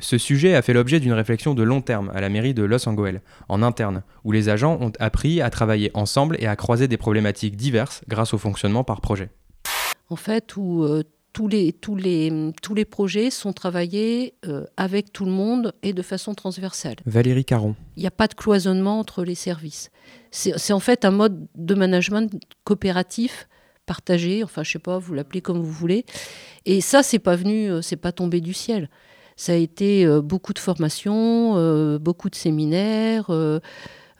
Ce 0.00 0.18
sujet 0.18 0.56
a 0.56 0.62
fait 0.62 0.72
l'objet 0.72 0.98
d'une 0.98 1.12
réflexion 1.12 1.54
de 1.54 1.62
long 1.62 1.80
terme 1.80 2.10
à 2.12 2.20
la 2.20 2.28
mairie 2.28 2.54
de 2.54 2.64
Los 2.64 2.88
Angeles, 2.88 3.20
en 3.48 3.62
interne, 3.62 4.02
où 4.24 4.32
les 4.32 4.48
agents 4.48 4.78
ont 4.80 4.90
appris 4.98 5.40
à 5.40 5.50
travailler 5.50 5.92
ensemble 5.94 6.36
et 6.40 6.48
à 6.48 6.56
croiser 6.56 6.88
des 6.88 6.96
problématiques 6.96 7.54
diverses 7.54 8.02
grâce 8.08 8.34
au 8.34 8.38
fonctionnement 8.38 8.82
par 8.82 9.00
projet. 9.00 9.30
En 10.10 10.16
fait, 10.16 10.56
où 10.56 10.82
euh, 10.82 11.04
tous 11.34 11.48
les, 11.48 11.72
tous, 11.72 11.96
les, 11.96 12.52
tous 12.62 12.74
les 12.74 12.86
projets 12.86 13.28
sont 13.30 13.52
travaillés 13.52 14.34
euh, 14.46 14.64
avec 14.78 15.12
tout 15.12 15.26
le 15.26 15.32
monde 15.32 15.74
et 15.82 15.92
de 15.92 16.00
façon 16.00 16.32
transversale. 16.34 16.96
Valérie 17.04 17.44
Caron. 17.44 17.74
Il 17.96 18.00
n'y 18.00 18.06
a 18.06 18.12
pas 18.12 18.28
de 18.28 18.34
cloisonnement 18.34 19.00
entre 19.00 19.24
les 19.24 19.34
services. 19.34 19.90
C'est 20.30 20.72
en 20.72 20.80
fait 20.80 21.04
un 21.04 21.10
mode 21.10 21.46
de 21.54 21.74
management 21.74 22.32
coopératif 22.64 23.48
partagée, 23.84 24.42
enfin 24.42 24.62
je 24.62 24.70
sais 24.72 24.78
pas, 24.78 24.98
vous 24.98 25.12
l'appelez 25.12 25.40
comme 25.40 25.58
vous 25.58 25.72
voulez. 25.72 26.06
Et 26.64 26.80
ça, 26.80 27.02
c'est 27.02 27.18
pas 27.18 27.36
venu, 27.36 27.70
euh, 27.70 27.82
c'est 27.82 27.96
pas 27.96 28.12
tombé 28.12 28.40
du 28.40 28.54
ciel. 28.54 28.88
Ça 29.36 29.52
a 29.52 29.56
été 29.56 30.06
euh, 30.06 30.22
beaucoup 30.22 30.52
de 30.52 30.60
formations, 30.60 31.54
euh, 31.56 31.98
beaucoup 31.98 32.30
de 32.30 32.36
séminaires, 32.36 33.30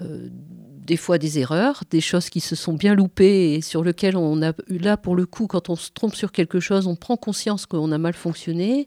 des 0.01 0.97
fois 0.97 1.19
des 1.19 1.39
erreurs, 1.39 1.83
des 1.91 2.01
choses 2.01 2.29
qui 2.29 2.41
se 2.41 2.57
sont 2.57 2.75
bien 2.75 2.95
loupées 2.95 3.55
et 3.55 3.61
sur 3.61 3.83
lesquelles 3.85 4.17
on 4.17 4.43
a 4.43 4.53
eu 4.69 4.79
là 4.79 4.97
pour 4.97 5.17
le 5.17 5.25
coup, 5.25 5.47
quand 5.47 5.71
on 5.71 5.77
se 5.77 5.91
trompe 5.91 6.15
sur 6.15 6.33
quelque 6.33 6.61
chose, 6.61 6.87
on 6.87 6.97
prend 6.97 7.17
conscience 7.17 7.65
qu'on 7.65 7.93
a 7.93 7.99
mal 7.99 8.15
fonctionné. 8.15 8.87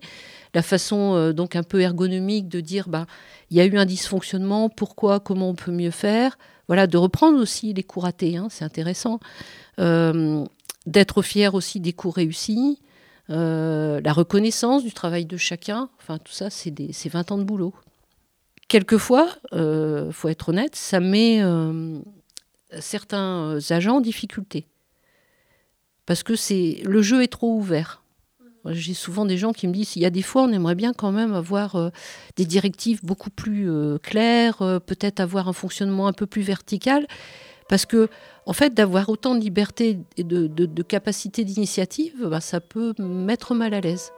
La 0.54 0.62
façon 0.62 1.32
donc 1.32 1.56
un 1.56 1.64
peu 1.64 1.82
ergonomique 1.82 2.50
de 2.50 2.60
dire 2.60 2.90
bah 2.90 3.08
il 3.50 3.58
y 3.58 3.62
a 3.62 3.66
eu 3.66 3.78
un 3.78 3.86
dysfonctionnement, 3.86 4.70
pourquoi, 4.70 5.20
comment 5.20 5.50
on 5.50 5.56
peut 5.56 5.72
mieux 5.72 5.92
faire? 5.92 6.38
Voilà, 6.68 6.88
de 6.88 6.98
reprendre 6.98 7.40
aussi 7.40 7.74
les 7.74 7.84
coups 7.84 8.04
ratés, 8.04 8.38
hein, 8.38 8.48
c'est 8.50 8.66
intéressant. 8.66 9.20
D'être 9.78 11.22
fier 11.22 11.54
aussi 11.56 11.80
des 11.80 11.94
coups 11.94 12.16
réussis. 12.16 12.80
Euh, 13.30 14.00
la 14.04 14.14
reconnaissance 14.14 14.84
du 14.84 14.94
travail 14.94 15.26
de 15.26 15.38
chacun, 15.38 15.90
enfin 16.00 16.18
tout 16.18 16.32
ça, 16.32 16.50
c'est 16.50 17.10
20 17.10 17.32
ans 17.32 17.38
de 17.38 17.44
boulot. 17.44 17.74
Quelquefois, 18.68 19.30
il 19.52 19.60
euh, 19.60 20.12
faut 20.12 20.28
être 20.28 20.50
honnête, 20.50 20.76
ça 20.76 21.00
met 21.00 21.42
euh, 21.42 22.00
certains 22.80 23.58
agents 23.70 23.98
en 23.98 24.02
difficulté. 24.02 24.68
Parce 26.06 26.24
que 26.24 26.36
c'est 26.36 26.82
le 26.86 27.02
jeu 27.02 27.24
est 27.24 27.28
trop 27.28 27.54
ouvert. 27.54 28.04
J'ai 28.66 28.94
souvent 28.94 29.24
des 29.24 29.38
gens 29.38 29.54
qui 29.54 29.68
me 29.68 29.74
disent 29.74 29.96
il 29.96 30.02
y 30.02 30.06
a 30.06 30.10
des 30.10 30.22
fois, 30.22 30.44
on 30.44 30.52
aimerait 30.52 30.76
bien 30.76 30.92
quand 30.92 31.14
même 31.14 31.34
avoir 31.34 31.92
des 32.36 32.44
directives 32.44 33.00
beaucoup 33.02 33.30
plus 33.30 33.70
claires, 34.04 34.58
peut-être 34.58 35.22
avoir 35.22 35.48
un 35.48 35.54
fonctionnement 35.54 36.08
un 36.08 36.12
peu 36.12 36.26
plus 36.26 36.42
vertical. 36.42 37.08
Parce 37.70 37.86
que, 37.86 38.10
en 38.46 38.54
fait, 38.54 38.74
d'avoir 38.74 39.10
autant 39.10 39.36
de 39.36 39.42
liberté 39.42 40.00
et 40.18 40.24
de, 40.24 40.84
capacité 40.84 41.44
d'initiative, 41.44 42.28
bah, 42.28 42.42
ça 42.42 42.60
peut 42.60 42.94
mettre 43.00 43.56
mal 43.56 43.74
à 43.74 43.82
l'aise. 43.82 44.12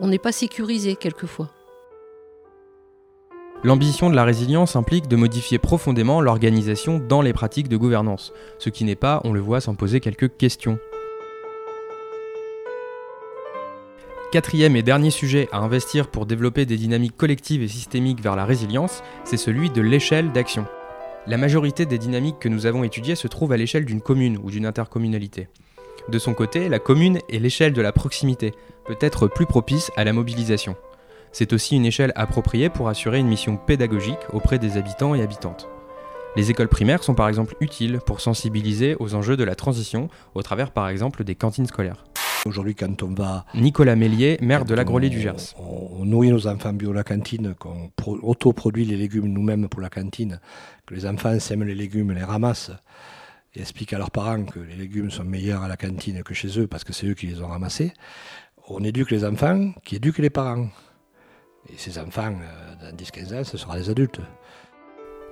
On 0.00 0.08
n'est 0.08 0.18
pas 0.18 0.32
sécurisé 0.32 0.96
quelquefois. 0.96 1.50
L'ambition 3.64 4.08
de 4.08 4.14
la 4.14 4.22
résilience 4.22 4.76
implique 4.76 5.08
de 5.08 5.16
modifier 5.16 5.58
profondément 5.58 6.20
l'organisation 6.20 6.98
dans 7.00 7.22
les 7.22 7.32
pratiques 7.32 7.68
de 7.68 7.76
gouvernance, 7.76 8.32
ce 8.58 8.70
qui 8.70 8.84
n'est 8.84 8.94
pas, 8.94 9.20
on 9.24 9.32
le 9.32 9.40
voit, 9.40 9.60
sans 9.60 9.74
poser 9.74 9.98
quelques 9.98 10.36
questions. 10.36 10.78
Quatrième 14.30 14.76
et 14.76 14.84
dernier 14.84 15.10
sujet 15.10 15.48
à 15.50 15.58
investir 15.58 16.06
pour 16.06 16.24
développer 16.24 16.66
des 16.66 16.76
dynamiques 16.76 17.16
collectives 17.16 17.62
et 17.64 17.68
systémiques 17.68 18.22
vers 18.22 18.36
la 18.36 18.44
résilience, 18.44 19.02
c'est 19.24 19.36
celui 19.36 19.70
de 19.70 19.82
l'échelle 19.82 20.30
d'action. 20.30 20.64
La 21.26 21.36
majorité 21.36 21.84
des 21.84 21.98
dynamiques 21.98 22.38
que 22.38 22.48
nous 22.48 22.66
avons 22.66 22.84
étudiées 22.84 23.16
se 23.16 23.26
trouvent 23.26 23.52
à 23.52 23.56
l'échelle 23.56 23.84
d'une 23.84 24.02
commune 24.02 24.38
ou 24.40 24.52
d'une 24.52 24.66
intercommunalité. 24.66 25.48
De 26.08 26.18
son 26.20 26.32
côté, 26.32 26.68
la 26.68 26.78
commune 26.78 27.18
est 27.28 27.40
l'échelle 27.40 27.72
de 27.72 27.82
la 27.82 27.92
proximité, 27.92 28.54
peut 28.86 28.98
être 29.00 29.26
plus 29.26 29.46
propice 29.46 29.90
à 29.96 30.04
la 30.04 30.12
mobilisation. 30.12 30.76
C'est 31.32 31.52
aussi 31.52 31.76
une 31.76 31.86
échelle 31.86 32.12
appropriée 32.16 32.68
pour 32.68 32.88
assurer 32.88 33.18
une 33.18 33.28
mission 33.28 33.56
pédagogique 33.56 34.18
auprès 34.32 34.58
des 34.58 34.76
habitants 34.76 35.14
et 35.14 35.22
habitantes. 35.22 35.68
Les 36.36 36.50
écoles 36.50 36.68
primaires 36.68 37.02
sont 37.02 37.14
par 37.14 37.28
exemple 37.28 37.56
utiles 37.60 37.98
pour 38.04 38.20
sensibiliser 38.20 38.96
aux 39.00 39.14
enjeux 39.14 39.36
de 39.36 39.44
la 39.44 39.54
transition 39.54 40.08
au 40.34 40.42
travers 40.42 40.70
par 40.70 40.88
exemple 40.88 41.24
des 41.24 41.34
cantines 41.34 41.66
scolaires. 41.66 42.04
Aujourd'hui, 42.46 42.74
quand 42.74 43.02
on 43.02 43.12
va. 43.14 43.44
Nicolas 43.54 43.96
Mélier, 43.96 44.38
maire 44.40 44.64
de 44.64 44.74
l'Agrolé 44.74 45.08
du 45.08 45.20
Gers. 45.20 45.54
On, 45.58 46.04
nourrit 46.04 46.30
nos 46.30 46.46
enfants 46.46 46.72
bio 46.72 46.92
à 46.92 46.94
la 46.94 47.04
cantine, 47.04 47.54
qu'on 47.54 47.90
autoproduit 48.22 48.84
les 48.84 48.96
légumes 48.96 49.26
nous-mêmes 49.26 49.68
pour 49.68 49.80
la 49.80 49.90
cantine, 49.90 50.40
que 50.86 50.94
les 50.94 51.06
enfants 51.06 51.38
sèment 51.40 51.64
les 51.64 51.74
légumes, 51.74 52.12
les 52.12 52.22
ramassent 52.22 52.70
et 53.54 53.60
expliquent 53.60 53.92
à 53.92 53.98
leurs 53.98 54.10
parents 54.10 54.44
que 54.44 54.60
les 54.60 54.76
légumes 54.76 55.10
sont 55.10 55.24
meilleurs 55.24 55.62
à 55.62 55.68
la 55.68 55.76
cantine 55.76 56.22
que 56.22 56.34
chez 56.34 56.60
eux 56.60 56.66
parce 56.66 56.84
que 56.84 56.92
c'est 56.92 57.06
eux 57.06 57.14
qui 57.14 57.26
les 57.26 57.42
ont 57.42 57.48
ramassés. 57.48 57.92
On 58.68 58.84
éduque 58.84 59.10
les 59.10 59.24
enfants 59.24 59.72
qui 59.84 59.96
éduquent 59.96 60.18
les 60.18 60.30
parents. 60.30 60.68
Et 61.72 61.76
ces 61.76 61.98
enfants, 61.98 62.34
euh, 62.40 62.90
dans 62.90 62.96
10-15 62.96 63.34
ans, 63.34 63.44
ce 63.44 63.58
sera 63.58 63.78
des 63.78 63.90
adultes. 63.90 64.20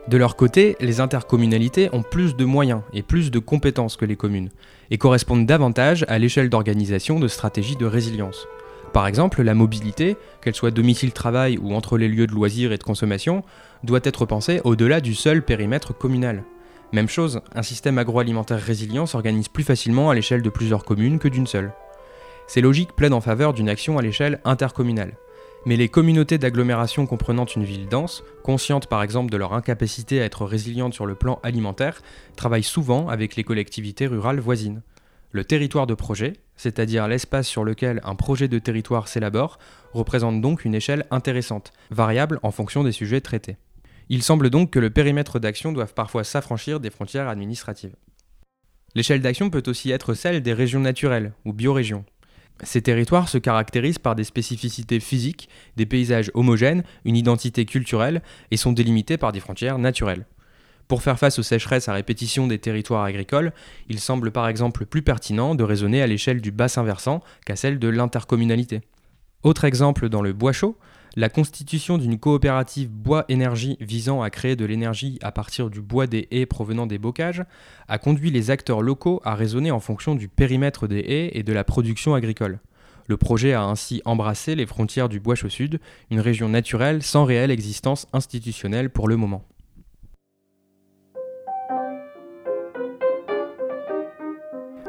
De 0.08 0.16
leur 0.16 0.36
côté, 0.36 0.76
les 0.80 1.00
intercommunalités 1.00 1.88
ont 1.92 2.02
plus 2.02 2.36
de 2.36 2.44
moyens 2.44 2.82
et 2.92 3.02
plus 3.02 3.32
de 3.32 3.40
compétences 3.40 3.96
que 3.96 4.04
les 4.04 4.14
communes, 4.14 4.50
et 4.90 4.98
correspondent 4.98 5.46
davantage 5.46 6.04
à 6.08 6.18
l'échelle 6.18 6.48
d'organisation 6.48 7.18
de 7.18 7.26
stratégies 7.26 7.76
de 7.76 7.86
résilience. 7.86 8.46
Par 8.92 9.08
exemple, 9.08 9.42
la 9.42 9.54
mobilité, 9.54 10.16
qu'elle 10.40 10.54
soit 10.54 10.70
domicile-travail 10.70 11.58
ou 11.58 11.74
entre 11.74 11.98
les 11.98 12.08
lieux 12.08 12.28
de 12.28 12.32
loisirs 12.32 12.72
et 12.72 12.78
de 12.78 12.84
consommation, 12.84 13.42
doit 13.82 14.00
être 14.04 14.26
pensée 14.26 14.60
au-delà 14.62 15.00
du 15.00 15.14
seul 15.14 15.42
périmètre 15.42 15.92
communal. 15.96 16.44
Même 16.92 17.08
chose, 17.08 17.40
un 17.52 17.62
système 17.62 17.98
agroalimentaire 17.98 18.60
résilient 18.60 19.06
s'organise 19.06 19.48
plus 19.48 19.64
facilement 19.64 20.08
à 20.08 20.14
l'échelle 20.14 20.42
de 20.42 20.50
plusieurs 20.50 20.84
communes 20.84 21.18
que 21.18 21.28
d'une 21.28 21.48
seule. 21.48 21.72
Ces 22.46 22.60
logiques 22.60 22.94
plaident 22.94 23.14
en 23.14 23.20
faveur 23.20 23.54
d'une 23.54 23.68
action 23.68 23.98
à 23.98 24.02
l'échelle 24.02 24.40
intercommunale 24.44 25.14
mais 25.66 25.76
les 25.76 25.88
communautés 25.88 26.38
d'agglomération 26.38 27.06
comprenant 27.06 27.44
une 27.44 27.64
ville 27.64 27.88
dense, 27.88 28.22
conscientes 28.44 28.86
par 28.86 29.02
exemple 29.02 29.32
de 29.32 29.36
leur 29.36 29.52
incapacité 29.52 30.22
à 30.22 30.24
être 30.24 30.46
résilientes 30.46 30.94
sur 30.94 31.06
le 31.06 31.16
plan 31.16 31.40
alimentaire, 31.42 32.00
travaillent 32.36 32.62
souvent 32.62 33.08
avec 33.08 33.34
les 33.34 33.42
collectivités 33.42 34.06
rurales 34.06 34.38
voisines. 34.38 34.82
Le 35.32 35.44
territoire 35.44 35.88
de 35.88 35.94
projet, 35.94 36.34
c'est-à-dire 36.56 37.08
l'espace 37.08 37.48
sur 37.48 37.64
lequel 37.64 38.00
un 38.04 38.14
projet 38.14 38.46
de 38.46 38.60
territoire 38.60 39.08
s'élabore, 39.08 39.58
représente 39.92 40.40
donc 40.40 40.64
une 40.64 40.74
échelle 40.74 41.04
intéressante, 41.10 41.72
variable 41.90 42.38
en 42.44 42.52
fonction 42.52 42.84
des 42.84 42.92
sujets 42.92 43.20
traités. 43.20 43.56
Il 44.08 44.22
semble 44.22 44.50
donc 44.50 44.70
que 44.70 44.78
le 44.78 44.90
périmètre 44.90 45.40
d'action 45.40 45.72
doive 45.72 45.94
parfois 45.94 46.22
s'affranchir 46.22 46.78
des 46.78 46.90
frontières 46.90 47.28
administratives. 47.28 47.96
L'échelle 48.94 49.20
d'action 49.20 49.50
peut 49.50 49.64
aussi 49.66 49.90
être 49.90 50.14
celle 50.14 50.42
des 50.42 50.52
régions 50.52 50.80
naturelles 50.80 51.32
ou 51.44 51.52
biorégions, 51.52 52.04
ces 52.62 52.82
territoires 52.82 53.28
se 53.28 53.38
caractérisent 53.38 53.98
par 53.98 54.14
des 54.14 54.24
spécificités 54.24 55.00
physiques, 55.00 55.48
des 55.76 55.86
paysages 55.86 56.30
homogènes, 56.34 56.84
une 57.04 57.16
identité 57.16 57.64
culturelle 57.64 58.22
et 58.50 58.56
sont 58.56 58.72
délimités 58.72 59.18
par 59.18 59.32
des 59.32 59.40
frontières 59.40 59.78
naturelles. 59.78 60.26
Pour 60.88 61.02
faire 61.02 61.18
face 61.18 61.38
aux 61.38 61.42
sécheresses 61.42 61.88
à 61.88 61.92
répétition 61.92 62.46
des 62.46 62.58
territoires 62.58 63.04
agricoles, 63.04 63.52
il 63.88 63.98
semble 63.98 64.30
par 64.30 64.48
exemple 64.48 64.86
plus 64.86 65.02
pertinent 65.02 65.54
de 65.54 65.64
raisonner 65.64 66.00
à 66.00 66.06
l'échelle 66.06 66.40
du 66.40 66.52
bassin 66.52 66.84
versant 66.84 67.22
qu'à 67.44 67.56
celle 67.56 67.78
de 67.78 67.88
l'intercommunalité. 67.88 68.82
Autre 69.42 69.64
exemple 69.64 70.08
dans 70.08 70.22
le 70.22 70.32
bois 70.32 70.52
chaud, 70.52 70.78
la 71.16 71.30
constitution 71.30 71.96
d'une 71.96 72.18
coopérative 72.18 72.90
bois-énergie 72.90 73.78
visant 73.80 74.20
à 74.20 74.28
créer 74.28 74.54
de 74.54 74.66
l'énergie 74.66 75.18
à 75.22 75.32
partir 75.32 75.70
du 75.70 75.80
bois 75.80 76.06
des 76.06 76.28
haies 76.30 76.44
provenant 76.44 76.86
des 76.86 76.98
bocages 76.98 77.42
a 77.88 77.96
conduit 77.96 78.30
les 78.30 78.50
acteurs 78.50 78.82
locaux 78.82 79.22
à 79.24 79.34
raisonner 79.34 79.70
en 79.70 79.80
fonction 79.80 80.14
du 80.14 80.28
périmètre 80.28 80.86
des 80.86 81.00
haies 81.00 81.30
et 81.32 81.42
de 81.42 81.52
la 81.54 81.64
production 81.64 82.14
agricole. 82.14 82.60
Le 83.06 83.16
projet 83.16 83.54
a 83.54 83.62
ainsi 83.62 84.02
embrassé 84.04 84.54
les 84.54 84.66
frontières 84.66 85.08
du 85.08 85.18
Bois 85.18 85.36
Chaud 85.36 85.48
Sud, 85.48 85.80
une 86.10 86.20
région 86.20 86.50
naturelle 86.50 87.02
sans 87.02 87.24
réelle 87.24 87.50
existence 87.50 88.08
institutionnelle 88.12 88.90
pour 88.90 89.08
le 89.08 89.16
moment. 89.16 89.44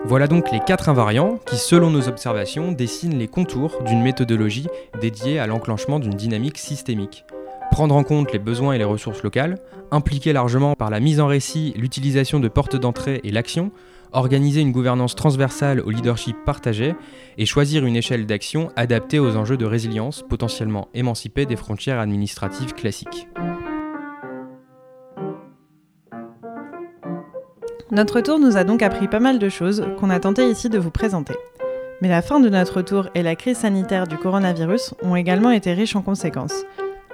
Voilà 0.09 0.27
donc 0.27 0.53
les 0.53 0.61
quatre 0.61 0.87
invariants 0.87 1.37
qui, 1.45 1.57
selon 1.57 1.89
nos 1.89 2.07
observations, 2.07 2.71
dessinent 2.71 3.19
les 3.19 3.27
contours 3.27 3.83
d'une 3.83 4.01
méthodologie 4.01 4.67
dédiée 5.01 5.37
à 5.37 5.47
l'enclenchement 5.47 5.99
d'une 5.99 6.13
dynamique 6.13 6.57
systémique. 6.57 7.25
Prendre 7.71 7.93
en 7.93 8.03
compte 8.03 8.31
les 8.31 8.39
besoins 8.39 8.71
et 8.71 8.77
les 8.77 8.85
ressources 8.85 9.21
locales, 9.21 9.57
impliquer 9.91 10.31
largement 10.31 10.75
par 10.75 10.89
la 10.89 11.01
mise 11.01 11.19
en 11.19 11.27
récit 11.27 11.73
l'utilisation 11.75 12.39
de 12.39 12.47
portes 12.47 12.77
d'entrée 12.77 13.19
et 13.25 13.31
l'action, 13.31 13.71
organiser 14.13 14.61
une 14.61 14.71
gouvernance 14.71 15.13
transversale 15.13 15.81
au 15.81 15.89
leadership 15.89 16.37
partagé 16.45 16.95
et 17.37 17.45
choisir 17.45 17.85
une 17.85 17.97
échelle 17.97 18.25
d'action 18.25 18.71
adaptée 18.77 19.19
aux 19.19 19.35
enjeux 19.35 19.57
de 19.57 19.65
résilience 19.65 20.23
potentiellement 20.29 20.87
émancipés 20.93 21.45
des 21.45 21.57
frontières 21.57 21.99
administratives 21.99 22.73
classiques. 22.73 23.27
Notre 27.89 28.19
tour 28.19 28.37
nous 28.37 28.57
a 28.57 28.65
donc 28.65 28.81
appris 28.83 29.07
pas 29.07 29.21
mal 29.21 29.39
de 29.39 29.47
choses 29.47 29.85
qu'on 29.97 30.09
a 30.09 30.19
tenté 30.19 30.49
ici 30.49 30.67
de 30.67 30.77
vous 30.77 30.91
présenter. 30.91 31.35
Mais 32.01 32.09
la 32.09 32.21
fin 32.21 32.41
de 32.41 32.49
notre 32.49 32.81
tour 32.81 33.07
et 33.15 33.23
la 33.23 33.37
crise 33.37 33.59
sanitaire 33.59 34.07
du 34.07 34.17
coronavirus 34.17 34.93
ont 35.03 35.15
également 35.15 35.51
été 35.51 35.71
riches 35.71 35.95
en 35.95 36.01
conséquences. 36.01 36.65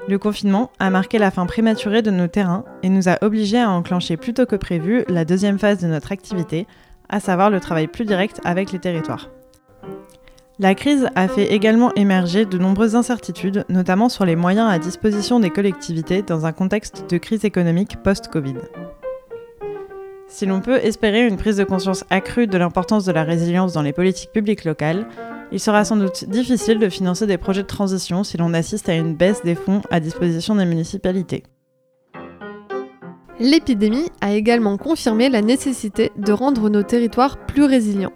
Le 0.07 0.17
confinement 0.17 0.71
a 0.79 0.89
marqué 0.89 1.19
la 1.19 1.29
fin 1.29 1.45
prématurée 1.45 2.01
de 2.01 2.09
nos 2.09 2.27
terrains 2.27 2.65
et 2.81 2.89
nous 2.89 3.07
a 3.07 3.23
obligés 3.23 3.59
à 3.59 3.69
enclencher 3.69 4.17
plus 4.17 4.33
tôt 4.33 4.47
que 4.47 4.55
prévu 4.55 5.05
la 5.07 5.25
deuxième 5.25 5.59
phase 5.59 5.77
de 5.77 5.87
notre 5.87 6.11
activité, 6.11 6.65
à 7.07 7.19
savoir 7.19 7.51
le 7.51 7.59
travail 7.59 7.85
plus 7.85 8.05
direct 8.05 8.41
avec 8.43 8.71
les 8.71 8.79
territoires. 8.79 9.29
La 10.57 10.73
crise 10.73 11.07
a 11.13 11.27
fait 11.27 11.53
également 11.53 11.93
émerger 11.93 12.45
de 12.45 12.57
nombreuses 12.57 12.95
incertitudes, 12.95 13.63
notamment 13.69 14.09
sur 14.09 14.25
les 14.25 14.35
moyens 14.35 14.71
à 14.71 14.79
disposition 14.79 15.39
des 15.39 15.51
collectivités 15.51 16.23
dans 16.23 16.47
un 16.47 16.51
contexte 16.51 17.09
de 17.09 17.17
crise 17.17 17.45
économique 17.45 17.97
post-Covid. 18.03 18.55
Si 20.33 20.47
l'on 20.47 20.61
peut 20.61 20.77
espérer 20.77 21.27
une 21.27 21.37
prise 21.37 21.57
de 21.57 21.63
conscience 21.63 22.05
accrue 22.09 22.47
de 22.47 22.57
l'importance 22.57 23.05
de 23.05 23.11
la 23.11 23.21
résilience 23.21 23.71
dans 23.71 23.83
les 23.83 23.93
politiques 23.93 24.31
publiques 24.31 24.65
locales, 24.65 25.05
il 25.51 25.59
sera 25.59 25.85
sans 25.85 25.95
doute 25.95 26.27
difficile 26.27 26.79
de 26.79 26.89
financer 26.89 27.27
des 27.27 27.37
projets 27.37 27.61
de 27.61 27.67
transition 27.67 28.23
si 28.23 28.37
l'on 28.37 28.55
assiste 28.55 28.89
à 28.89 28.95
une 28.95 29.13
baisse 29.13 29.43
des 29.43 29.53
fonds 29.53 29.83
à 29.91 29.99
disposition 29.99 30.55
des 30.55 30.65
municipalités. 30.65 31.43
L'épidémie 33.39 34.09
a 34.21 34.33
également 34.33 34.77
confirmé 34.77 35.29
la 35.29 35.43
nécessité 35.43 36.11
de 36.17 36.31
rendre 36.31 36.67
nos 36.67 36.81
territoires 36.81 37.37
plus 37.45 37.65
résilients. 37.65 38.13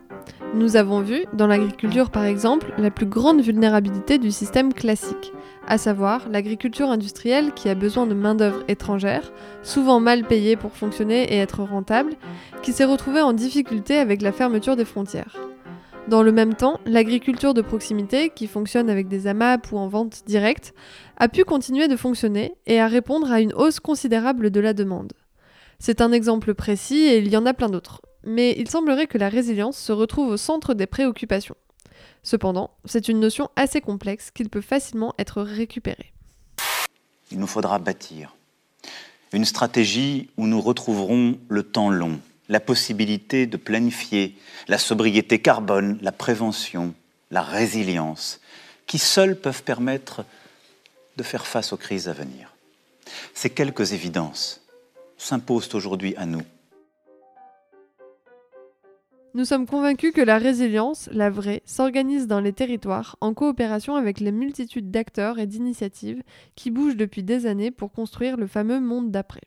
Nous 0.55 0.75
avons 0.75 1.01
vu, 1.01 1.25
dans 1.33 1.45
l'agriculture 1.45 2.09
par 2.09 2.25
exemple, 2.25 2.73
la 2.79 2.89
plus 2.89 3.05
grande 3.05 3.41
vulnérabilité 3.41 4.17
du 4.17 4.31
système 4.31 4.73
classique, 4.73 5.33
à 5.67 5.77
savoir 5.77 6.29
l'agriculture 6.29 6.89
industrielle 6.89 7.53
qui 7.53 7.69
a 7.69 7.75
besoin 7.75 8.07
de 8.07 8.13
main-d'œuvre 8.13 8.63
étrangère, 8.67 9.31
souvent 9.63 9.99
mal 9.99 10.23
payée 10.23 10.55
pour 10.55 10.71
fonctionner 10.71 11.33
et 11.33 11.37
être 11.37 11.61
rentable, 11.61 12.13
qui 12.63 12.73
s'est 12.73 12.85
retrouvée 12.85 13.21
en 13.21 13.33
difficulté 13.33 13.97
avec 13.97 14.21
la 14.21 14.31
fermeture 14.31 14.75
des 14.75 14.85
frontières. 14.85 15.37
Dans 16.07 16.23
le 16.23 16.31
même 16.31 16.53
temps, 16.53 16.79
l'agriculture 16.85 17.53
de 17.53 17.61
proximité, 17.61 18.29
qui 18.29 18.47
fonctionne 18.47 18.89
avec 18.89 19.09
des 19.09 19.27
AMAP 19.27 19.71
ou 19.73 19.77
en 19.77 19.89
vente 19.89 20.23
directe, 20.25 20.73
a 21.17 21.27
pu 21.27 21.43
continuer 21.43 21.89
de 21.89 21.97
fonctionner 21.97 22.55
et 22.65 22.79
à 22.79 22.87
répondre 22.87 23.29
à 23.29 23.41
une 23.41 23.53
hausse 23.53 23.81
considérable 23.81 24.49
de 24.49 24.59
la 24.61 24.73
demande. 24.73 25.11
C'est 25.79 25.99
un 25.99 26.13
exemple 26.13 26.53
précis 26.53 27.07
et 27.07 27.17
il 27.17 27.27
y 27.27 27.35
en 27.35 27.45
a 27.45 27.53
plein 27.53 27.69
d'autres. 27.69 28.01
Mais 28.23 28.55
il 28.57 28.69
semblerait 28.69 29.07
que 29.07 29.17
la 29.17 29.27
résilience 29.29 29.77
se 29.77 29.91
retrouve 29.91 30.29
au 30.29 30.37
centre 30.37 30.73
des 30.73 30.87
préoccupations. 30.87 31.55
Cependant, 32.23 32.71
c'est 32.85 33.07
une 33.07 33.19
notion 33.19 33.49
assez 33.55 33.81
complexe 33.81 34.31
qu'il 34.31 34.49
peut 34.49 34.61
facilement 34.61 35.13
être 35.17 35.41
récupéré. 35.41 36.11
Il 37.31 37.39
nous 37.39 37.47
faudra 37.47 37.79
bâtir 37.79 38.33
une 39.33 39.45
stratégie 39.45 40.29
où 40.37 40.47
nous 40.47 40.61
retrouverons 40.61 41.37
le 41.49 41.63
temps 41.63 41.89
long, 41.89 42.19
la 42.49 42.59
possibilité 42.59 43.45
de 43.45 43.57
planifier 43.57 44.37
la 44.67 44.77
sobriété 44.77 45.39
carbone, 45.39 45.97
la 46.01 46.11
prévention, 46.11 46.93
la 47.31 47.41
résilience, 47.41 48.39
qui 48.85 48.99
seuls 48.99 49.35
peuvent 49.35 49.63
permettre 49.63 50.23
de 51.17 51.23
faire 51.23 51.45
face 51.45 51.73
aux 51.73 51.77
crises 51.77 52.07
à 52.07 52.13
venir. 52.13 52.53
Ces 53.33 53.49
quelques 53.49 53.93
évidences 53.93 54.61
s'imposent 55.17 55.73
aujourd'hui 55.73 56.15
à 56.15 56.25
nous. 56.25 56.43
Nous 59.33 59.45
sommes 59.45 59.67
convaincus 59.67 60.13
que 60.13 60.21
la 60.21 60.37
résilience, 60.37 61.09
la 61.11 61.29
vraie, 61.29 61.61
s'organise 61.65 62.27
dans 62.27 62.39
les 62.39 62.53
territoires 62.53 63.17
en 63.21 63.33
coopération 63.33 63.95
avec 63.95 64.19
les 64.19 64.31
multitudes 64.31 64.89
d'acteurs 64.89 65.37
et 65.37 65.45
d'initiatives 65.45 66.23
qui 66.55 66.71
bougent 66.71 66.95
depuis 66.95 67.23
des 67.23 67.45
années 67.45 67.71
pour 67.71 67.91
construire 67.91 68.37
le 68.37 68.47
fameux 68.47 68.79
monde 68.79 69.11
d'après. 69.11 69.41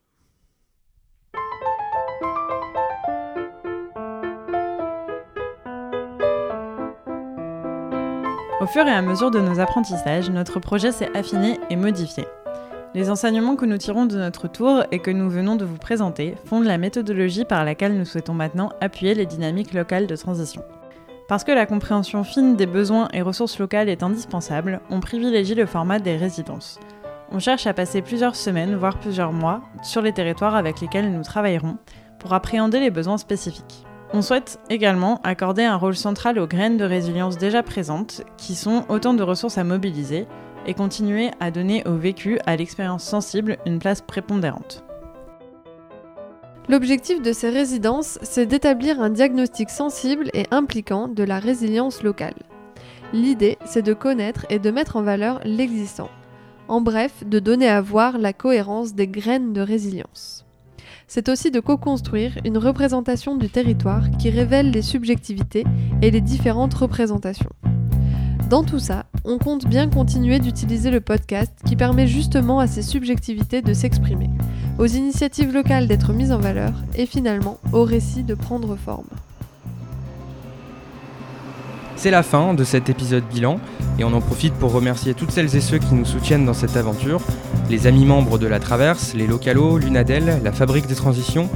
Au 8.61 8.67
fur 8.67 8.87
et 8.87 8.93
à 8.93 9.01
mesure 9.01 9.31
de 9.31 9.41
nos 9.41 9.59
apprentissages, 9.59 10.29
notre 10.29 10.61
projet 10.61 10.93
s'est 10.93 11.17
affiné 11.17 11.59
et 11.71 11.77
modifié. 11.77 12.27
Les 12.93 13.09
enseignements 13.09 13.55
que 13.55 13.67
nous 13.67 13.77
tirons 13.77 14.07
de 14.07 14.19
notre 14.19 14.49
tour 14.49 14.83
et 14.91 14.99
que 14.99 15.13
nous 15.13 15.31
venons 15.31 15.55
de 15.55 15.65
vous 15.65 15.77
présenter 15.77 16.35
fondent 16.45 16.65
la 16.65 16.77
méthodologie 16.77 17.45
par 17.45 17.65
laquelle 17.65 17.97
nous 17.97 18.05
souhaitons 18.05 18.35
maintenant 18.35 18.71
appuyer 18.81 19.15
les 19.15 19.27
dynamiques 19.27 19.75
locales 19.75 20.09
de 20.09 20.17
transition. 20.17 20.65
Parce 21.29 21.45
que 21.45 21.53
la 21.53 21.67
compréhension 21.67 22.25
fine 22.25 22.57
des 22.57 22.67
besoins 22.67 23.07
et 23.13 23.23
ressources 23.23 23.61
locales 23.61 23.89
est 23.89 24.03
indispensable, 24.03 24.81
on 24.91 24.99
privilégie 24.99 25.55
le 25.55 25.67
format 25.67 26.01
des 26.01 26.17
résidences. 26.17 26.81
On 27.31 27.39
cherche 27.39 27.69
à 27.69 27.75
passer 27.75 28.03
plusieurs 28.03 28.35
semaines, 28.35 28.75
voire 28.75 28.99
plusieurs 28.99 29.33
mois, 29.33 29.61
sur 29.85 30.03
les 30.03 30.13
territoires 30.13 30.57
avec 30.57 30.81
lesquels 30.81 31.13
nous 31.13 31.23
travaillerons 31.23 31.77
pour 32.19 32.33
appréhender 32.33 32.81
les 32.81 32.91
besoins 32.91 33.19
spécifiques. 33.19 33.87
On 34.13 34.23
souhaite 34.23 34.59
également 34.69 35.21
accorder 35.23 35.63
un 35.63 35.77
rôle 35.77 35.95
central 35.95 36.41
aux 36.41 36.49
graines 36.49 36.77
de 36.77 36.85
résilience 36.85 37.39
déjà 37.39 37.63
présentes, 37.63 38.23
qui 38.37 38.57
sont 38.57 38.85
autant 38.89 39.15
de 39.15 39.23
ressources 39.23 39.59
à 39.59 39.63
mobiliser, 39.63 40.27
et 40.67 40.75
continuer 40.75 41.31
à 41.41 41.51
donner 41.51 41.87
au 41.87 41.97
vécu, 41.97 42.39
à 42.47 42.57
l'expérience 42.57 43.05
sensible, 43.05 43.59
une 43.67 43.79
place 43.79 44.01
prépondérante. 44.01 44.85
L'objectif 46.69 47.21
de 47.21 47.33
ces 47.33 47.51
résidences, 47.51 48.19
c'est 48.23 48.47
d'établir 48.47 49.01
un 49.01 49.11
diagnostic 49.11 49.71
sensible 49.71 50.31
et 50.35 50.47
impliquant 50.51 51.09
de 51.09 51.25
la 51.25 51.39
résilience 51.39 52.03
locale. 52.03 52.35
L'idée, 53.13 53.59
c'est 53.65 53.83
de 53.83 53.95
connaître 53.95 54.47
et 54.51 54.59
de 54.59 54.71
mettre 54.71 54.97
en 54.97 55.03
valeur 55.03 55.41
l'existant. 55.45 56.11
En 56.69 56.81
bref, 56.81 57.25
de 57.27 57.41
donner 57.41 57.69
à 57.69 57.81
voir 57.81 58.19
la 58.19 58.33
cohérence 58.33 58.95
des 58.95 59.09
graines 59.09 59.53
de 59.53 59.61
résilience 59.61 60.47
c'est 61.11 61.29
aussi 61.29 61.51
de 61.51 61.59
co-construire 61.59 62.39
une 62.45 62.57
représentation 62.57 63.35
du 63.35 63.49
territoire 63.49 64.13
qui 64.17 64.31
révèle 64.31 64.71
les 64.71 64.81
subjectivités 64.81 65.65
et 66.03 66.13
les 66.13 66.21
différentes 66.21 66.75
représentations. 66.75 67.51
Dans 68.51 68.65
tout 68.65 68.81
ça, 68.81 69.05
on 69.25 69.39
compte 69.39 69.69
bien 69.69 69.89
continuer 69.89 70.41
d'utiliser 70.41 70.91
le 70.91 71.01
podcast 71.01 71.53
qui 71.65 71.77
permet 71.77 72.09
justement 72.09 72.59
à 72.59 72.67
ces 72.67 72.83
subjectivités 72.83 73.63
de 73.63 73.73
s'exprimer, 73.73 74.29
aux 74.81 74.87
initiatives 74.87 75.53
locales 75.55 75.87
d'être 75.87 76.13
mises 76.13 76.33
en 76.33 76.41
valeur 76.41 76.73
et 76.97 77.07
finalement 77.07 77.61
aux 77.73 77.85
récits 77.85 78.25
de 78.25 78.35
prendre 78.35 78.75
forme. 78.75 79.07
C'est 81.95 82.11
la 82.11 82.25
fin 82.25 82.53
de 82.53 82.65
cet 82.65 82.89
épisode 82.91 83.23
bilan 83.33 83.61
et 84.01 84.05
on 84.05 84.13
en 84.13 84.21
profite 84.21 84.55
pour 84.55 84.73
remercier 84.73 85.15
toutes 85.15 85.31
celles 85.31 85.55
et 85.55 85.61
ceux 85.61 85.79
qui 85.79 85.95
nous 85.95 86.05
soutiennent 86.05 86.45
dans 86.45 86.53
cette 86.53 86.77
aventure, 86.77 87.21
les 87.69 87.87
amis 87.87 88.05
membres 88.05 88.37
de 88.37 88.49
la 88.49 88.59
Traverse, 88.59 89.15
les 89.15 89.29
Localos, 89.29 89.79
l'Unadel, 89.79 90.41
la 90.43 90.51
Fabrique 90.51 90.89
des 90.89 90.97
Transitions, 90.97 91.49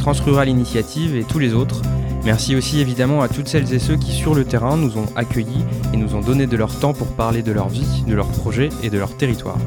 Transrural 0.00 0.50
Initiative 0.50 1.16
et 1.16 1.24
tous 1.24 1.38
les 1.38 1.54
autres. 1.54 1.80
Merci 2.24 2.54
aussi 2.54 2.80
évidemment 2.80 3.20
à 3.20 3.28
toutes 3.28 3.48
celles 3.48 3.72
et 3.74 3.78
ceux 3.78 3.96
qui 3.96 4.12
sur 4.12 4.34
le 4.34 4.44
terrain 4.44 4.76
nous 4.76 4.96
ont 4.96 5.06
accueillis 5.16 5.64
et 5.92 5.96
nous 5.96 6.14
ont 6.14 6.20
donné 6.20 6.46
de 6.46 6.56
leur 6.56 6.78
temps 6.78 6.92
pour 6.92 7.08
parler 7.08 7.42
de 7.42 7.50
leur 7.50 7.68
vie, 7.68 8.04
de 8.06 8.14
leurs 8.14 8.28
projets 8.28 8.68
et 8.82 8.90
de 8.90 8.98
leur 8.98 9.16
territoire. 9.16 9.58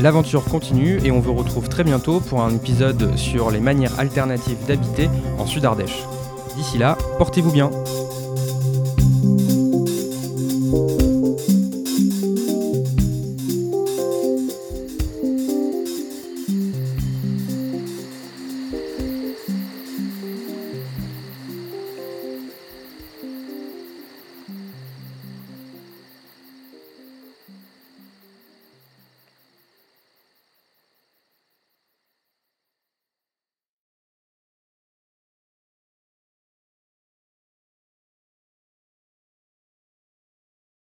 L'aventure 0.00 0.44
continue 0.44 1.00
et 1.04 1.10
on 1.10 1.20
vous 1.20 1.34
retrouve 1.34 1.68
très 1.68 1.84
bientôt 1.84 2.20
pour 2.20 2.42
un 2.42 2.54
épisode 2.54 3.16
sur 3.16 3.50
les 3.50 3.60
manières 3.60 3.98
alternatives 3.98 4.64
d'habiter 4.66 5.08
en 5.38 5.46
Sud-Ardèche. 5.46 6.04
D'ici 6.56 6.78
là, 6.78 6.98
portez-vous 7.18 7.52
bien. 7.52 7.70